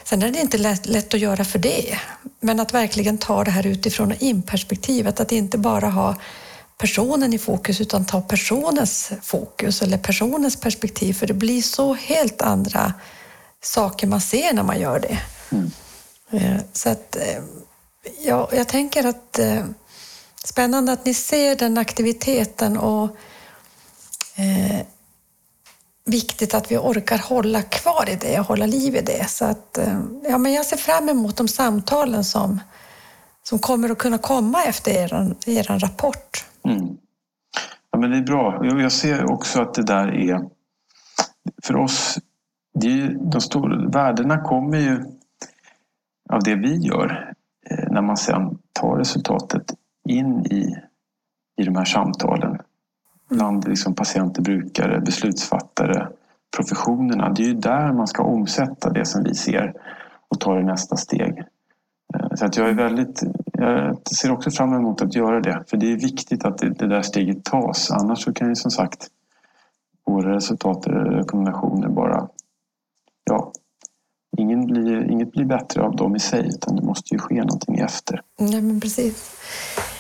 Sen 0.05 0.23
är 0.23 0.31
det 0.31 0.41
inte 0.41 0.59
lätt, 0.59 0.87
lätt, 0.87 1.15
att 1.15 1.21
göra 1.21 1.45
för 1.45 1.59
det, 1.59 1.99
men 2.41 2.61
att 2.61 2.75
verkligen 2.75 3.19
ta 3.19 3.45
det 3.45 3.51
här 3.51 3.67
utifrån 3.67 4.13
och 4.13 4.23
in-perspektivet, 4.23 5.21
att 5.21 5.33
inte 5.33 5.59
bara 5.59 5.89
ha 5.89 6.17
personen 6.79 7.35
i 7.35 7.39
fokus 7.39 7.81
utan 7.81 8.05
ta 8.05 8.21
personens 8.21 9.13
fokus 9.23 9.83
eller 9.83 9.99
personens 9.99 10.57
perspektiv, 10.57 11.15
för 11.15 11.27
det 11.27 11.35
blir 11.35 11.63
så 11.63 11.95
helt 11.95 12.43
andra 12.43 12.93
saker 13.63 14.07
man 14.07 14.21
ser 14.21 14.53
när 14.53 14.63
man 14.63 14.81
gör 14.81 14.99
det. 15.01 15.19
Mm. 15.53 15.71
Eh, 16.31 16.61
så 16.73 16.89
att, 16.89 17.17
eh, 17.17 17.43
ja, 18.21 18.49
jag 18.53 18.69
tänker 18.69 19.07
att 19.07 19.39
eh, 19.39 19.65
spännande 20.45 20.93
att 20.93 21.05
ni 21.05 21.15
ser 21.15 21.57
den 21.57 21.79
aktiviteten 21.79 22.77
och 22.79 23.17
eh, 24.37 24.81
viktigt 26.05 26.55
att 26.55 26.73
vi 26.73 26.77
orkar 26.77 27.19
hålla 27.19 27.63
kvar 27.63 28.09
i 28.09 28.17
det 28.21 28.41
och 28.41 28.47
hålla 28.47 28.67
liv 28.67 28.97
i 28.97 29.01
det. 29.01 29.31
Så 29.31 29.45
att, 29.45 29.79
eh, 29.79 30.01
ja, 30.23 30.39
men 30.39 30.53
jag 30.53 30.67
ser 30.67 30.77
fram 30.77 31.09
emot 31.09 31.37
de 31.37 31.49
samtalen 31.49 32.25
som, 32.25 32.61
som 33.43 33.59
kommer 33.59 33.91
att 33.91 33.99
kunna 33.99 34.19
komma 34.19 34.65
efter 34.65 34.91
er, 34.91 35.35
er 35.47 35.79
rapport. 35.79 36.45
Mm. 36.65 36.97
Ja, 37.91 37.99
men 37.99 38.11
det 38.11 38.17
är 38.17 38.23
bra. 38.23 38.61
Jag 38.63 38.93
ser 38.93 39.33
också 39.33 39.63
att 39.63 39.75
det 39.75 39.83
där 39.83 40.09
är... 40.09 40.41
För 41.63 41.77
oss, 41.77 42.19
det 42.75 42.87
är 42.87 43.17
de 43.33 43.41
stora 43.41 43.89
värdena 43.89 44.41
kommer 44.41 44.79
ju 44.79 45.05
av 46.31 46.43
det 46.43 46.55
vi 46.55 46.77
gör 46.77 47.33
eh, 47.71 47.91
när 47.91 48.03
man 48.03 48.17
sen 48.17 48.59
tar 48.73 48.97
resultatet 48.97 49.75
in 50.09 50.47
i, 50.47 50.77
i 51.57 51.65
de 51.65 51.77
här 51.77 51.85
samtalen 51.85 52.59
bland 53.35 53.69
liksom 53.69 53.95
patienter, 53.95 54.43
brukare, 54.43 55.01
beslutsfattare, 55.01 56.09
professionerna. 56.57 57.33
Det 57.33 57.43
är 57.43 57.47
ju 57.47 57.55
där 57.55 57.93
man 57.93 58.07
ska 58.07 58.23
omsätta 58.23 58.91
det 58.91 59.05
som 59.05 59.23
vi 59.23 59.35
ser 59.35 59.75
och 60.29 60.41
ta 60.41 60.55
det 60.55 60.65
nästa 60.65 60.97
steg. 60.97 61.39
Eh, 62.15 62.29
så 62.35 62.45
att 62.45 62.57
jag 62.57 62.69
är 62.69 62.75
väldigt, 62.75 63.23
jag 63.53 64.09
ser 64.09 64.33
också 64.33 64.51
fram 64.51 64.75
emot 64.75 65.03
att 65.03 65.15
göra 65.15 65.41
det. 65.41 65.65
För 65.67 65.77
det 65.77 65.93
är 65.93 65.97
viktigt 65.97 66.45
att 66.45 66.59
det, 66.59 66.69
det 66.69 66.89
där 66.89 67.03
steget 67.03 67.45
tas. 67.45 67.91
Annars 67.91 68.25
så 68.25 68.33
kan 68.33 68.49
ju 68.49 68.57
som 68.57 68.71
sagt 68.71 69.09
våra 70.07 70.37
resultat 70.37 70.87
och 70.87 70.93
rekommendationer 70.93 71.89
bara... 71.89 72.29
Ja, 73.25 73.53
ingen 74.37 74.67
blir, 74.67 75.11
inget 75.11 75.33
blir 75.33 75.45
bättre 75.45 75.83
av 75.83 75.97
dem 75.97 76.17
i 76.17 76.21
sig 76.21 76.47
utan 76.47 76.77
det 76.77 76.83
måste 76.83 77.15
ju 77.15 77.19
ske 77.19 77.35
någonting 77.35 77.79
efter. 77.79 78.23
Nej, 78.39 78.63
men 78.63 78.81
precis. 78.81 79.37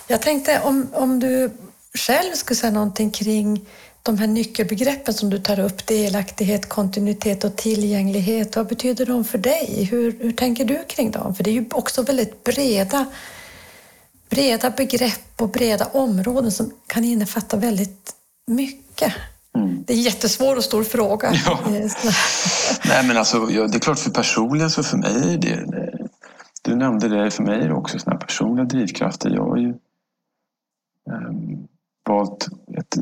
Jag 0.08 0.22
tänkte 0.22 0.60
om, 0.64 0.86
om 0.92 1.20
du 1.20 1.50
själv 1.98 2.32
skulle 2.32 2.56
säga 2.56 2.72
någonting 2.72 3.10
kring 3.10 3.66
de 4.02 4.18
här 4.18 4.26
nyckelbegreppen 4.26 5.14
som 5.14 5.30
du 5.30 5.38
tar 5.38 5.60
upp, 5.60 5.86
delaktighet, 5.86 6.68
kontinuitet 6.68 7.44
och 7.44 7.56
tillgänglighet. 7.56 8.56
Vad 8.56 8.66
betyder 8.66 9.06
de 9.06 9.24
för 9.24 9.38
dig? 9.38 9.88
Hur, 9.90 10.16
hur 10.20 10.32
tänker 10.32 10.64
du 10.64 10.84
kring 10.88 11.10
dem? 11.10 11.34
För 11.34 11.44
det 11.44 11.50
är 11.50 11.52
ju 11.52 11.64
också 11.70 12.02
väldigt 12.02 12.44
breda, 12.44 13.06
breda 14.30 14.70
begrepp 14.70 15.40
och 15.40 15.48
breda 15.48 15.86
områden 15.86 16.52
som 16.52 16.72
kan 16.86 17.04
innefatta 17.04 17.56
väldigt 17.56 18.12
mycket. 18.46 19.14
Mm. 19.56 19.84
Det 19.86 19.92
är 19.92 19.96
en 19.96 20.02
jättesvår 20.02 20.56
och 20.56 20.64
stor 20.64 20.84
fråga. 20.84 21.32
Ja. 21.46 21.60
Nej, 22.88 23.06
men 23.06 23.16
alltså, 23.16 23.46
det 23.46 23.74
är 23.74 23.78
klart 23.78 23.98
för 23.98 24.10
personligen 24.10 24.70
så 24.70 24.82
för 24.82 24.96
mig 24.96 25.34
är 25.34 25.38
det, 25.38 25.98
du 26.62 26.76
nämnde 26.76 27.08
det, 27.08 27.30
för 27.30 27.42
mig 27.42 27.60
är 27.60 27.68
det 27.68 27.74
också 27.74 27.98
såna 27.98 28.16
personliga 28.16 28.64
drivkrafter. 28.64 29.30
Jag 29.30 29.44
har 29.44 29.56
ju 29.56 29.74
um, 31.10 31.68
valt 32.04 32.48
ett, 32.78 32.98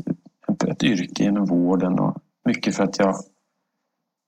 ett, 0.47 0.63
ett 0.63 0.83
yrke 0.83 1.23
inom 1.23 1.45
vården 1.45 1.99
och 1.99 2.17
mycket 2.45 2.75
för 2.75 2.83
att 2.83 2.99
jag, 2.99 3.15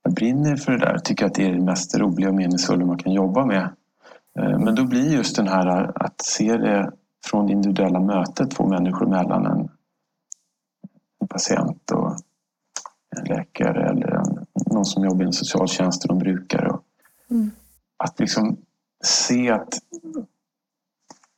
jag 0.02 0.14
brinner 0.14 0.56
för 0.56 0.72
det 0.72 0.78
där. 0.78 0.98
Tycker 0.98 1.26
att 1.26 1.34
det 1.34 1.44
är 1.44 1.52
det 1.52 1.64
mest 1.64 1.98
roliga 1.98 2.28
och 2.28 2.34
meningsfulla 2.34 2.86
man 2.86 2.98
kan 2.98 3.12
jobba 3.12 3.44
med. 3.46 3.70
Eh, 4.38 4.58
men 4.58 4.74
då 4.74 4.84
blir 4.84 5.12
just 5.12 5.36
den 5.36 5.48
här 5.48 5.92
att 6.04 6.20
se 6.22 6.56
det 6.56 6.92
från 7.26 7.46
det 7.46 7.52
individuella 7.52 8.00
mötet 8.00 8.50
två 8.50 8.66
människor 8.66 9.06
emellan. 9.06 9.46
En, 9.46 9.68
en 11.20 11.28
patient 11.28 11.90
och 11.90 12.10
en 13.16 13.24
läkare 13.24 13.88
eller 13.90 14.08
en, 14.08 14.46
någon 14.72 14.84
som 14.84 15.04
jobbar 15.04 15.20
inom 15.20 15.32
socialtjänsten 15.32 16.10
och 16.10 16.16
brukare. 16.16 16.78
Mm. 17.30 17.50
Att 17.96 18.20
liksom 18.20 18.56
se 19.04 19.50
att 19.50 19.78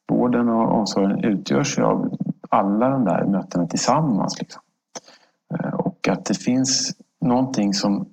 vården 0.09 0.49
och 0.49 0.79
omsorgen 0.79 1.25
utgörs 1.25 1.79
av 1.79 2.17
alla 2.49 2.89
de 2.89 3.05
där 3.05 3.25
mötena 3.25 3.67
tillsammans. 3.67 4.39
Liksom. 4.39 4.63
Eh, 5.55 5.75
och 5.75 6.09
att 6.09 6.25
det 6.25 6.35
finns 6.35 6.93
någonting 7.21 7.75
som 7.75 8.09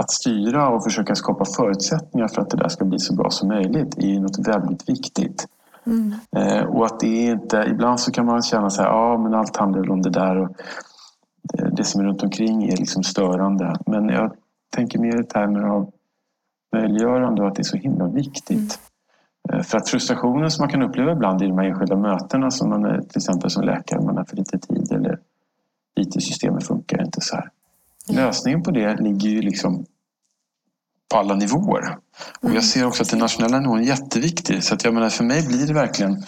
att 0.00 0.10
styra 0.10 0.68
och 0.68 0.84
försöka 0.84 1.14
skapa 1.14 1.44
förutsättningar 1.44 2.28
för 2.28 2.42
att 2.42 2.50
det 2.50 2.56
där 2.56 2.68
ska 2.68 2.84
bli 2.84 2.98
så 2.98 3.14
bra 3.14 3.30
som 3.30 3.48
möjligt 3.48 3.98
är 3.98 4.20
något 4.20 4.48
väldigt 4.48 4.88
viktigt. 4.88 5.46
Mm. 5.86 6.14
Eh, 6.36 6.64
och 6.64 6.86
att 6.86 7.00
det 7.00 7.28
är 7.28 7.32
inte, 7.32 7.66
ibland 7.70 8.00
så 8.00 8.12
kan 8.12 8.26
man 8.26 8.42
känna 8.42 8.70
så 8.70 8.82
här, 8.82 8.88
ja 8.88 9.18
men 9.18 9.34
allt 9.34 9.56
handlar 9.56 9.90
om 9.90 10.02
det 10.02 10.10
där 10.10 10.36
och 10.38 10.56
det, 11.42 11.70
det 11.76 11.84
som 11.84 12.00
är 12.00 12.04
runt 12.04 12.22
omkring 12.22 12.64
är 12.64 12.76
liksom 12.76 13.02
störande. 13.02 13.76
Men 13.86 14.08
jag 14.08 14.32
tänker 14.76 14.98
mer 14.98 15.20
i 15.20 15.24
termer 15.24 15.62
av 15.62 15.92
möjliggörande 16.72 17.42
och 17.42 17.48
att 17.48 17.54
det 17.54 17.62
är 17.62 17.64
så 17.64 17.76
himla 17.76 18.06
viktigt. 18.06 18.78
Mm. 19.48 19.60
Eh, 19.60 19.62
för 19.62 19.78
att 19.78 19.88
frustrationen 19.88 20.50
som 20.50 20.62
man 20.62 20.70
kan 20.70 20.82
uppleva 20.82 21.12
ibland 21.12 21.42
i 21.42 21.46
de 21.46 21.58
här 21.58 21.64
enskilda 21.64 21.96
mötena 21.96 22.50
som 22.50 22.68
man 22.70 22.84
är 22.84 23.00
till 23.00 23.18
exempel 23.18 23.50
som 23.50 23.64
läkare, 23.64 24.00
man 24.00 24.16
har 24.16 24.24
för 24.24 24.36
lite 24.36 24.58
tid 24.58 24.92
eller 24.92 25.18
IT-systemet 26.00 26.66
funkar 26.66 27.02
inte 27.02 27.20
så 27.20 27.36
här. 27.36 27.50
Mm. 28.08 28.24
Lösningen 28.24 28.62
på 28.62 28.70
det 28.70 29.00
ligger 29.00 29.28
ju 29.28 29.42
liksom 29.42 29.86
på 31.12 31.18
alla 31.18 31.34
nivåer. 31.34 31.98
Och 32.40 32.50
jag 32.50 32.64
ser 32.64 32.86
också 32.86 33.02
att 33.02 33.10
den 33.10 33.18
nationella 33.18 33.60
nivån 33.60 33.78
är 33.78 33.84
jätteviktig. 33.84 34.64
Så 34.64 34.74
att 34.74 34.84
jag 34.84 34.94
menar, 34.94 35.08
för 35.08 35.24
mig 35.24 35.46
blir 35.46 35.66
det 35.66 35.74
verkligen 35.74 36.24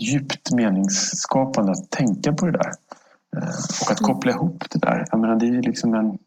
djupt 0.00 0.52
meningsskapande 0.52 1.72
att 1.72 1.90
tänka 1.90 2.32
på 2.32 2.46
det 2.46 2.52
där. 2.52 2.72
Eh, 3.36 3.48
och 3.82 3.90
att 3.90 3.98
koppla 3.98 4.32
ihop 4.32 4.64
det 4.70 4.78
där. 4.78 5.06
Jag 5.10 5.20
menar, 5.20 5.36
det 5.36 5.46
är 5.46 5.62
liksom 5.62 5.94
en... 5.94 6.18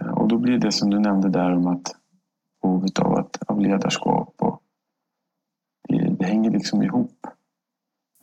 Eh, 0.00 0.08
och 0.08 0.28
då 0.28 0.38
blir 0.38 0.58
det 0.58 0.72
som 0.72 0.90
du 0.90 1.00
nämnde 1.00 1.28
där 1.28 1.56
om 1.56 1.66
att 1.66 1.94
behovet 2.62 2.98
av, 2.98 3.23
av 3.54 3.60
ledarskap. 3.60 4.34
Och 4.38 4.60
det, 5.88 6.16
det 6.18 6.24
hänger 6.24 6.50
liksom 6.50 6.82
ihop. 6.82 7.26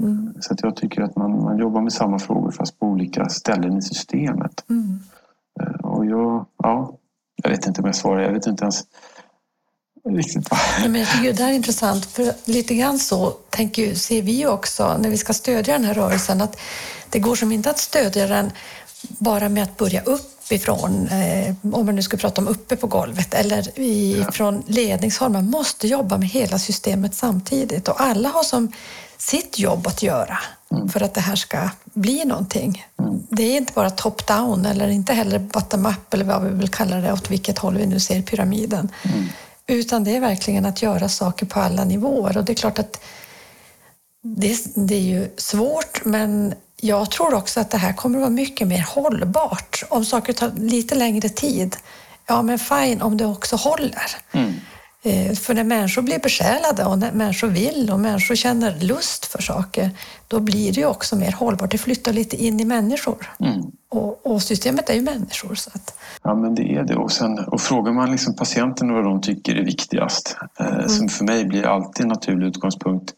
Mm. 0.04 0.34
Så 0.40 0.56
jag 0.58 0.76
tycker 0.76 1.02
att 1.02 1.16
man, 1.16 1.44
man 1.44 1.58
jobbar 1.58 1.82
med 1.82 1.94
samma 1.94 2.20
frågor 2.20 2.52
fast 2.52 2.80
på 2.80 2.86
olika 2.86 3.30
ställen 3.30 3.78
i 3.78 3.82
systemet. 3.82 4.70
Mm. 4.70 5.00
Eh, 5.62 5.86
och 5.86 6.06
jag, 6.06 6.46
ja, 6.58 6.98
jag 7.44 7.50
vet 7.50 7.68
inte 7.68 7.82
om 7.82 7.86
jag 7.86 7.96
svarar. 7.96 8.22
Jag 8.22 8.34
vet 8.34 8.48
inte 8.48 8.64
ens 8.64 8.84
riktigt. 10.10 10.50
Men 10.82 10.96
jag 10.96 11.10
tycker 11.10 11.34
det 11.34 11.44
här 11.44 11.52
är 11.52 11.56
intressant, 11.56 12.06
för 12.06 12.34
lite 12.46 12.76
grann 12.76 13.00
så 13.00 13.32
tänker, 13.50 13.96
ser 13.96 14.22
vi 14.22 14.48
också 14.48 14.98
när 14.98 15.10
vi 15.10 15.18
ska 15.18 15.34
stödja 15.34 15.74
den 15.74 15.86
här 15.86 15.94
rörelsen 15.94 16.42
att 16.42 16.60
det 17.10 17.20
går 17.20 17.36
som 17.36 17.52
inte 17.52 17.70
att 17.70 17.78
stödja 17.78 18.28
den 18.28 18.52
bara 19.20 19.50
med 19.50 19.64
att 19.64 19.78
börja 19.78 20.02
uppifrån, 20.52 21.08
eh, 21.08 21.56
om 21.74 21.86
man 21.86 21.96
nu 21.96 22.02
ska 22.02 22.18
prata 22.18 22.42
om 22.42 22.48
uppe 22.48 22.76
på 22.76 22.88
golvet, 22.88 23.34
eller 23.34 23.80
i, 23.80 24.20
ja. 24.20 24.32
från 24.32 24.64
ledningshåll. 24.68 25.32
Man 25.32 25.50
måste 25.50 25.88
jobba 25.88 26.18
med 26.18 26.30
hela 26.30 26.60
systemet 26.60 27.16
samtidigt 27.16 27.88
och 27.88 28.02
alla 28.02 28.30
har 28.30 28.44
som 28.44 28.72
sitt 29.18 29.60
jobb 29.60 29.88
att 29.88 30.04
göra 30.04 30.40
mm. 30.72 30.90
för 30.90 31.04
att 31.04 31.14
det 31.14 31.22
här 31.22 31.36
ska 31.36 31.70
bli 31.84 32.26
någonting. 32.26 32.86
Mm. 33.00 33.24
Det 33.30 33.44
är 33.44 33.58
inte 33.58 33.74
bara 33.74 33.90
top-down 33.90 34.66
eller 34.66 34.88
inte 34.88 35.14
heller 35.14 35.40
bottom-up 35.40 36.14
eller 36.14 36.26
vad 36.26 36.44
vi 36.44 36.50
vill 36.50 36.70
kalla 36.70 36.96
det, 36.96 37.14
åt 37.14 37.32
vilket 37.32 37.58
håll 37.58 37.78
vi 37.78 37.86
nu 37.86 38.00
ser 38.00 38.22
pyramiden. 38.22 38.90
Mm. 39.04 39.28
Utan 39.68 40.04
det 40.04 40.16
är 40.16 40.20
verkligen 40.20 40.66
att 40.66 40.82
göra 40.82 41.10
saker 41.10 41.46
på 41.46 41.60
alla 41.60 41.84
nivåer 41.84 42.38
och 42.38 42.46
det 42.46 42.54
är 42.54 42.56
klart 42.56 42.80
att 42.80 43.02
det, 44.24 44.58
det 44.76 44.96
är 44.96 45.00
ju 45.00 45.30
svårt 45.38 46.06
men 46.06 46.54
jag 46.82 47.12
tror 47.12 47.34
också 47.34 47.60
att 47.60 47.72
det 47.72 47.78
här 47.78 47.94
kommer 47.94 48.18
att 48.18 48.22
vara 48.22 48.30
mycket 48.30 48.68
mer 48.68 48.86
hållbart. 48.90 49.84
Om 49.90 50.06
saker 50.06 50.34
tar 50.34 50.52
lite 50.56 50.96
längre 50.96 51.30
tid, 51.30 51.76
ja 52.28 52.42
men 52.42 52.60
fine 52.60 53.02
om 53.02 53.18
det 53.18 53.26
också 53.26 53.56
håller. 53.56 54.16
Mm. 54.32 54.54
Eh, 55.04 55.34
för 55.34 55.54
när 55.54 55.64
människor 55.64 56.02
blir 56.02 56.20
besjälade 56.20 56.86
och 56.86 57.00
när 57.00 57.12
människor 57.12 57.48
vill 57.48 57.90
och 57.94 58.00
människor 58.00 58.36
känner 58.36 58.80
lust 58.80 59.26
för 59.26 59.42
saker, 59.42 59.90
då 60.28 60.40
blir 60.40 60.74
det 60.74 60.80
ju 60.80 60.86
också 60.86 61.16
mer 61.16 61.32
hållbart. 61.32 61.72
Det 61.72 61.78
flyttar 61.78 62.14
lite 62.14 62.44
in 62.44 62.60
i 62.60 62.66
människor. 62.66 63.32
Mm. 63.40 63.62
Och, 63.90 64.26
och, 64.26 64.42
systemet 64.42 64.90
är 64.90 64.94
ju 64.94 65.02
människor. 65.02 65.56
Så 65.56 65.70
att... 65.74 66.00
Ja, 66.24 66.36
men 66.36 66.56
det 66.56 66.76
är 66.76 66.84
det. 66.84 66.96
Och, 66.96 67.12
sen, 67.12 67.40
och 67.40 67.62
frågar 67.62 67.94
man 67.94 68.12
liksom 68.12 68.36
patienten 68.36 68.94
vad 68.94 69.04
de 69.04 69.22
tycker 69.22 69.56
är 69.56 69.66
viktigast, 69.66 70.38
eh, 70.60 70.68
mm. 70.68 70.90
som 70.90 71.10
för 71.10 71.26
mig 71.26 71.46
blir 71.46 71.66
alltid 71.66 72.04
en 72.04 72.10
naturlig 72.10 72.48
utgångspunkt, 72.48 73.14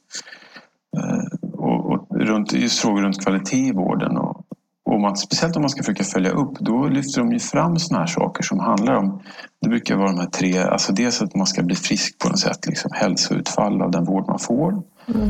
eh, 0.98 1.50
och, 1.54 1.92
och 1.92 2.03
runt, 2.26 2.54
just 2.54 2.80
frågor 2.80 3.02
runt 3.02 3.24
kvalitet 3.24 3.68
i 3.68 3.72
vården 3.72 4.18
och, 4.18 4.46
och 4.86 5.00
man, 5.00 5.18
speciellt 5.18 5.56
om 5.56 5.62
man 5.62 5.70
ska 5.70 5.84
försöka 5.84 6.04
följa 6.04 6.32
upp, 6.32 6.60
då 6.60 6.88
lyfter 6.88 7.22
de 7.22 7.32
ju 7.32 7.40
fram 7.40 7.80
såna 7.80 8.00
här 8.00 8.08
saker 8.08 8.44
som 8.44 8.60
handlar 8.60 8.94
om, 8.94 9.22
det 9.62 9.70
brukar 9.70 9.96
vara 9.96 10.12
de 10.12 10.20
här 10.20 10.28
tre, 10.28 10.58
alltså 10.58 10.94
dels 10.94 11.22
att 11.22 11.36
man 11.36 11.48
ska 11.48 11.64
bli 11.64 11.76
frisk 11.76 12.20
på 12.20 12.30
något 12.30 12.40
sätt, 12.40 12.66
liksom 12.68 12.92
hälsoutfall 12.94 13.82
av 13.82 13.92
den 13.92 14.06
vård 14.06 14.28
man 14.28 14.40
får. 14.40 14.72
Mm. 14.72 15.30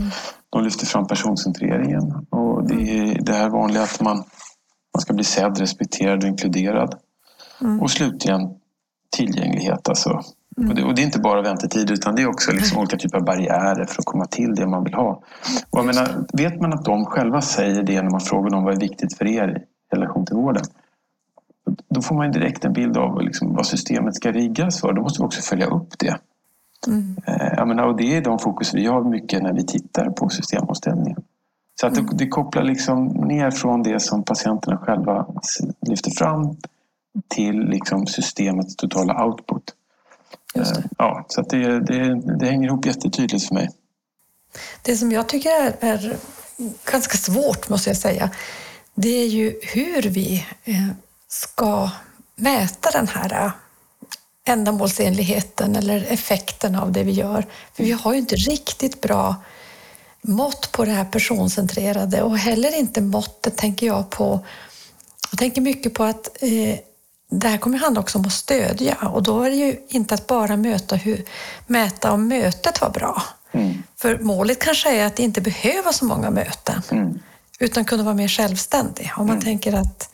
De 0.49 0.63
lyfter 0.63 0.85
fram 0.85 1.07
personcentreringen 1.07 2.27
och 2.29 2.67
det 2.67 2.97
är 2.97 3.21
det 3.21 3.33
här 3.33 3.49
vanliga 3.49 3.83
att 3.83 4.01
man, 4.01 4.17
man 4.93 5.01
ska 5.01 5.13
bli 5.13 5.23
sedd, 5.23 5.57
respekterad 5.57 6.23
och 6.23 6.29
inkluderad. 6.29 6.95
Mm. 7.61 7.81
Och 7.81 7.91
slutligen 7.91 8.41
tillgänglighet, 9.17 9.89
alltså 9.89 10.21
Mm. 10.57 10.69
Och, 10.69 10.75
det, 10.75 10.83
och, 10.83 10.95
det, 10.95 11.01
är 11.01 11.05
inte 11.05 11.19
bara 11.19 11.41
väntetid 11.41 11.91
utan 11.91 12.15
det 12.15 12.21
är 12.21 12.27
också 12.27 12.51
liksom 12.51 12.77
olika 12.77 12.97
typer 12.97 13.17
av 13.17 13.25
barriärer 13.25 13.85
för 13.85 14.01
att 14.01 14.05
komma 14.05 14.25
till 14.25 14.55
det 14.55 14.67
man 14.67 14.83
vill 14.83 14.93
ha. 14.93 15.23
Och 15.69 15.79
jag 15.79 15.85
menar, 15.85 16.25
vet 16.33 16.61
man 16.61 16.73
att 16.73 16.85
de 16.85 17.05
själva 17.05 17.41
säger 17.41 17.83
det 17.83 18.01
när 18.01 18.11
man 18.11 18.21
frågar 18.21 18.49
dem 18.49 18.63
vad 18.63 18.75
är 18.75 18.79
viktigt 18.79 19.17
för 19.17 19.27
er 19.27 19.57
i 19.57 19.95
relation 19.95 20.25
till 20.25 20.35
vården? 20.35 20.63
Då 21.89 22.01
får 22.01 22.15
man 22.15 22.31
direkt 22.31 22.65
en 22.65 22.73
bild 22.73 22.97
av 22.97 23.21
liksom 23.21 23.55
vad 23.55 23.65
systemet 23.65 24.15
ska 24.15 24.31
riggas 24.31 24.81
för. 24.81 24.93
Då 24.93 25.01
måste 25.01 25.21
vi 25.21 25.25
också 25.25 25.41
följa 25.41 25.65
upp 25.65 25.99
det. 25.99 26.17
Mm. 26.87 27.17
Eh, 27.25 27.53
jag 27.57 27.67
menar, 27.67 27.83
och 27.83 27.97
det 27.97 28.17
är 28.17 28.21
de 28.21 28.39
fokus 28.39 28.73
vi 28.73 28.85
har 28.85 29.03
mycket 29.03 29.43
när 29.43 29.53
vi 29.53 29.65
tittar 29.65 30.09
på 30.09 30.29
systemomställningen. 30.29 31.23
Så 31.81 31.87
att 31.87 31.93
det, 31.93 32.01
mm. 32.01 32.17
det 32.17 32.27
kopplar 32.27 32.63
liksom 32.63 33.05
ner 33.05 33.51
från 33.51 33.83
det 33.83 33.99
som 33.99 34.23
patienterna 34.23 34.77
själva 34.77 35.27
lyfter 35.87 36.11
fram 36.11 36.57
till 37.27 37.59
liksom 37.59 38.05
systemets 38.05 38.75
totala 38.75 39.25
output. 39.25 39.63
Det. 40.53 40.83
Ja, 40.97 41.25
så 41.29 41.41
det, 41.41 41.79
det, 41.79 42.21
det 42.39 42.45
hänger 42.45 42.67
ihop 42.67 42.85
jättetydligt 42.85 43.47
för 43.47 43.55
mig. 43.55 43.69
Det 44.81 44.97
som 44.97 45.11
jag 45.11 45.29
tycker 45.29 45.49
är, 45.49 45.75
är, 45.79 46.17
ganska 46.85 47.17
svårt, 47.17 47.69
måste 47.69 47.89
jag 47.89 47.97
säga, 47.97 48.29
det 48.95 49.09
är 49.09 49.27
ju 49.27 49.59
hur 49.61 50.01
vi 50.01 50.45
eh, 50.63 50.87
ska 51.27 51.89
mäta 52.35 52.91
den 52.91 53.07
här 53.07 53.45
eh, 53.45 53.51
ändamålsenligheten 54.45 55.75
eller 55.75 56.05
effekten 56.09 56.75
av 56.75 56.91
det 56.91 57.03
vi 57.03 57.11
gör. 57.11 57.45
För 57.73 57.83
vi 57.83 57.91
har 57.91 58.13
ju 58.13 58.19
inte 58.19 58.35
riktigt 58.35 59.01
bra 59.01 59.35
mått 60.21 60.71
på 60.71 60.85
det 60.85 60.91
här 60.91 61.05
personcentrerade 61.05 62.21
och 62.21 62.37
heller 62.37 62.77
inte 62.77 63.01
måttet, 63.01 63.57
tänker 63.57 63.87
jag 63.87 64.09
på. 64.09 64.45
Jag 65.31 65.39
tänker 65.39 65.61
mycket 65.61 65.93
på 65.93 66.03
att 66.03 66.43
eh, 66.43 66.79
det 67.39 67.47
här 67.47 67.57
kommer 67.57 67.77
handla 67.77 68.01
också 68.01 68.17
om 68.17 68.25
att 68.25 68.33
stödja 68.33 68.95
och 68.95 69.23
då 69.23 69.43
är 69.43 69.49
det 69.49 69.55
ju 69.55 69.77
inte 69.87 70.13
att 70.13 70.27
bara 70.27 70.57
möta 70.57 70.95
hur, 70.95 71.25
mäta 71.67 72.11
om 72.11 72.27
mötet 72.27 72.81
var 72.81 72.89
bra. 72.89 73.23
Mm. 73.51 73.83
För 73.97 74.19
målet 74.19 74.59
kanske 74.59 74.95
är 74.95 75.05
att 75.05 75.19
inte 75.19 75.41
behöva 75.41 75.93
så 75.93 76.05
många 76.05 76.29
möten 76.29 76.81
mm. 76.91 77.19
utan 77.59 77.85
kunna 77.85 78.03
vara 78.03 78.15
mer 78.15 78.27
självständig. 78.27 79.11
Om 79.17 79.27
man 79.27 79.35
mm. 79.35 79.43
tänker 79.43 79.73
att 79.73 80.12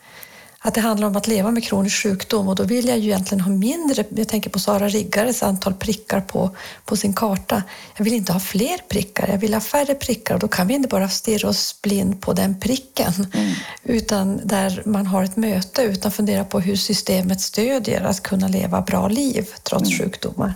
att 0.62 0.74
det 0.74 0.82
handlar 0.82 1.08
om 1.08 1.16
att 1.16 1.28
leva 1.28 1.52
med 1.52 1.64
kronisk 1.64 2.04
sjukdom 2.04 2.48
och 2.48 2.56
då 2.56 2.64
vill 2.64 2.88
jag 2.88 3.00
ju 3.00 3.10
egentligen 3.10 3.42
ha 3.42 3.52
mindre, 3.52 4.04
jag 4.10 4.28
tänker 4.28 4.50
på 4.50 4.60
Sara 4.60 4.88
Riggares 4.90 5.44
antal 5.44 5.74
prickar 5.74 6.22
på, 6.22 6.56
på 6.86 6.98
sin 6.98 7.14
karta. 7.14 7.64
Jag 7.98 8.04
vill 8.04 8.14
inte 8.14 8.34
ha 8.34 8.40
fler 8.40 8.78
prickar, 8.90 9.28
jag 9.28 9.38
vill 9.38 9.54
ha 9.54 9.62
färre 9.62 9.96
prickar 9.96 10.34
och 10.34 10.40
då 10.40 10.48
kan 10.48 10.68
vi 10.68 10.74
inte 10.74 10.88
bara 10.88 11.10
stirra 11.10 11.50
oss 11.50 11.82
blind 11.82 12.22
på 12.22 12.34
den 12.34 12.60
pricken 12.60 13.14
mm. 13.34 13.54
utan 13.84 14.42
där 14.44 14.82
man 14.86 15.08
har 15.08 15.24
ett 15.24 15.36
möte 15.36 15.82
utan 15.82 16.12
fundera 16.12 16.44
på 16.44 16.60
hur 16.60 16.76
systemet 16.76 17.42
stödjer 17.42 18.02
att 18.02 18.24
kunna 18.24 18.48
leva 18.48 18.82
bra 18.82 19.08
liv 19.08 19.48
trots 19.64 19.90
mm. 19.90 20.00
sjukdomar. 20.00 20.54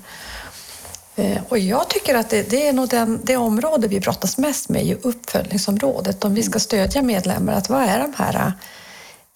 Eh, 1.16 1.38
och 1.50 1.60
jag 1.60 1.90
tycker 1.90 2.16
att 2.16 2.30
det, 2.30 2.50
det 2.50 2.68
är 2.68 2.74
nog 2.74 2.90
den, 2.90 3.20
det 3.24 3.38
område 3.38 3.88
vi 3.88 4.00
brottas 4.00 4.38
mest 4.38 4.70
med, 4.70 4.86
ju 4.86 4.98
uppföljningsområdet. 5.02 6.26
Om 6.26 6.34
vi 6.34 6.44
ska 6.44 6.60
stödja 6.60 7.02
medlemmar, 7.02 7.54
att 7.54 7.70
vad 7.70 7.82
är 7.82 8.00
de 8.00 8.14
här 8.18 8.54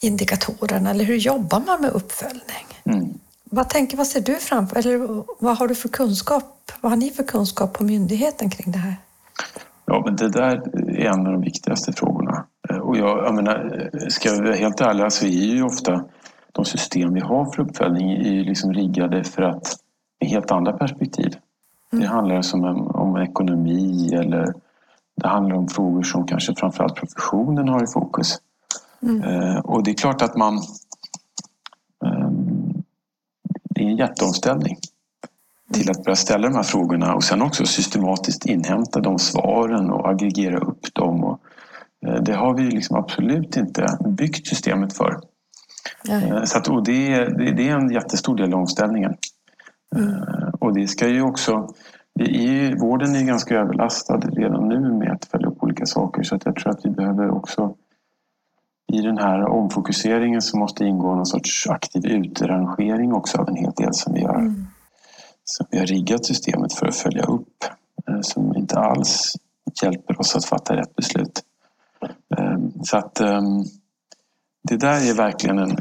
indikatorerna 0.02 0.90
eller 0.90 1.06
hur 1.06 1.16
jobbar 1.16 1.62
man 1.66 1.82
med 1.82 1.92
uppföljning? 1.92 2.68
Mm. 2.84 3.14
Vad, 3.44 3.70
tänker, 3.70 3.98
vad 3.98 4.08
ser 4.08 4.22
du 4.22 4.36
framför 4.36 4.78
eller 4.78 5.24
vad 5.40 5.58
har 5.58 5.68
du 5.68 5.76
för 5.76 5.90
kunskap? 5.90 6.72
Vad 6.82 6.92
har 6.92 6.98
ni 6.98 7.10
för 7.10 7.24
kunskap 7.24 7.74
på 7.74 7.84
myndigheten 7.84 8.50
kring 8.50 8.72
det 8.72 8.80
här? 8.80 8.96
Ja, 9.86 10.02
men 10.06 10.16
det 10.16 10.30
där 10.30 10.62
är 10.90 11.06
en 11.06 11.28
av 11.28 11.34
de 11.34 11.42
viktigaste 11.42 11.94
frågorna. 11.94 12.46
Eh, 12.70 12.78
och 12.78 12.98
jag, 12.98 13.26
jag 13.26 13.36
menar, 13.36 13.90
ska 14.10 14.30
jag 14.30 14.44
vara 14.44 14.56
helt 14.56 14.82
ärlig 14.82 15.12
så 15.12 15.26
är 15.26 15.30
ju 15.30 15.64
ofta 15.64 16.06
de 16.52 16.66
system 16.66 17.14
vi 17.14 17.20
har 17.20 17.52
för 17.52 17.62
uppföljning 17.62 18.12
är 18.12 18.44
liksom 18.44 18.74
riggade 18.74 19.24
för 19.24 19.42
att 19.42 19.78
med 20.20 20.30
helt 20.30 20.52
andra 20.52 20.74
perspektiv. 20.74 21.36
Mm. 21.94 22.04
Det 22.04 22.10
handlar 22.10 22.36
alltså 22.36 22.58
om, 22.58 22.88
om 22.88 23.18
ekonomi 23.18 24.14
eller 24.14 24.54
det 25.16 25.28
handlar 25.28 25.56
om 25.56 25.68
frågor 25.68 26.04
som 26.04 26.28
kanske 26.28 26.56
framförallt 26.56 26.96
professionen 26.96 27.70
har 27.70 27.84
i 27.84 27.88
fokus. 27.88 28.38
Mm. 29.02 29.24
Eh, 29.24 29.60
och 29.60 29.84
det 29.84 29.92
är 29.92 29.96
klart 29.96 30.22
att 30.22 30.36
man... 30.36 30.56
Ehm, 32.06 32.84
det 33.70 33.82
är 33.82 33.88
en 33.88 33.98
jätteomställning 33.98 34.78
till 35.74 35.92
att 35.92 36.04
börja 36.04 36.16
ställa 36.16 36.48
de 36.48 36.56
här 36.56 36.64
frågorna 36.64 37.16
och 37.16 37.24
sen 37.24 37.42
också 37.42 37.66
systematiskt 37.66 38.46
inhämta 38.46 39.00
de 39.00 39.20
svaren 39.20 39.90
och 39.92 40.10
aggregera 40.10 40.58
upp 40.58 40.94
dem. 40.94 41.24
Och 41.24 41.40
eh, 42.08 42.22
det 42.22 42.34
har 42.34 42.58
vi 42.58 42.64
liksom 42.64 42.98
absolut 42.98 43.58
inte 43.58 43.98
byggt 44.06 44.48
systemet 44.48 44.94
för. 44.94 45.20
Eh, 46.10 46.44
så 46.44 46.58
att, 46.58 46.68
och 46.68 46.84
det, 46.84 47.14
är, 47.14 47.54
det 47.56 47.70
är 47.70 47.78
en 47.78 47.92
jättestor 47.92 48.36
del 48.36 48.54
av 48.54 48.60
omställningen. 48.60 49.16
Mm. 49.96 50.16
Och 50.60 50.74
det 50.74 50.88
ska 50.88 51.08
ju 51.08 51.22
också... 51.22 51.74
I, 52.20 52.76
vården 52.76 53.16
är 53.16 53.24
ganska 53.24 53.56
överlastad 53.56 54.18
redan 54.18 54.68
nu 54.68 54.80
med 54.80 55.12
att 55.12 55.26
följa 55.26 55.48
upp 55.48 55.64
olika 55.64 55.86
saker 55.86 56.24
så 56.24 56.36
att 56.36 56.46
jag 56.46 56.56
tror 56.56 56.72
att 56.72 56.86
vi 56.86 56.90
behöver 56.90 57.30
också 57.32 57.76
i 58.94 59.02
den 59.02 59.18
här 59.18 59.48
omfokuseringen 59.48 60.42
så 60.42 60.58
måste 60.58 60.86
ingå 60.86 61.16
någon 61.16 61.26
sorts 61.26 61.68
aktiv 61.68 62.06
utrangering 62.06 63.14
också 63.14 63.38
av 63.38 63.50
en 63.50 63.56
hel 63.56 63.72
del 63.72 63.94
som 63.94 64.14
vi 64.14 64.24
har, 64.24 64.40
mm. 64.40 64.66
som 65.44 65.68
vi 65.72 65.80
har 65.80 65.86
riggat 65.86 66.26
systemet 66.26 66.74
för 66.74 66.88
att 66.88 66.96
följa 66.96 67.24
upp. 67.24 67.64
Som 68.22 68.56
inte 68.56 68.80
alls 68.80 69.34
hjälper 69.84 70.20
oss 70.20 70.36
att 70.36 70.46
fatta 70.46 70.76
rätt 70.76 70.96
beslut. 70.96 71.44
Ehm, 72.38 72.72
så 72.84 72.98
att 72.98 73.20
ehm, 73.20 73.64
det 74.70 74.78
där 74.78 75.10
är 75.10 75.14
verkligen 75.14 75.60
en 75.60 75.78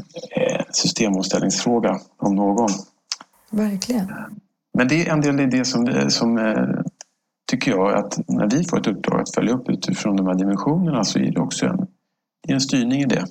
systemomställningsfråga 0.71 1.99
om 2.17 2.35
någon. 2.35 2.69
Verkligen. 3.51 4.13
Men 4.73 4.87
det 4.87 5.07
är 5.07 5.13
en 5.13 5.21
del 5.21 5.39
i 5.39 5.45
det 5.45 5.65
som, 5.65 6.09
som 6.09 6.37
eh, 6.37 6.81
tycker 7.51 7.71
jag 7.71 7.93
att 7.93 8.19
när 8.27 8.49
vi 8.49 8.63
får 8.63 8.79
ett 8.79 8.87
uppdrag 8.87 9.21
att 9.21 9.35
följa 9.35 9.53
upp 9.53 9.69
utifrån 9.69 10.15
de 10.15 10.27
här 10.27 10.35
dimensionerna 10.35 11.03
så 11.03 11.19
är 11.19 11.31
det 11.31 11.39
också 11.39 11.65
en, 11.65 11.87
det 12.47 12.53
är 12.53 12.55
en 12.55 12.61
styrning 12.61 13.01
i 13.01 13.05
det. 13.05 13.25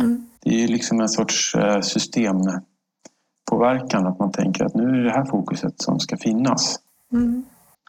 Mm. 0.00 0.26
Det 0.40 0.64
är 0.64 0.68
liksom 0.68 1.00
en 1.00 1.08
sorts 1.08 1.54
eh, 1.54 1.80
systempåverkan 1.80 4.06
att 4.06 4.18
man 4.18 4.32
tänker 4.32 4.64
att 4.64 4.74
nu 4.74 4.82
är 4.82 4.92
det 4.92 5.04
det 5.04 5.10
här 5.10 5.24
fokuset 5.24 5.82
som 5.82 6.00
ska 6.00 6.16
finnas. 6.16 6.80
Mm. 7.12 7.44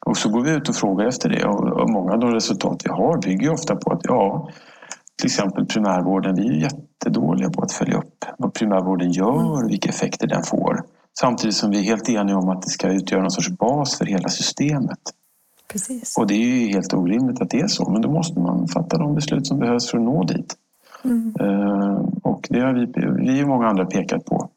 Och 0.05 0.17
så 0.17 0.29
går 0.29 0.41
vi 0.41 0.51
ut 0.51 0.69
och 0.69 0.75
frågar 0.75 1.05
efter 1.05 1.29
det 1.29 1.45
och 1.45 1.89
många 1.89 2.13
av 2.13 2.19
de 2.19 2.33
resultat 2.33 2.81
vi 2.85 2.89
har 2.89 3.21
bygger 3.21 3.53
ofta 3.53 3.75
på 3.75 3.93
att 3.93 4.01
ja, 4.03 4.49
till 5.17 5.25
exempel 5.25 5.65
primärvården, 5.65 6.35
vi 6.35 6.47
är 6.47 6.53
jättedåliga 6.53 7.49
på 7.49 7.61
att 7.61 7.71
följa 7.71 7.97
upp 7.97 8.25
vad 8.37 8.53
primärvården 8.53 9.11
gör 9.11 9.51
och 9.51 9.69
vilka 9.69 9.89
effekter 9.89 10.27
den 10.27 10.43
får. 10.43 10.83
Samtidigt 11.19 11.55
som 11.55 11.71
vi 11.71 11.79
är 11.79 11.83
helt 11.83 12.09
eniga 12.09 12.37
om 12.37 12.49
att 12.49 12.61
det 12.61 12.69
ska 12.69 12.91
utgöra 12.91 13.21
någon 13.21 13.31
sorts 13.31 13.49
bas 13.49 13.97
för 13.97 14.05
hela 14.05 14.29
systemet. 14.29 14.99
Precis. 15.71 16.17
Och 16.17 16.27
det 16.27 16.33
är 16.33 16.37
ju 16.37 16.67
helt 16.67 16.93
orimligt 16.93 17.41
att 17.41 17.49
det 17.49 17.59
är 17.59 17.67
så, 17.67 17.89
men 17.89 18.01
då 18.01 18.11
måste 18.11 18.39
man 18.39 18.67
fatta 18.67 18.97
de 18.97 19.15
beslut 19.15 19.47
som 19.47 19.59
behövs 19.59 19.91
för 19.91 19.97
att 19.97 20.03
nå 20.03 20.23
dit. 20.23 20.55
Mm. 21.03 21.35
Uh, 21.41 22.09
och 22.23 22.47
det 22.49 22.59
har 22.59 22.73
vi, 22.73 22.85
vi 23.23 23.43
och 23.43 23.47
många 23.47 23.67
andra 23.67 23.85
pekat 23.85 24.25
på. 24.25 24.49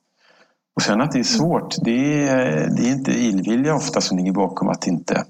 Och 0.76 0.82
sen 0.82 1.00
att 1.00 1.12
det 1.12 1.18
är 1.18 1.22
svårt, 1.22 1.74
det 1.82 2.28
är, 2.28 2.70
det 2.76 2.88
är 2.88 2.92
inte 2.92 3.12
illvilja 3.12 3.74
ofta 3.74 4.00
som 4.00 4.18
ligger 4.18 4.32
bakom 4.32 4.68
att 4.68 4.80
det 4.80 4.90
inte 4.90 5.24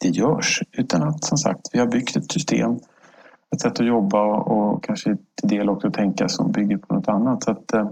det 0.00 0.08
görs. 0.08 0.62
Utan 0.72 1.02
att 1.02 1.24
som 1.24 1.38
sagt, 1.38 1.60
vi 1.72 1.78
har 1.78 1.86
byggt 1.86 2.16
ett 2.16 2.32
system, 2.32 2.78
ett 3.54 3.60
sätt 3.60 3.80
att 3.80 3.86
jobba 3.86 4.22
och 4.36 4.84
kanske 4.84 5.16
till 5.40 5.48
del 5.48 5.68
också 5.68 5.90
tänka 5.90 6.28
som 6.28 6.52
bygger 6.52 6.76
på 6.76 6.94
något 6.94 7.08
annat. 7.08 7.44
Så 7.44 7.50
att, 7.50 7.72
eh, 7.72 7.90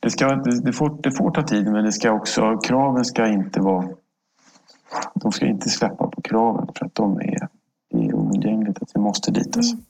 det, 0.00 0.10
ska, 0.10 0.26
det, 0.64 0.72
får, 0.72 1.02
det 1.02 1.10
får 1.10 1.30
ta 1.30 1.42
tid 1.42 1.72
men 1.72 1.84
det 1.84 1.92
ska 1.92 2.12
också, 2.12 2.58
kraven 2.58 3.04
ska 3.04 3.26
inte 3.28 3.60
vara 3.60 3.88
de 5.14 5.32
ska 5.32 5.46
inte 5.46 5.70
släppa 5.70 6.06
på 6.06 6.22
kraven 6.22 6.68
för 6.78 6.86
att 6.86 6.94
de 6.94 7.20
är, 7.20 7.48
är 7.94 8.14
oundgängligt 8.14 8.82
att 8.82 8.90
vi 8.94 9.00
måste 9.00 9.30
dit. 9.30 9.56
Alltså. 9.56 9.72
Mm. 9.72 9.84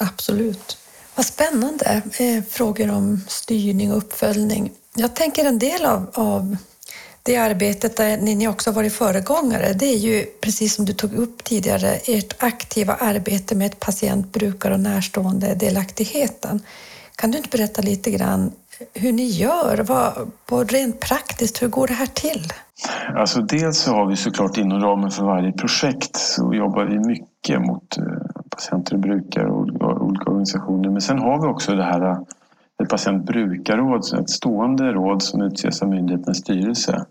Absolut. 0.00 0.78
Vad 1.14 1.26
spännande. 1.26 2.02
Eh, 2.18 2.44
frågor 2.44 2.90
om 2.90 3.20
styrning 3.28 3.92
och 3.92 3.98
uppföljning. 3.98 4.72
Jag 4.94 5.14
tänker 5.14 5.44
en 5.44 5.58
del 5.58 5.84
av, 5.84 6.10
av 6.14 6.56
det 7.22 7.36
arbetet 7.36 7.96
där 7.96 8.16
ni 8.16 8.48
också 8.48 8.70
varit 8.70 8.92
föregångare, 8.92 9.72
det 9.72 9.86
är 9.86 9.96
ju 9.96 10.24
precis 10.40 10.74
som 10.74 10.84
du 10.84 10.92
tog 10.92 11.14
upp 11.14 11.44
tidigare, 11.44 11.90
ert 12.04 12.42
aktiva 12.42 12.94
arbete 12.94 13.54
med 13.54 13.80
patient, 13.80 14.32
brukare 14.32 14.74
och 14.74 14.80
närstående 14.80 15.54
delaktigheten. 15.54 16.60
Kan 17.16 17.30
du 17.30 17.38
inte 17.38 17.48
berätta 17.48 17.82
lite 17.82 18.10
grann 18.10 18.52
hur 18.94 19.12
ni 19.12 19.26
gör? 19.26 19.84
Vad, 19.88 20.30
på 20.46 20.64
rent 20.64 21.00
praktiskt, 21.00 21.62
hur 21.62 21.68
går 21.68 21.86
det 21.86 21.94
här 21.94 22.06
till? 22.06 22.42
Alltså 23.16 23.40
dels 23.40 23.78
så 23.78 23.94
har 23.94 24.06
vi 24.06 24.16
såklart 24.16 24.56
inom 24.56 24.80
ramen 24.80 25.10
för 25.10 25.24
varje 25.24 25.52
projekt 25.52 26.16
så 26.16 26.54
jobbar 26.54 26.84
vi 26.84 26.98
mycket 26.98 27.60
mot 27.60 27.96
eh, 27.96 28.04
patienter 28.50 28.94
och 28.94 29.00
brukare 29.00 29.50
och 29.50 29.60
olika 30.04 30.30
organisationer. 30.30 30.90
Men 30.90 31.00
sen 31.00 31.18
har 31.18 31.42
vi 31.42 31.48
också 31.48 31.74
det 31.74 31.84
här 31.84 32.16
ett 32.82 32.88
patientbrukarråd, 32.88 34.20
ett 34.20 34.30
stående 34.30 34.92
råd 34.92 35.22
som 35.22 35.42
utses 35.42 35.82
av 35.82 35.88
myndighetens 35.88 36.38
styrelse. 36.38 37.06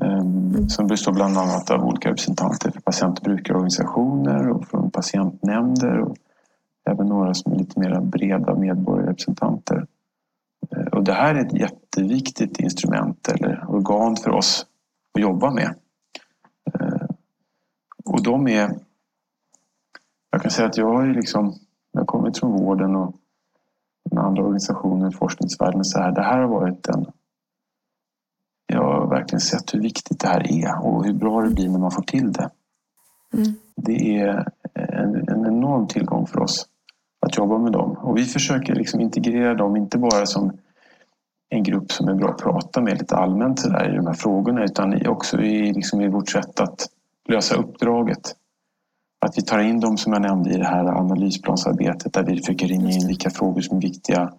Mm. 0.00 0.68
Som 0.68 0.86
består 0.86 1.12
bland 1.12 1.38
annat 1.38 1.70
av 1.70 1.84
olika 1.84 2.08
representanter 2.08 2.70
för 2.70 2.80
patient 2.80 3.18
och 3.18 3.24
brukarorganisationer 3.24 4.48
och 4.48 4.68
från 4.68 4.90
patientnämnder 4.90 5.98
och 6.00 6.16
även 6.90 7.06
några 7.06 7.34
som 7.34 7.52
är 7.52 7.56
lite 7.56 7.80
mer 7.80 8.00
breda 8.00 8.54
medborgarrepresentanter. 8.54 9.86
Eh, 10.70 10.86
och 10.86 11.04
det 11.04 11.12
här 11.12 11.34
är 11.34 11.46
ett 11.46 11.52
jätteviktigt 11.52 12.60
instrument 12.60 13.28
eller 13.28 13.64
organ 13.68 14.16
för 14.16 14.30
oss 14.30 14.66
att 15.14 15.22
jobba 15.22 15.50
med. 15.50 15.74
Eh, 16.74 17.06
och 18.04 18.22
de 18.22 18.48
är... 18.48 18.78
Jag 20.30 20.42
kan 20.42 20.50
säga 20.50 20.68
att 20.68 20.76
jag 20.76 20.86
har 20.86 21.06
liksom... 21.06 21.54
Jag 21.92 22.36
från 22.38 22.52
vården 22.52 22.96
och 22.96 23.14
med 24.10 24.24
andra 24.24 24.42
organisationer, 24.42 25.10
forskningsvärlden 25.10 25.84
så 25.84 25.98
här. 25.98 26.12
Det 26.12 26.22
här 26.22 26.38
har 26.38 26.48
varit 26.48 26.88
en... 26.88 27.06
Jag 28.66 28.82
har 28.82 29.06
verkligen 29.06 29.40
sett 29.40 29.74
hur 29.74 29.80
viktigt 29.80 30.20
det 30.20 30.28
här 30.28 30.52
är 30.52 30.86
och 30.86 31.04
hur 31.04 31.12
bra 31.12 31.42
det 31.42 31.50
blir 31.50 31.68
när 31.68 31.78
man 31.78 31.90
får 31.90 32.02
till 32.02 32.32
det. 32.32 32.50
Mm. 33.32 33.54
Det 33.76 34.18
är 34.18 34.52
en, 34.74 35.28
en 35.28 35.46
enorm 35.46 35.86
tillgång 35.86 36.26
för 36.26 36.40
oss 36.40 36.66
att 37.26 37.36
jobba 37.36 37.58
med 37.58 37.72
dem. 37.72 37.90
Och 37.90 38.16
vi 38.16 38.24
försöker 38.24 38.74
liksom 38.74 39.00
integrera 39.00 39.54
dem, 39.54 39.76
inte 39.76 39.98
bara 39.98 40.26
som 40.26 40.52
en 41.48 41.62
grupp 41.62 41.92
som 41.92 42.08
är 42.08 42.14
bra 42.14 42.30
att 42.30 42.38
prata 42.38 42.80
med 42.80 42.98
lite 42.98 43.16
allmänt 43.16 43.60
så 43.60 43.68
där, 43.68 43.92
i 43.92 43.96
de 43.96 44.06
här 44.06 44.14
frågorna 44.14 44.64
utan 44.64 45.06
också 45.06 45.40
i, 45.40 45.72
liksom 45.72 46.00
i 46.00 46.08
vårt 46.08 46.28
sätt 46.28 46.60
att 46.60 46.88
lösa 47.28 47.56
uppdraget. 47.56 48.34
Att 49.26 49.38
vi 49.38 49.42
tar 49.42 49.58
in 49.58 49.80
dem 49.80 49.96
som 49.96 50.12
jag 50.12 50.22
nämnde 50.22 50.50
i 50.50 50.56
det 50.56 50.66
här 50.66 50.84
analysplansarbetet 50.84 52.12
där 52.12 52.24
vi 52.24 52.36
försöker 52.36 52.66
ringa 52.66 52.90
in 52.90 53.06
vilka 53.06 53.30
frågor 53.30 53.60
som 53.60 53.76
är 53.76 53.80
viktiga 53.80 54.32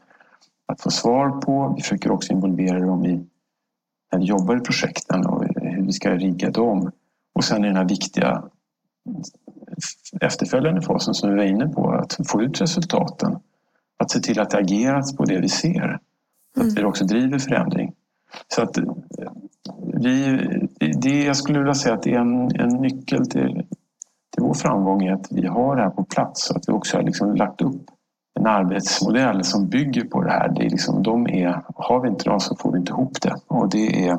att 0.66 0.82
få 0.82 0.92
svar 0.92 1.30
på. 1.30 1.74
Vi 1.76 1.82
försöker 1.82 2.12
också 2.12 2.34
involvera 2.34 2.80
dem 2.80 3.06
i 3.06 3.26
när 4.12 4.20
vi 4.20 4.26
jobbar 4.26 4.58
i 4.58 4.60
projekten 4.60 5.26
och 5.26 5.44
hur 5.56 5.86
vi 5.86 5.94
ska 5.94 6.12
rigga 6.12 6.50
dem. 6.50 6.92
Och 7.36 7.44
sen 7.44 7.66
i 7.66 7.68
den 7.68 7.78
här 7.78 7.90
viktiga 7.90 8.44
efterföljande 10.22 10.82
fasen 10.82 11.14
som 11.14 11.30
vi 11.30 11.36
var 11.36 11.44
inne 11.44 11.68
på, 11.68 11.92
att 11.92 12.18
få 12.28 12.42
ut 12.42 12.62
resultaten. 12.62 13.36
Att 14.00 14.12
se 14.12 14.20
till 14.20 14.40
att 14.40 14.50
det 14.50 14.58
ageras 14.58 15.16
på 15.16 15.26
det 15.26 15.40
vi 15.40 15.50
ser. 15.50 16.00
Så 16.56 16.64
att 16.64 16.78
vi 16.78 16.84
också 16.84 17.06
driver 17.06 17.40
förändring. 17.40 17.94
Så 18.48 18.62
att 18.62 18.78
vi, 19.94 20.40
det, 21.02 21.24
jag 21.24 21.38
skulle 21.38 21.60
vilja 21.60 21.74
säga 21.74 21.96
att 21.96 22.04
det 22.04 22.14
är 22.14 22.20
en, 22.20 22.56
en 22.56 22.70
nyckel 22.70 23.26
till, 23.26 23.66
till 24.34 24.44
vår 24.44 24.54
framgång 24.54 25.04
är 25.04 25.14
att 25.14 25.28
vi 25.32 25.48
har 25.48 25.76
det 25.76 25.82
här 25.82 25.90
på 25.90 26.04
plats 26.04 26.50
och 26.50 26.58
att 26.58 26.70
vi 26.70 26.74
också 26.74 26.98
har 26.98 27.04
liksom 27.04 27.36
lagt 27.36 27.62
upp 27.62 27.82
en 28.40 28.48
arbetsmodell 28.48 29.44
som 29.44 29.68
bygger 29.68 30.04
på 30.04 30.22
det 30.22 30.32
här. 30.32 30.50
Det 30.50 30.66
är 30.66 30.70
liksom, 30.70 31.04
de 31.04 31.28
är, 31.28 31.62
har 31.76 32.02
vi 32.02 32.10
inte 32.10 32.30
dem 32.30 32.40
så 32.40 32.56
får 32.56 32.72
vi 32.72 32.78
inte 32.78 32.92
ihop 32.92 33.22
det. 33.22 33.36
Och 33.48 33.70
det 33.70 34.08
är, 34.08 34.18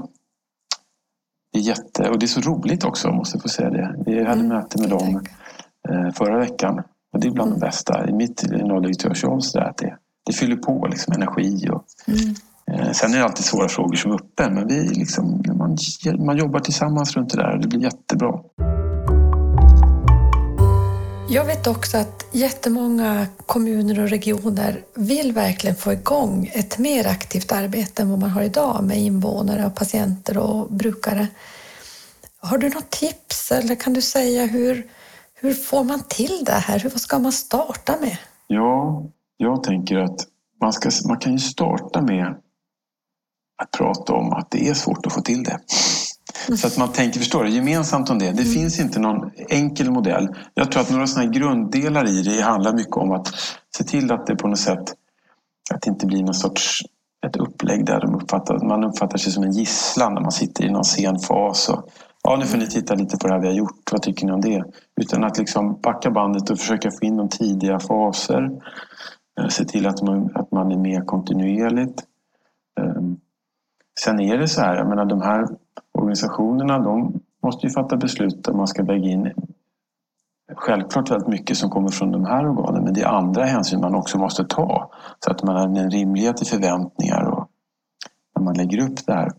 det 1.52 1.58
är 1.58 1.62
jätte... 1.62 2.10
Och 2.10 2.18
det 2.18 2.26
är 2.26 2.28
så 2.28 2.40
roligt 2.40 2.84
också, 2.84 3.10
måste 3.10 3.36
jag 3.36 3.42
få 3.42 3.48
säga 3.48 3.70
det. 3.70 3.94
Vi 4.06 4.18
hade 4.18 4.40
mm. 4.40 4.48
möte 4.48 4.80
med 4.80 4.90
dem 4.90 5.22
eh, 5.88 6.12
förra 6.14 6.38
veckan. 6.38 6.82
Och 7.12 7.20
det 7.20 7.28
är 7.28 7.32
bland 7.32 7.48
mm. 7.48 7.60
det 7.60 7.66
bästa 7.66 8.08
i 8.08 8.12
mitt 8.12 8.40
generaldirektörsjobb. 8.40 9.40
Det, 9.52 9.96
det 10.26 10.32
fyller 10.32 10.56
på 10.56 10.86
liksom 10.90 11.14
energi. 11.14 11.68
Och, 11.70 11.84
mm. 12.06 12.34
Eh, 12.70 12.90
sen 12.90 13.14
är 13.14 13.18
det 13.18 13.24
alltid 13.24 13.44
svåra 13.44 13.68
frågor 13.68 13.96
som 13.96 14.10
är 14.10 14.14
uppe 14.14 14.50
men 14.50 14.66
vi 14.66 14.88
liksom, 14.88 15.42
man, 15.54 15.76
man 16.26 16.36
jobbar 16.36 16.60
tillsammans 16.60 17.16
runt 17.16 17.30
det 17.30 17.36
där 17.36 17.54
och 17.54 17.60
det 17.60 17.68
blir 17.68 17.82
jättebra. 17.82 18.40
Jag 21.30 21.44
vet 21.44 21.66
också 21.66 21.98
att 21.98 22.26
jättemånga 22.32 23.26
kommuner 23.46 24.00
och 24.00 24.08
regioner 24.08 24.84
vill 24.94 25.32
verkligen 25.32 25.76
få 25.76 25.92
igång 25.92 26.50
ett 26.54 26.78
mer 26.78 27.06
aktivt 27.06 27.52
arbete 27.52 28.02
än 28.02 28.10
vad 28.10 28.18
man 28.18 28.30
har 28.30 28.42
idag 28.42 28.84
med 28.84 28.98
invånare, 28.98 29.66
och 29.66 29.74
patienter 29.74 30.38
och 30.38 30.72
brukare. 30.72 31.26
Har 32.40 32.58
du 32.58 32.68
något 32.68 32.90
tips 32.90 33.52
eller 33.52 33.74
kan 33.74 33.92
du 33.92 34.02
säga 34.02 34.46
hur, 34.46 34.86
hur 35.34 35.54
får 35.54 35.84
man 35.84 36.02
till 36.08 36.44
det 36.46 36.52
här? 36.52 36.78
Hur, 36.78 36.90
vad 36.90 37.00
ska 37.00 37.18
man 37.18 37.32
starta 37.32 37.96
med? 38.00 38.16
Ja, 38.46 39.02
jag 39.36 39.62
tänker 39.62 39.96
att 39.96 40.26
man, 40.60 40.72
ska, 40.72 40.90
man 41.08 41.18
kan 41.18 41.32
ju 41.32 41.38
starta 41.38 42.02
med 42.02 42.26
att 43.62 43.70
prata 43.70 44.12
om 44.12 44.32
att 44.32 44.50
det 44.50 44.68
är 44.68 44.74
svårt 44.74 45.06
att 45.06 45.12
få 45.12 45.20
till 45.20 45.44
det. 45.44 45.58
Så 46.56 46.66
att 46.66 46.78
man 46.78 46.92
tänker, 46.92 47.18
förstår 47.18 47.44
du, 47.44 47.50
gemensamt 47.50 48.10
om 48.10 48.18
det. 48.18 48.24
Det 48.24 48.42
mm. 48.42 48.52
finns 48.52 48.80
inte 48.80 49.00
någon 49.00 49.30
enkel 49.48 49.90
modell. 49.90 50.28
Jag 50.54 50.72
tror 50.72 50.82
att 50.82 50.90
några 50.90 51.06
sådana 51.06 51.30
grunddelar 51.30 52.08
i 52.08 52.22
det 52.22 52.42
handlar 52.42 52.72
mycket 52.72 52.96
om 52.96 53.12
att 53.12 53.28
se 53.76 53.84
till 53.84 54.12
att 54.12 54.26
det 54.26 54.36
på 54.36 54.48
något 54.48 54.58
sätt 54.58 54.94
att 55.74 55.82
det 55.82 55.90
inte 55.90 56.06
blir 56.06 56.22
någon 56.22 56.34
sorts 56.34 56.82
ett 57.26 57.36
upplägg 57.36 57.86
där 57.86 58.00
de 58.00 58.14
uppfattar, 58.14 58.58
man 58.58 58.84
uppfattar 58.84 59.18
sig 59.18 59.32
som 59.32 59.44
en 59.44 59.52
gisslan 59.52 60.14
när 60.14 60.20
man 60.20 60.32
sitter 60.32 60.64
i 60.64 60.70
någon 60.70 60.84
sen 60.84 61.18
fas. 61.18 61.68
Och, 61.68 61.90
ja, 62.22 62.36
nu 62.36 62.46
får 62.46 62.58
ni 62.58 62.66
titta 62.66 62.94
lite 62.94 63.16
på 63.16 63.26
det 63.26 63.34
här 63.34 63.40
vi 63.40 63.46
har 63.46 63.54
gjort. 63.54 63.92
Vad 63.92 64.02
tycker 64.02 64.26
ni 64.26 64.32
om 64.32 64.40
det? 64.40 64.64
Utan 65.00 65.24
att 65.24 65.38
liksom 65.38 65.80
backa 65.80 66.10
bandet 66.10 66.50
och 66.50 66.58
försöka 66.58 66.90
få 66.90 67.04
in 67.06 67.16
de 67.16 67.28
tidiga 67.28 67.80
faser. 67.80 68.50
Eh, 69.40 69.48
se 69.48 69.64
till 69.64 69.86
att 69.86 70.02
man, 70.02 70.30
att 70.34 70.52
man 70.52 70.72
är 70.72 70.78
med 70.78 71.06
kontinuerligt. 71.06 72.02
Ehm, 72.80 73.16
sen 74.00 74.20
är 74.20 74.38
det 74.38 74.48
så 74.48 74.60
här, 74.60 74.76
jag 74.76 74.88
menar 74.88 75.04
de 75.04 75.22
här 75.22 75.48
organisationerna 75.98 76.78
de 76.78 77.20
måste 77.42 77.66
ju 77.66 77.72
fatta 77.72 77.96
beslut 77.96 78.44
där 78.44 78.52
man 78.52 78.68
ska 78.68 78.82
väga 78.82 79.08
in 79.08 79.32
självklart 80.56 81.10
väldigt 81.10 81.28
mycket 81.28 81.56
som 81.56 81.70
kommer 81.70 81.88
från 81.88 82.12
de 82.12 82.24
här 82.24 82.48
organen 82.48 82.84
men 82.84 82.94
det 82.94 83.00
är 83.00 83.06
andra 83.06 83.44
hänsyn 83.44 83.80
man 83.80 83.94
också 83.94 84.18
måste 84.18 84.44
ta. 84.44 84.90
Så 85.24 85.30
att 85.30 85.42
man 85.42 85.56
har 85.56 85.80
en 85.80 85.90
rimlighet 85.90 86.42
i 86.42 86.44
förväntningar 86.44 87.24
och 87.24 87.48
när 88.36 88.44
man 88.44 88.54
lägger 88.54 88.82
upp 88.82 89.06
det 89.06 89.12
här. 89.12 89.32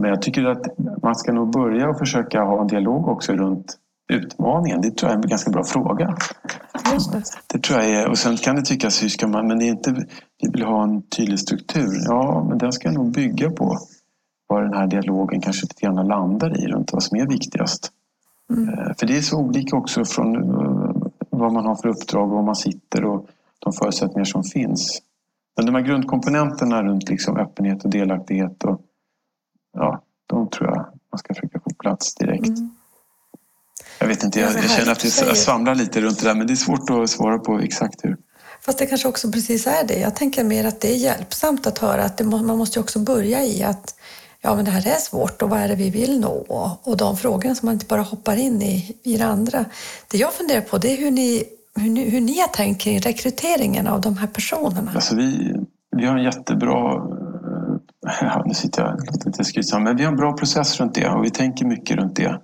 Men 0.00 0.10
jag 0.10 0.22
tycker 0.22 0.44
att 0.44 0.78
man 1.02 1.14
ska 1.14 1.32
nog 1.32 1.52
börja 1.52 1.88
och 1.88 1.98
försöka 1.98 2.42
ha 2.42 2.60
en 2.60 2.66
dialog 2.66 3.08
också 3.08 3.32
runt 3.32 3.78
utmaningen. 4.12 4.80
Det 4.80 4.90
tror 4.90 5.10
jag 5.10 5.18
är 5.18 5.22
en 5.22 5.28
ganska 5.30 5.50
bra 5.50 5.64
fråga. 5.64 6.06
Det. 6.06 7.22
det. 7.52 7.58
tror 7.58 7.80
jag 7.80 7.90
är, 7.90 8.08
och 8.08 8.18
sen 8.18 8.36
kan 8.36 8.56
det 8.56 8.62
tyckas, 8.62 9.02
hur 9.02 9.08
ska 9.08 9.26
man, 9.26 9.46
men 9.46 9.58
det 9.58 9.64
är 9.64 9.68
inte, 9.68 9.92
vi 10.42 10.48
vill 10.52 10.62
ha 10.62 10.82
en 10.82 11.02
tydlig 11.02 11.38
struktur. 11.38 12.02
Ja, 12.04 12.46
men 12.48 12.58
den 12.58 12.72
ska 12.72 12.90
nog 12.90 13.12
bygga 13.12 13.50
på 13.50 13.78
vad 14.54 14.62
den 14.62 14.74
här 14.74 14.86
dialogen 14.86 15.40
kanske 15.40 15.62
lite 15.62 15.80
grann 15.80 16.08
landar 16.08 16.64
i 16.64 16.66
runt 16.66 16.92
vad 16.92 17.02
som 17.02 17.18
är 17.18 17.26
viktigast. 17.26 17.92
Mm. 18.50 18.68
Eh, 18.68 18.94
för 18.98 19.06
det 19.06 19.16
är 19.16 19.20
så 19.20 19.38
olika 19.38 19.76
också 19.76 20.04
från 20.04 20.36
eh, 20.36 20.96
vad 21.30 21.52
man 21.52 21.66
har 21.66 21.74
för 21.74 21.88
uppdrag 21.88 22.28
och 22.28 22.36
var 22.36 22.42
man 22.42 22.56
sitter 22.56 23.04
och 23.04 23.26
de 23.58 23.72
förutsättningar 23.72 24.24
som 24.24 24.44
finns. 24.44 25.02
Men 25.56 25.66
de 25.66 25.74
här 25.74 25.82
grundkomponenterna 25.82 26.82
runt 26.82 27.08
liksom 27.08 27.36
öppenhet 27.36 27.84
och 27.84 27.90
delaktighet 27.90 28.64
och 28.64 28.80
ja, 29.72 30.02
de 30.26 30.48
tror 30.48 30.68
jag 30.68 30.86
man 31.10 31.18
ska 31.18 31.34
försöka 31.34 31.60
få 31.60 31.70
plats 31.78 32.14
direkt. 32.14 32.48
Mm. 32.48 32.70
Jag 34.00 34.06
vet 34.06 34.24
inte, 34.24 34.40
jag, 34.40 34.54
jag 34.54 34.70
känner 34.70 34.92
att 34.92 35.04
jag 35.04 35.36
svamlar 35.36 35.74
lite 35.74 36.00
runt 36.00 36.18
det 36.18 36.28
där 36.28 36.34
men 36.34 36.46
det 36.46 36.52
är 36.52 36.56
svårt 36.56 36.90
att 36.90 37.10
svara 37.10 37.38
på 37.38 37.58
exakt 37.58 38.04
hur. 38.04 38.16
Fast 38.60 38.78
det 38.78 38.86
kanske 38.86 39.08
också 39.08 39.32
precis 39.32 39.66
är 39.66 39.84
det. 39.84 39.98
Jag 39.98 40.16
tänker 40.16 40.44
mer 40.44 40.64
att 40.64 40.80
det 40.80 40.88
är 40.88 40.96
hjälpsamt 40.96 41.66
att 41.66 41.78
höra 41.78 42.04
att 42.04 42.20
må, 42.20 42.42
man 42.42 42.58
måste 42.58 42.80
också 42.80 42.98
börja 42.98 43.44
i 43.44 43.62
att 43.62 43.94
ja, 44.44 44.54
men 44.54 44.64
det 44.64 44.70
här 44.70 44.86
är 44.86 44.98
svårt 44.98 45.42
och 45.42 45.50
vad 45.50 45.60
är 45.60 45.68
det 45.68 45.74
vi 45.74 45.90
vill 45.90 46.20
nå? 46.20 46.44
Och 46.82 46.96
de 46.96 47.16
frågorna 47.16 47.54
som 47.54 47.66
man 47.66 47.72
inte 47.72 47.86
bara 47.86 48.02
hoppar 48.02 48.36
in 48.36 48.62
i, 48.62 48.96
i 49.02 49.16
det 49.16 49.24
andra. 49.24 49.64
Det 50.10 50.18
jag 50.18 50.32
funderar 50.32 50.60
på 50.60 50.78
det 50.78 50.92
är 50.92 50.96
hur 50.96 51.10
ni, 51.10 51.44
hur 51.74 51.90
ni, 51.90 52.10
hur 52.10 52.20
ni 52.20 52.40
har 52.40 52.48
tänkt 52.48 52.80
kring 52.80 53.00
rekryteringen 53.00 53.86
av 53.86 54.00
de 54.00 54.16
här 54.16 54.26
personerna. 54.26 54.90
Alltså 54.94 55.16
vi, 55.16 55.56
vi 55.96 56.06
har 56.06 56.16
en 56.16 56.24
jättebra 56.24 56.94
eh, 56.94 57.74
Ja, 58.20 58.42
nu 58.46 58.54
sitter 58.54 58.82
jag 58.82 59.26
lite 59.26 59.44
skrytsam, 59.44 59.82
men 59.82 59.96
vi 59.96 60.04
har 60.04 60.10
en 60.10 60.16
bra 60.16 60.32
process 60.32 60.80
runt 60.80 60.94
det 60.94 61.08
och 61.08 61.24
vi 61.24 61.30
tänker 61.30 61.64
mycket 61.64 61.96
runt 61.96 62.16
det. 62.16 62.40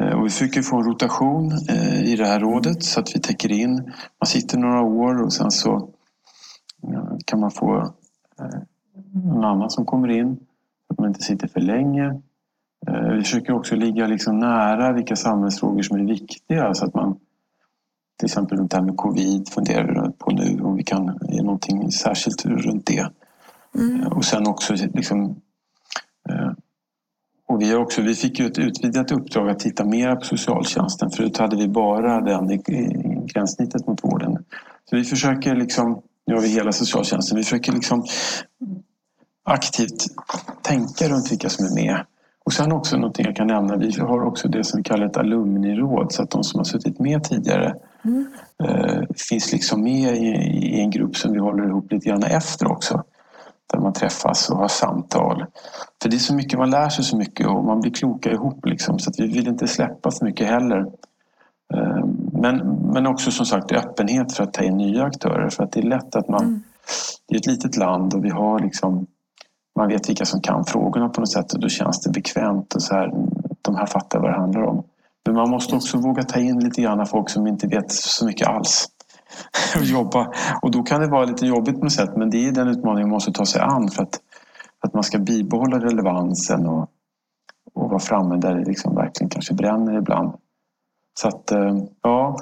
Eh, 0.00 0.18
och 0.18 0.26
vi 0.26 0.30
försöker 0.30 0.62
få 0.62 0.76
en 0.76 0.84
rotation 0.84 1.52
eh, 1.68 2.04
i 2.04 2.16
det 2.16 2.26
här 2.26 2.40
rådet 2.40 2.84
så 2.84 3.00
att 3.00 3.16
vi 3.16 3.20
täcker 3.20 3.52
in. 3.52 3.74
Man 4.20 4.26
sitter 4.26 4.58
några 4.58 4.82
år 4.82 5.22
och 5.22 5.32
sen 5.32 5.50
så 5.50 5.88
kan 7.24 7.40
man 7.40 7.50
få 7.50 7.94
någon 9.14 9.44
annan 9.44 9.70
som 9.70 9.86
kommer 9.86 10.08
in. 10.08 10.38
Att 10.96 11.00
man 11.00 11.08
inte 11.08 11.22
sitter 11.22 11.48
för 11.48 11.60
länge. 11.60 12.20
Vi 13.12 13.22
försöker 13.22 13.52
också 13.52 13.76
ligga 13.76 14.06
liksom 14.06 14.38
nära 14.38 14.92
vilka 14.92 15.16
samhällsfrågor 15.16 15.82
som 15.82 16.00
är 16.00 16.04
viktiga 16.04 16.74
så 16.74 16.84
att 16.84 16.94
man 16.94 17.18
till 18.18 18.26
exempel 18.26 18.58
runt 18.58 18.70
det 18.70 18.76
här 18.76 18.84
med 18.84 18.96
covid 18.96 19.48
funderar 19.48 20.06
vi 20.06 20.12
på 20.12 20.30
nu 20.30 20.60
om 20.60 20.76
vi 20.76 20.84
kan 20.84 21.18
ge 21.28 21.42
någonting 21.42 21.90
särskilt 21.90 22.46
runt 22.46 22.86
det. 22.86 23.10
Mm. 23.74 24.06
Och 24.06 24.24
sen 24.24 24.48
också 24.48 24.74
liksom, 24.74 25.40
och 27.48 27.62
vi, 27.62 27.74
också, 27.74 28.02
vi 28.02 28.14
fick 28.14 28.38
ju 28.38 28.46
ett 28.46 28.58
utvidgat 28.58 29.12
uppdrag 29.12 29.50
att 29.50 29.58
titta 29.58 29.84
mer 29.84 30.16
på 30.16 30.24
socialtjänsten. 30.24 31.10
Förut 31.10 31.38
hade 31.38 31.56
vi 31.56 31.68
bara 31.68 32.20
den 32.20 32.50
i 32.50 32.62
gränssnittet 33.26 33.86
mot 33.86 34.04
vården. 34.04 34.44
Så 34.90 34.96
vi 34.96 35.04
försöker 35.04 35.56
liksom, 35.56 36.02
nu 36.26 36.34
har 36.34 36.42
vi 36.42 36.48
hela 36.48 36.72
socialtjänsten, 36.72 37.36
vi 37.36 37.44
försöker 37.44 37.72
liksom 37.72 38.04
aktivt 39.46 40.06
tänka 40.62 41.08
runt 41.08 41.32
vilka 41.32 41.48
som 41.48 41.66
är 41.66 41.74
med. 41.74 42.04
Och 42.44 42.52
sen 42.52 42.72
också 42.72 42.96
någonting 42.96 43.26
jag 43.26 43.36
kan 43.36 43.46
nämna, 43.46 43.76
vi 43.76 44.00
har 44.00 44.24
också 44.24 44.48
det 44.48 44.64
som 44.64 44.76
vi 44.76 44.82
kallar 44.82 45.06
ett 45.06 45.16
alumniråd 45.16 46.12
så 46.12 46.22
att 46.22 46.30
de 46.30 46.44
som 46.44 46.60
har 46.60 46.64
suttit 46.64 46.98
med 46.98 47.24
tidigare 47.24 47.74
mm. 48.04 48.26
eh, 48.64 49.02
finns 49.28 49.52
liksom 49.52 49.82
med 49.82 50.16
i, 50.16 50.26
i, 50.26 50.80
en 50.80 50.90
grupp 50.90 51.16
som 51.16 51.32
vi 51.32 51.38
håller 51.38 51.66
ihop 51.66 51.92
lite 51.92 52.08
grann 52.08 52.22
efter 52.22 52.72
också 52.72 53.02
där 53.72 53.78
man 53.78 53.92
träffas 53.92 54.50
och 54.50 54.56
har 54.56 54.68
samtal. 54.68 55.44
För 56.02 56.08
det 56.08 56.16
är 56.16 56.18
så 56.18 56.34
mycket, 56.34 56.58
man 56.58 56.70
lär 56.70 56.88
sig 56.88 57.04
så 57.04 57.16
mycket 57.16 57.46
och 57.46 57.64
man 57.64 57.80
blir 57.80 57.92
kloka 57.92 58.30
ihop 58.30 58.66
liksom, 58.66 58.98
så 58.98 59.10
att 59.10 59.20
vi 59.20 59.26
vill 59.26 59.48
inte 59.48 59.68
släppa 59.68 60.10
för 60.10 60.24
mycket 60.24 60.46
heller. 60.46 60.86
Ehm, 61.74 62.30
men, 62.32 62.56
men 62.92 63.06
också 63.06 63.30
som 63.30 63.46
sagt 63.46 63.72
öppenhet 63.72 64.32
för 64.32 64.42
att 64.42 64.52
ta 64.52 64.62
in 64.62 64.76
nya 64.76 65.04
aktörer 65.04 65.50
för 65.50 65.64
att 65.64 65.72
det 65.72 65.80
är 65.80 65.84
lätt 65.84 66.16
att 66.16 66.28
man... 66.28 66.44
Mm. 66.44 66.62
Det 67.28 67.34
är 67.34 67.38
ett 67.38 67.46
litet 67.46 67.76
land 67.76 68.14
och 68.14 68.24
vi 68.24 68.30
har 68.30 68.60
liksom... 68.60 69.06
Man 69.76 69.88
vet 69.88 70.08
vilka 70.08 70.24
som 70.24 70.40
kan 70.40 70.64
frågorna 70.64 71.08
på 71.08 71.20
något 71.20 71.32
sätt 71.32 71.52
och 71.52 71.60
då 71.60 71.68
känns 71.68 72.00
det 72.00 72.10
bekvämt 72.10 72.74
och 72.74 72.82
så 72.82 72.94
här, 72.94 73.10
de 73.62 73.76
här 73.76 73.86
fattar 73.86 74.20
vad 74.20 74.30
det 74.30 74.36
handlar 74.40 74.62
om. 74.62 74.84
Men 75.26 75.34
man 75.34 75.50
måste 75.50 75.76
också 75.76 75.98
våga 75.98 76.22
ta 76.22 76.40
in 76.40 76.58
lite 76.58 76.82
grann 76.82 77.06
folk 77.06 77.30
som 77.30 77.46
inte 77.46 77.66
vet 77.66 77.92
så 77.92 78.26
mycket 78.26 78.48
alls 78.48 78.86
och 79.76 79.84
jobba. 79.84 80.32
Och 80.62 80.70
då 80.70 80.82
kan 80.82 81.00
det 81.00 81.08
vara 81.08 81.24
lite 81.24 81.46
jobbigt 81.46 81.74
på 81.74 81.84
något 81.84 81.92
sätt 81.92 82.16
men 82.16 82.30
det 82.30 82.48
är 82.48 82.52
den 82.52 82.68
utmaningen 82.68 83.08
man 83.08 83.14
måste 83.14 83.32
ta 83.32 83.46
sig 83.46 83.60
an 83.60 83.88
för 83.88 84.02
att, 84.02 84.20
att 84.80 84.94
man 84.94 85.02
ska 85.02 85.18
bibehålla 85.18 85.78
relevansen 85.78 86.66
och, 86.66 86.90
och 87.74 87.90
vara 87.90 88.00
framme 88.00 88.36
där 88.36 88.54
det 88.54 88.64
liksom 88.64 88.94
verkligen 88.94 89.30
kanske 89.30 89.54
bränner 89.54 89.98
ibland. 89.98 90.34
Så 91.20 91.28
att, 91.28 91.50
eh, 91.50 91.76
ja. 92.02 92.36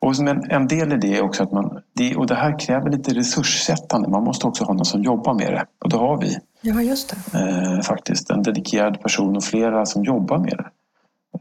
Och 0.00 0.16
som 0.16 0.28
en, 0.28 0.68
del 0.68 0.92
i 0.92 0.96
det 0.96 1.16
är 1.16 1.22
också 1.22 1.42
att 1.42 1.52
man, 1.52 1.82
det, 1.92 2.16
och 2.16 2.26
det 2.26 2.34
här 2.34 2.58
kräver 2.58 2.90
lite 2.90 3.14
resurssättande. 3.14 4.08
Man 4.08 4.24
måste 4.24 4.46
också 4.46 4.64
ha 4.64 4.74
någon 4.74 4.84
som 4.84 5.02
jobbar 5.02 5.34
med 5.34 5.52
det 5.52 5.66
och 5.84 5.90
det 5.90 5.96
har 5.96 6.20
vi. 6.20 6.38
Ja, 6.60 6.82
just 6.82 7.14
det. 7.32 7.38
Eh, 7.38 7.80
faktiskt, 7.80 8.30
en 8.30 8.42
dedikerad 8.42 9.02
person 9.02 9.36
och 9.36 9.44
flera 9.44 9.86
som 9.86 10.04
jobbar 10.04 10.38
med 10.38 10.58
det. 10.58 10.70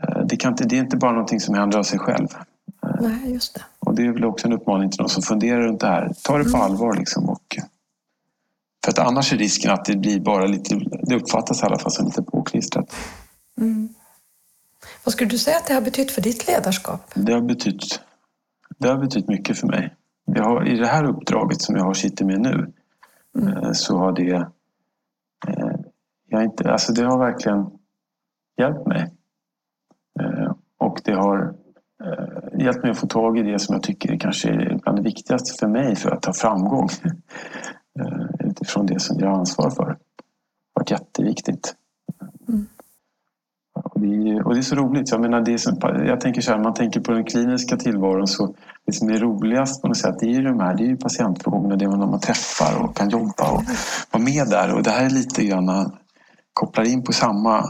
Eh, 0.02 0.26
det, 0.26 0.38
kan 0.38 0.52
inte, 0.52 0.64
det 0.64 0.76
är 0.76 0.80
inte 0.80 0.98
bara 0.98 1.12
någonting 1.12 1.40
som 1.40 1.56
händer 1.56 1.80
av 1.80 1.84
sig 1.84 2.00
själv. 2.00 2.28
Nej, 3.02 3.34
just 3.34 3.54
det. 3.56 3.62
Och 3.80 3.96
det 3.96 4.06
är 4.06 4.12
väl 4.12 4.26
också 4.26 4.48
en 4.48 4.54
uppmaning 4.54 4.90
till 4.90 4.98
de 4.98 5.10
som 5.10 5.24
funderar 5.24 5.62
runt 5.62 5.80
det 5.80 5.88
här. 5.88 6.12
Ta 6.24 6.38
det 6.38 6.44
på 6.44 6.50
mm. 6.50 6.62
allvar 6.62 6.94
liksom. 6.94 7.30
Och, 7.30 7.58
för 8.86 8.92
att 8.92 9.00
annars 9.00 9.34
är 9.34 9.38
risken 9.38 9.72
att 9.72 9.86
det 9.86 9.96
blir 9.96 10.20
bara 10.20 10.46
lite, 10.46 10.82
det 11.04 11.16
uppfattas 11.16 11.64
i 11.64 11.66
alla 11.66 11.80
fall 11.80 11.92
som 11.92 12.06
lite 12.06 12.22
påklistrat. 12.22 12.96
Mm. 13.58 13.90
Vad 15.04 15.14
skulle 15.14 15.30
du 15.30 15.38
säga 15.38 15.58
att 15.58 15.68
det 15.68 15.74
har 15.74 15.82
betytt 15.82 16.12
för 16.12 16.22
ditt 16.22 16.48
ledarskap? 16.48 17.02
Det 17.14 17.34
har 17.34 17.42
betytt, 17.42 18.00
det 18.78 18.88
har 18.88 18.98
betytt 18.98 19.28
mycket 19.28 19.58
för 19.58 19.68
mig. 19.68 19.96
Jag 20.26 20.44
har, 20.44 20.68
I 20.68 20.78
det 20.78 20.88
här 20.88 21.04
uppdraget 21.04 21.62
som 21.62 21.76
jag 21.76 21.84
har 21.84 21.94
sitter 21.94 22.26
med 22.26 22.42
nu 22.42 22.74
mm. 23.38 23.58
Eh, 23.58 23.72
så 23.72 23.98
har 23.98 24.12
det 24.12 24.36
eh, 25.48 25.76
jag 26.28 26.44
inte, 26.44 26.72
alltså 26.72 26.94
det 26.94 27.06
har 27.06 27.20
verkligen 27.20 27.66
hjälpt 28.58 28.88
mig. 28.88 29.12
Eh, 30.20 30.54
och 30.78 31.02
det 31.04 31.14
har 31.14 31.54
hjälpt 32.58 32.84
mig 32.84 32.92
att 32.92 32.98
få 32.98 33.08
tag 33.08 33.40
i 33.40 33.44
det 33.44 33.60
som 33.60 33.74
jag 33.74 33.84
tycker 33.84 34.20
kanske 34.20 34.50
är 34.50 34.80
bland 34.84 34.98
det 34.98 35.04
viktigaste 35.04 35.60
för 35.60 35.68
mig 35.68 35.96
för 35.96 36.12
att 36.12 36.26
ha 36.26 36.34
framgång. 36.34 36.90
utifrån 38.40 38.86
det 38.86 39.00
som 39.00 39.20
jag 39.20 39.28
har 39.28 39.38
ansvar 39.38 39.70
för. 39.70 39.86
Det 39.86 39.92
har 40.74 40.82
varit 40.82 40.92
jätteviktigt. 40.92 41.76
Mm. 42.48 42.66
Och, 43.98 44.04
det, 44.04 44.42
och 44.42 44.54
det 44.54 44.60
är 44.60 44.64
så 44.64 44.76
roligt. 44.76 45.12
Jag, 45.12 45.22
menar, 45.22 45.42
det 45.42 45.54
är 45.54 45.58
så, 45.58 45.78
jag 46.08 46.22
tänker 46.22 46.42
så 46.42 46.52
här, 46.52 46.60
man 46.60 46.74
tänker 46.74 47.00
på 47.00 47.12
den 47.12 47.24
kliniska 47.24 47.78
tillvaron 47.78 48.28
så 48.28 48.56
det 48.86 48.94
som 48.94 49.10
är 49.10 49.20
roligast 49.20 49.82
på 49.82 49.88
något 49.88 49.98
sätt 49.98 50.16
det 50.20 50.26
är 50.26 50.30
ju 50.30 50.42
de 50.42 50.60
här, 50.60 50.76
det 50.76 50.84
är 50.84 50.88
ju 50.88 50.98
patientfrågorna, 50.98 51.76
det 51.76 51.86
är 51.86 51.90
när 51.90 51.98
man 51.98 52.20
träffar 52.20 52.84
och 52.84 52.98
kan 52.98 53.10
jobba 53.10 53.52
och 53.52 53.64
vara 54.12 54.24
med 54.24 54.48
där. 54.50 54.76
Och 54.76 54.84
det 54.84 54.92
här 54.92 55.06
är 55.06 55.10
lite 55.10 55.46
grann 55.46 55.92
kopplar 56.54 56.84
in 56.84 57.04
på 57.04 57.14
samma 57.14 57.64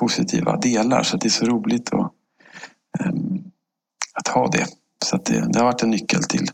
positiva 0.00 0.56
delar 0.56 1.02
så 1.02 1.16
det 1.16 1.28
är 1.28 1.30
så 1.30 1.44
roligt 1.44 1.94
att 1.94 2.12
ehm, 3.00 3.44
att 4.14 4.28
ha 4.28 4.48
det. 4.48 4.66
Så 5.04 5.16
det, 5.16 5.52
det, 5.52 5.58
har 5.58 5.64
varit 5.64 5.82
en 5.82 5.90
nyckel 5.90 6.22
till, 6.22 6.46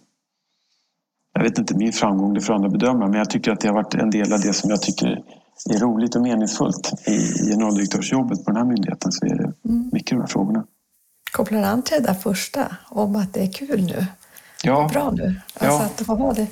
jag 1.32 1.42
vet 1.42 1.58
inte 1.58 1.76
min 1.76 1.92
framgång, 1.92 2.34
det 2.34 2.40
får 2.40 2.54
andra 2.54 2.68
bedöma, 2.68 3.06
men 3.06 3.18
jag 3.18 3.30
tycker 3.30 3.52
att 3.52 3.60
det 3.60 3.68
har 3.68 3.74
varit 3.74 3.94
en 3.94 4.10
del 4.10 4.32
av 4.32 4.40
det 4.40 4.52
som 4.52 4.70
jag 4.70 4.82
tycker 4.82 5.22
är 5.70 5.78
roligt 5.78 6.16
och 6.16 6.22
meningsfullt 6.22 7.08
i 7.08 7.18
generaldirektörsjobbet 7.50 8.44
på 8.44 8.50
den 8.50 8.56
här 8.56 8.64
myndigheten 8.64 9.12
så 9.12 9.26
är 9.26 9.34
det 9.34 9.52
mm. 9.68 9.90
mycket 9.92 10.10
de 10.10 10.20
här 10.20 10.26
frågorna. 10.26 10.64
Kopplar 11.32 11.62
an 11.62 11.82
till 11.82 11.96
det 12.02 12.06
där 12.06 12.14
första 12.14 12.76
om 12.88 13.16
att 13.16 13.34
det 13.34 13.40
är 13.40 13.52
kul 13.52 13.84
nu? 13.84 14.06
Ja. 14.62 14.88
Bra 14.92 15.10
nu. 15.10 15.40
Alltså 15.54 15.78
ja. 15.78 15.84
att 15.84 16.06
få 16.06 16.14
ha 16.14 16.32
det. 16.32 16.46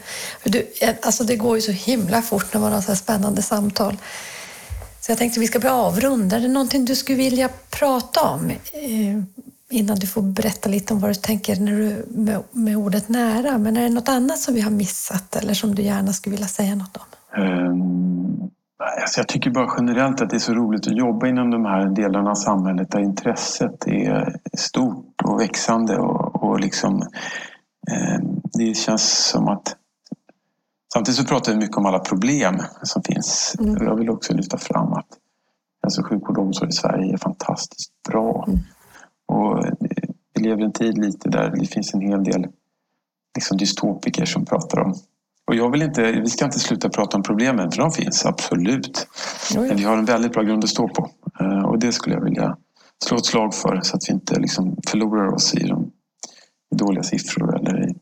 Du, 0.44 0.66
alltså 1.02 1.24
det 1.24 1.36
går 1.36 1.56
ju 1.56 1.62
så 1.62 1.72
himla 1.72 2.22
fort 2.22 2.54
när 2.54 2.60
man 2.60 2.72
har 2.72 2.80
så 2.80 2.88
här 2.88 2.94
spännande 2.94 3.42
samtal. 3.42 3.96
Så 5.00 5.10
jag 5.10 5.18
tänkte 5.18 5.38
att 5.38 5.42
vi 5.42 5.46
ska 5.46 5.58
börja 5.58 5.74
avrunda. 5.74 6.36
Är 6.36 6.40
det 6.40 6.48
någonting 6.48 6.84
du 6.84 6.94
skulle 6.94 7.18
vilja 7.18 7.48
prata 7.70 8.20
om? 8.20 8.50
Eh, 8.50 9.22
innan 9.70 9.98
du 9.98 10.06
får 10.06 10.22
berätta 10.22 10.68
lite 10.68 10.94
om 10.94 11.00
vad 11.00 11.10
du 11.10 11.14
tänker 11.14 11.56
när 11.56 11.72
du, 11.72 12.04
med, 12.08 12.42
med 12.50 12.76
ordet 12.76 13.08
nära. 13.08 13.58
Men 13.58 13.76
är 13.76 13.82
det 13.82 13.88
något 13.88 14.08
annat 14.08 14.38
som 14.38 14.54
vi 14.54 14.60
har 14.60 14.70
missat 14.70 15.36
eller 15.36 15.54
som 15.54 15.74
du 15.74 15.82
gärna 15.82 16.12
skulle 16.12 16.34
vilja 16.34 16.48
säga 16.48 16.74
något 16.74 16.96
om? 16.96 17.42
Um, 17.42 18.13
alltså 18.78 19.20
jag 19.20 19.28
tycker 19.28 19.50
bara 19.50 19.74
generellt 19.78 20.20
att 20.20 20.30
det 20.30 20.36
är 20.36 20.40
så 20.40 20.54
roligt 20.54 20.86
att 20.86 20.96
jobba 20.96 21.26
inom 21.26 21.50
de 21.50 21.64
här 21.64 21.86
delarna 21.86 22.30
av 22.30 22.34
samhället 22.34 22.90
där 22.90 23.00
intresset 23.00 23.86
är 23.86 24.36
stort 24.56 25.22
och 25.24 25.40
växande 25.40 25.96
och, 25.96 26.44
och 26.44 26.60
liksom 26.60 26.94
um, 26.94 28.40
det 28.52 28.74
känns 28.74 29.28
som 29.28 29.48
att 29.48 29.76
Samtidigt 30.94 31.18
så 31.18 31.24
pratar 31.24 31.52
vi 31.52 31.58
mycket 31.58 31.76
om 31.76 31.86
alla 31.86 31.98
problem 31.98 32.62
som 32.82 33.02
finns. 33.02 33.56
Mm. 33.58 33.86
Jag 33.86 33.96
vill 33.96 34.10
också 34.10 34.34
lyfta 34.34 34.58
fram 34.58 34.92
att 34.92 35.08
hälso 35.82 36.00
och 36.00 36.06
sjukvård 36.06 36.38
och 36.38 36.44
omsorg 36.44 36.68
i 36.68 36.72
Sverige 36.72 37.12
är 37.12 37.16
fantastiskt 37.16 37.92
bra. 38.08 38.44
Mm. 38.48 38.58
Och 39.26 39.64
vi 40.34 40.42
lever 40.42 40.62
i 40.62 40.64
en 40.64 40.72
tid 40.72 40.98
lite 40.98 41.28
där 41.28 41.50
det 41.50 41.66
finns 41.66 41.94
en 41.94 42.00
hel 42.00 42.24
del 42.24 42.46
liksom 43.34 43.56
dystopiker 43.56 44.24
som 44.24 44.44
pratar 44.44 44.80
om 44.80 44.94
och 45.46 45.54
jag 45.54 45.70
vill 45.70 45.82
inte, 45.82 46.12
vi 46.12 46.30
ska 46.30 46.44
inte 46.44 46.58
sluta 46.60 46.88
prata 46.88 47.16
om 47.16 47.22
problemen, 47.22 47.70
för 47.70 47.78
de 47.78 47.92
finns 47.92 48.26
absolut. 48.26 49.06
Jo, 49.54 49.60
Men 49.60 49.76
vi 49.76 49.84
har 49.84 49.96
en 49.96 50.04
väldigt 50.04 50.32
bra 50.32 50.42
grund 50.42 50.64
att 50.64 50.70
stå 50.70 50.88
på. 50.88 51.10
Eh, 51.40 51.64
Och 51.64 51.78
det 51.78 51.92
skulle 51.92 52.14
jag 52.14 52.24
vilja 52.24 52.56
slå 53.04 53.16
ett 53.16 53.26
slag 53.26 53.54
för 53.54 53.80
så 53.82 53.96
att 53.96 54.02
vi 54.08 54.12
inte 54.12 54.40
liksom 54.40 54.76
förlorar 54.86 55.34
oss 55.34 55.54
i 55.54 55.66
de 55.66 55.90
i 56.74 56.76
dåliga 56.76 57.02
siffror 57.02 57.56
eller 57.58 57.88
i 57.90 57.94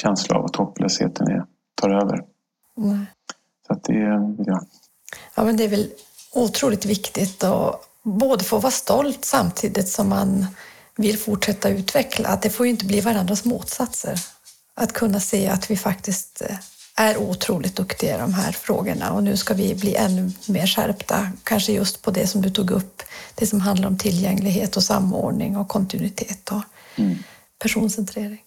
känsla 0.00 0.36
av 0.36 0.44
att 0.44 0.56
hopplösheten 0.56 1.28
är, 1.28 1.44
tar 1.74 1.90
över. 1.90 2.24
Nej. 2.76 3.06
Så 3.66 3.72
att 3.72 3.84
det, 3.84 3.94
ja. 4.46 4.62
Ja, 5.34 5.44
men 5.44 5.56
det 5.56 5.64
är 5.64 5.68
väl 5.68 5.90
otroligt 6.34 6.84
viktigt 6.86 7.44
att 7.44 7.88
både 8.02 8.44
få 8.44 8.58
vara 8.58 8.70
stolt 8.70 9.24
samtidigt 9.24 9.88
som 9.88 10.08
man 10.08 10.46
vill 10.96 11.18
fortsätta 11.18 11.68
utveckla. 11.68 12.28
Att 12.28 12.42
det 12.42 12.50
får 12.50 12.66
ju 12.66 12.72
inte 12.72 12.86
bli 12.86 13.00
varandras 13.00 13.44
motsatser. 13.44 14.14
Att 14.74 14.92
kunna 14.92 15.20
se 15.20 15.48
att 15.48 15.70
vi 15.70 15.76
faktiskt 15.76 16.42
eh, 16.42 16.56
är 16.96 17.16
otroligt 17.16 17.76
duktiga 17.76 18.16
i 18.16 18.20
de 18.20 18.34
här 18.34 18.52
frågorna 18.52 19.12
och 19.12 19.22
nu 19.22 19.36
ska 19.36 19.54
vi 19.54 19.74
bli 19.74 19.94
ännu 19.96 20.30
mer 20.48 20.66
skärpta. 20.66 21.28
Kanske 21.44 21.72
just 21.72 22.02
på 22.02 22.10
det 22.10 22.26
som 22.26 22.42
du 22.42 22.50
tog 22.50 22.70
upp, 22.70 23.02
det 23.34 23.46
som 23.46 23.60
handlar 23.60 23.88
om 23.88 23.98
tillgänglighet 23.98 24.76
och 24.76 24.82
samordning 24.82 25.56
och 25.56 25.68
kontinuitet 25.68 26.50
och 26.52 26.62
personcentrering. 27.62 28.42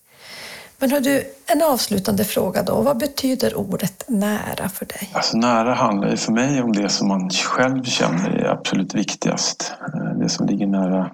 Men 0.77 0.91
har 0.91 0.99
du 0.99 1.23
en 1.45 1.61
avslutande 1.63 2.23
fråga 2.25 2.63
då? 2.63 2.81
Vad 2.81 2.97
betyder 2.97 3.55
ordet 3.55 4.03
nära 4.07 4.69
för 4.69 4.85
dig? 4.85 5.09
Alltså 5.13 5.37
nära 5.37 5.73
handlar 5.73 6.09
ju 6.09 6.17
för 6.17 6.31
mig 6.31 6.61
om 6.61 6.71
det 6.71 6.89
som 6.89 7.07
man 7.07 7.29
själv 7.29 7.83
känner 7.83 8.29
är 8.29 8.45
absolut 8.49 8.93
viktigast. 8.95 9.73
Eh, 9.93 10.17
Det 10.19 10.29
som 10.29 10.47
ligger 10.47 10.67
nära 10.67 11.11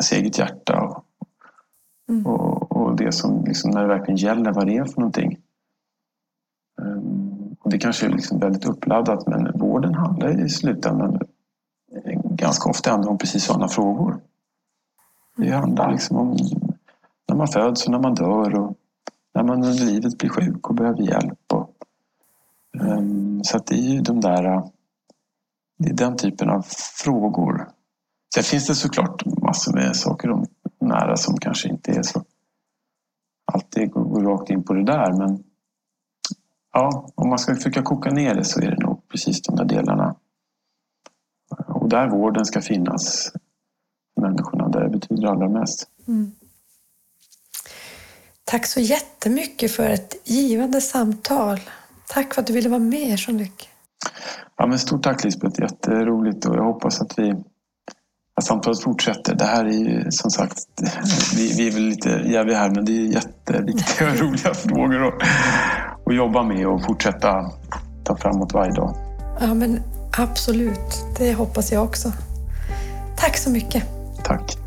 ens 0.00 0.12
eget 0.12 0.38
hjärta 0.38 0.80
och, 0.80 1.04
Mm. 2.08 2.26
och, 2.26 2.61
och 2.92 2.98
det 2.98 3.12
som 3.12 3.44
liksom, 3.44 3.70
när 3.70 3.82
det 3.82 3.88
verkligen 3.88 4.16
gäller 4.16 4.52
vad 4.52 4.66
det 4.66 4.76
är 4.76 4.84
för 4.84 5.00
någonting. 5.00 5.38
Ehm, 6.82 7.56
och 7.60 7.70
det 7.70 7.78
kanske 7.78 8.06
är 8.06 8.10
liksom 8.10 8.38
väldigt 8.38 8.64
uppladdat 8.64 9.26
men 9.26 9.58
vården 9.58 9.94
handlar 9.94 10.44
i 10.44 10.48
slutändan 10.48 11.18
ganska 12.24 12.70
ofta 12.70 12.90
ändå 12.90 13.08
om 13.08 13.18
precis 13.18 13.44
sådana 13.44 13.68
frågor. 13.68 14.20
Det 15.36 15.50
handlar 15.50 15.92
liksom 15.92 16.16
om 16.16 16.36
när 17.28 17.36
man 17.36 17.48
föds 17.48 17.86
och 17.86 17.92
när 17.92 17.98
man 17.98 18.14
dör 18.14 18.54
och 18.54 18.76
när 19.34 19.42
man 19.42 19.64
under 19.64 19.84
livet 19.84 20.18
blir 20.18 20.30
sjuk 20.30 20.68
och 20.68 20.74
behöver 20.74 21.02
hjälp. 21.02 21.52
Och, 21.52 21.70
um, 22.80 23.44
Så 23.44 23.56
att 23.56 23.66
det 23.66 23.74
är 23.74 23.92
ju 23.94 24.00
de 24.00 24.20
där, 24.20 24.62
det 25.78 25.90
är 25.90 25.94
den 25.94 26.16
typen 26.16 26.50
av 26.50 26.66
frågor. 27.04 27.68
Sen 28.34 28.44
finns 28.44 28.66
det 28.66 28.74
såklart 28.74 29.26
massor 29.26 29.72
med 29.72 29.96
saker 29.96 30.30
om 30.30 30.46
nära 30.80 31.16
som 31.16 31.36
kanske 31.36 31.68
inte 31.68 31.92
är 31.92 32.02
så 32.02 32.24
alltid 33.54 33.90
går 33.90 34.22
rakt 34.22 34.50
in 34.50 34.62
på 34.64 34.74
det 34.74 34.84
där. 34.84 35.18
Men 35.18 35.44
ja, 36.72 37.08
om 37.14 37.28
man 37.28 37.38
ska 37.38 37.54
försöka 37.54 37.82
koka 37.82 38.10
ner 38.10 38.34
det 38.34 38.44
så 38.44 38.60
är 38.60 38.70
det 38.70 38.86
nog 38.86 39.08
precis 39.08 39.42
de 39.42 39.56
där 39.56 39.64
delarna. 39.64 40.14
Och 41.66 41.88
där 41.88 42.08
vården 42.08 42.44
ska 42.44 42.60
finnas 42.60 43.32
för 44.14 44.20
människorna, 44.20 44.68
där 44.68 44.80
det 44.80 44.90
betyder 44.90 45.28
allra 45.28 45.48
mest. 45.48 45.88
Tack 48.44 48.66
så 48.66 48.80
jättemycket 48.80 49.72
för 49.72 49.90
ett 49.90 50.14
givande 50.24 50.80
samtal. 50.80 51.60
Tack 52.08 52.34
för 52.34 52.40
att 52.40 52.46
du 52.46 52.52
ville 52.52 52.68
vara 52.68 52.80
med, 52.80 53.18
Jean-Luc. 53.18 53.68
Ja, 54.56 54.66
men 54.66 54.78
stort 54.78 55.02
tack 55.02 55.24
Lisbeth, 55.24 55.60
jätteroligt 55.60 56.44
och 56.44 56.56
jag 56.56 56.64
hoppas 56.64 57.00
att 57.00 57.18
vi 57.18 57.44
samtalet 58.42 58.82
fortsätter. 58.82 59.34
Det 59.34 59.44
här 59.44 59.64
är 59.64 59.72
ju 59.72 60.10
som 60.10 60.30
sagt, 60.30 60.58
vi, 61.36 61.54
vi 61.56 61.68
är 61.68 61.72
väl 61.72 61.82
lite 61.82 62.08
jäviga 62.08 62.58
här 62.58 62.70
men 62.70 62.84
det 62.84 62.92
är 62.92 63.06
jätteviktiga 63.06 64.10
och 64.10 64.18
roliga 64.18 64.54
frågor 64.68 65.08
att, 65.08 65.14
att 66.06 66.16
jobba 66.16 66.42
med 66.42 66.66
och 66.66 66.84
fortsätta 66.84 67.50
ta 68.04 68.16
framåt 68.16 68.52
varje 68.52 68.72
dag. 68.72 68.96
Ja, 69.40 69.54
men 69.54 69.80
absolut. 70.18 71.04
Det 71.18 71.34
hoppas 71.34 71.72
jag 71.72 71.84
också. 71.84 72.12
Tack 73.16 73.36
så 73.36 73.50
mycket. 73.50 73.84
Tack. 74.24 74.61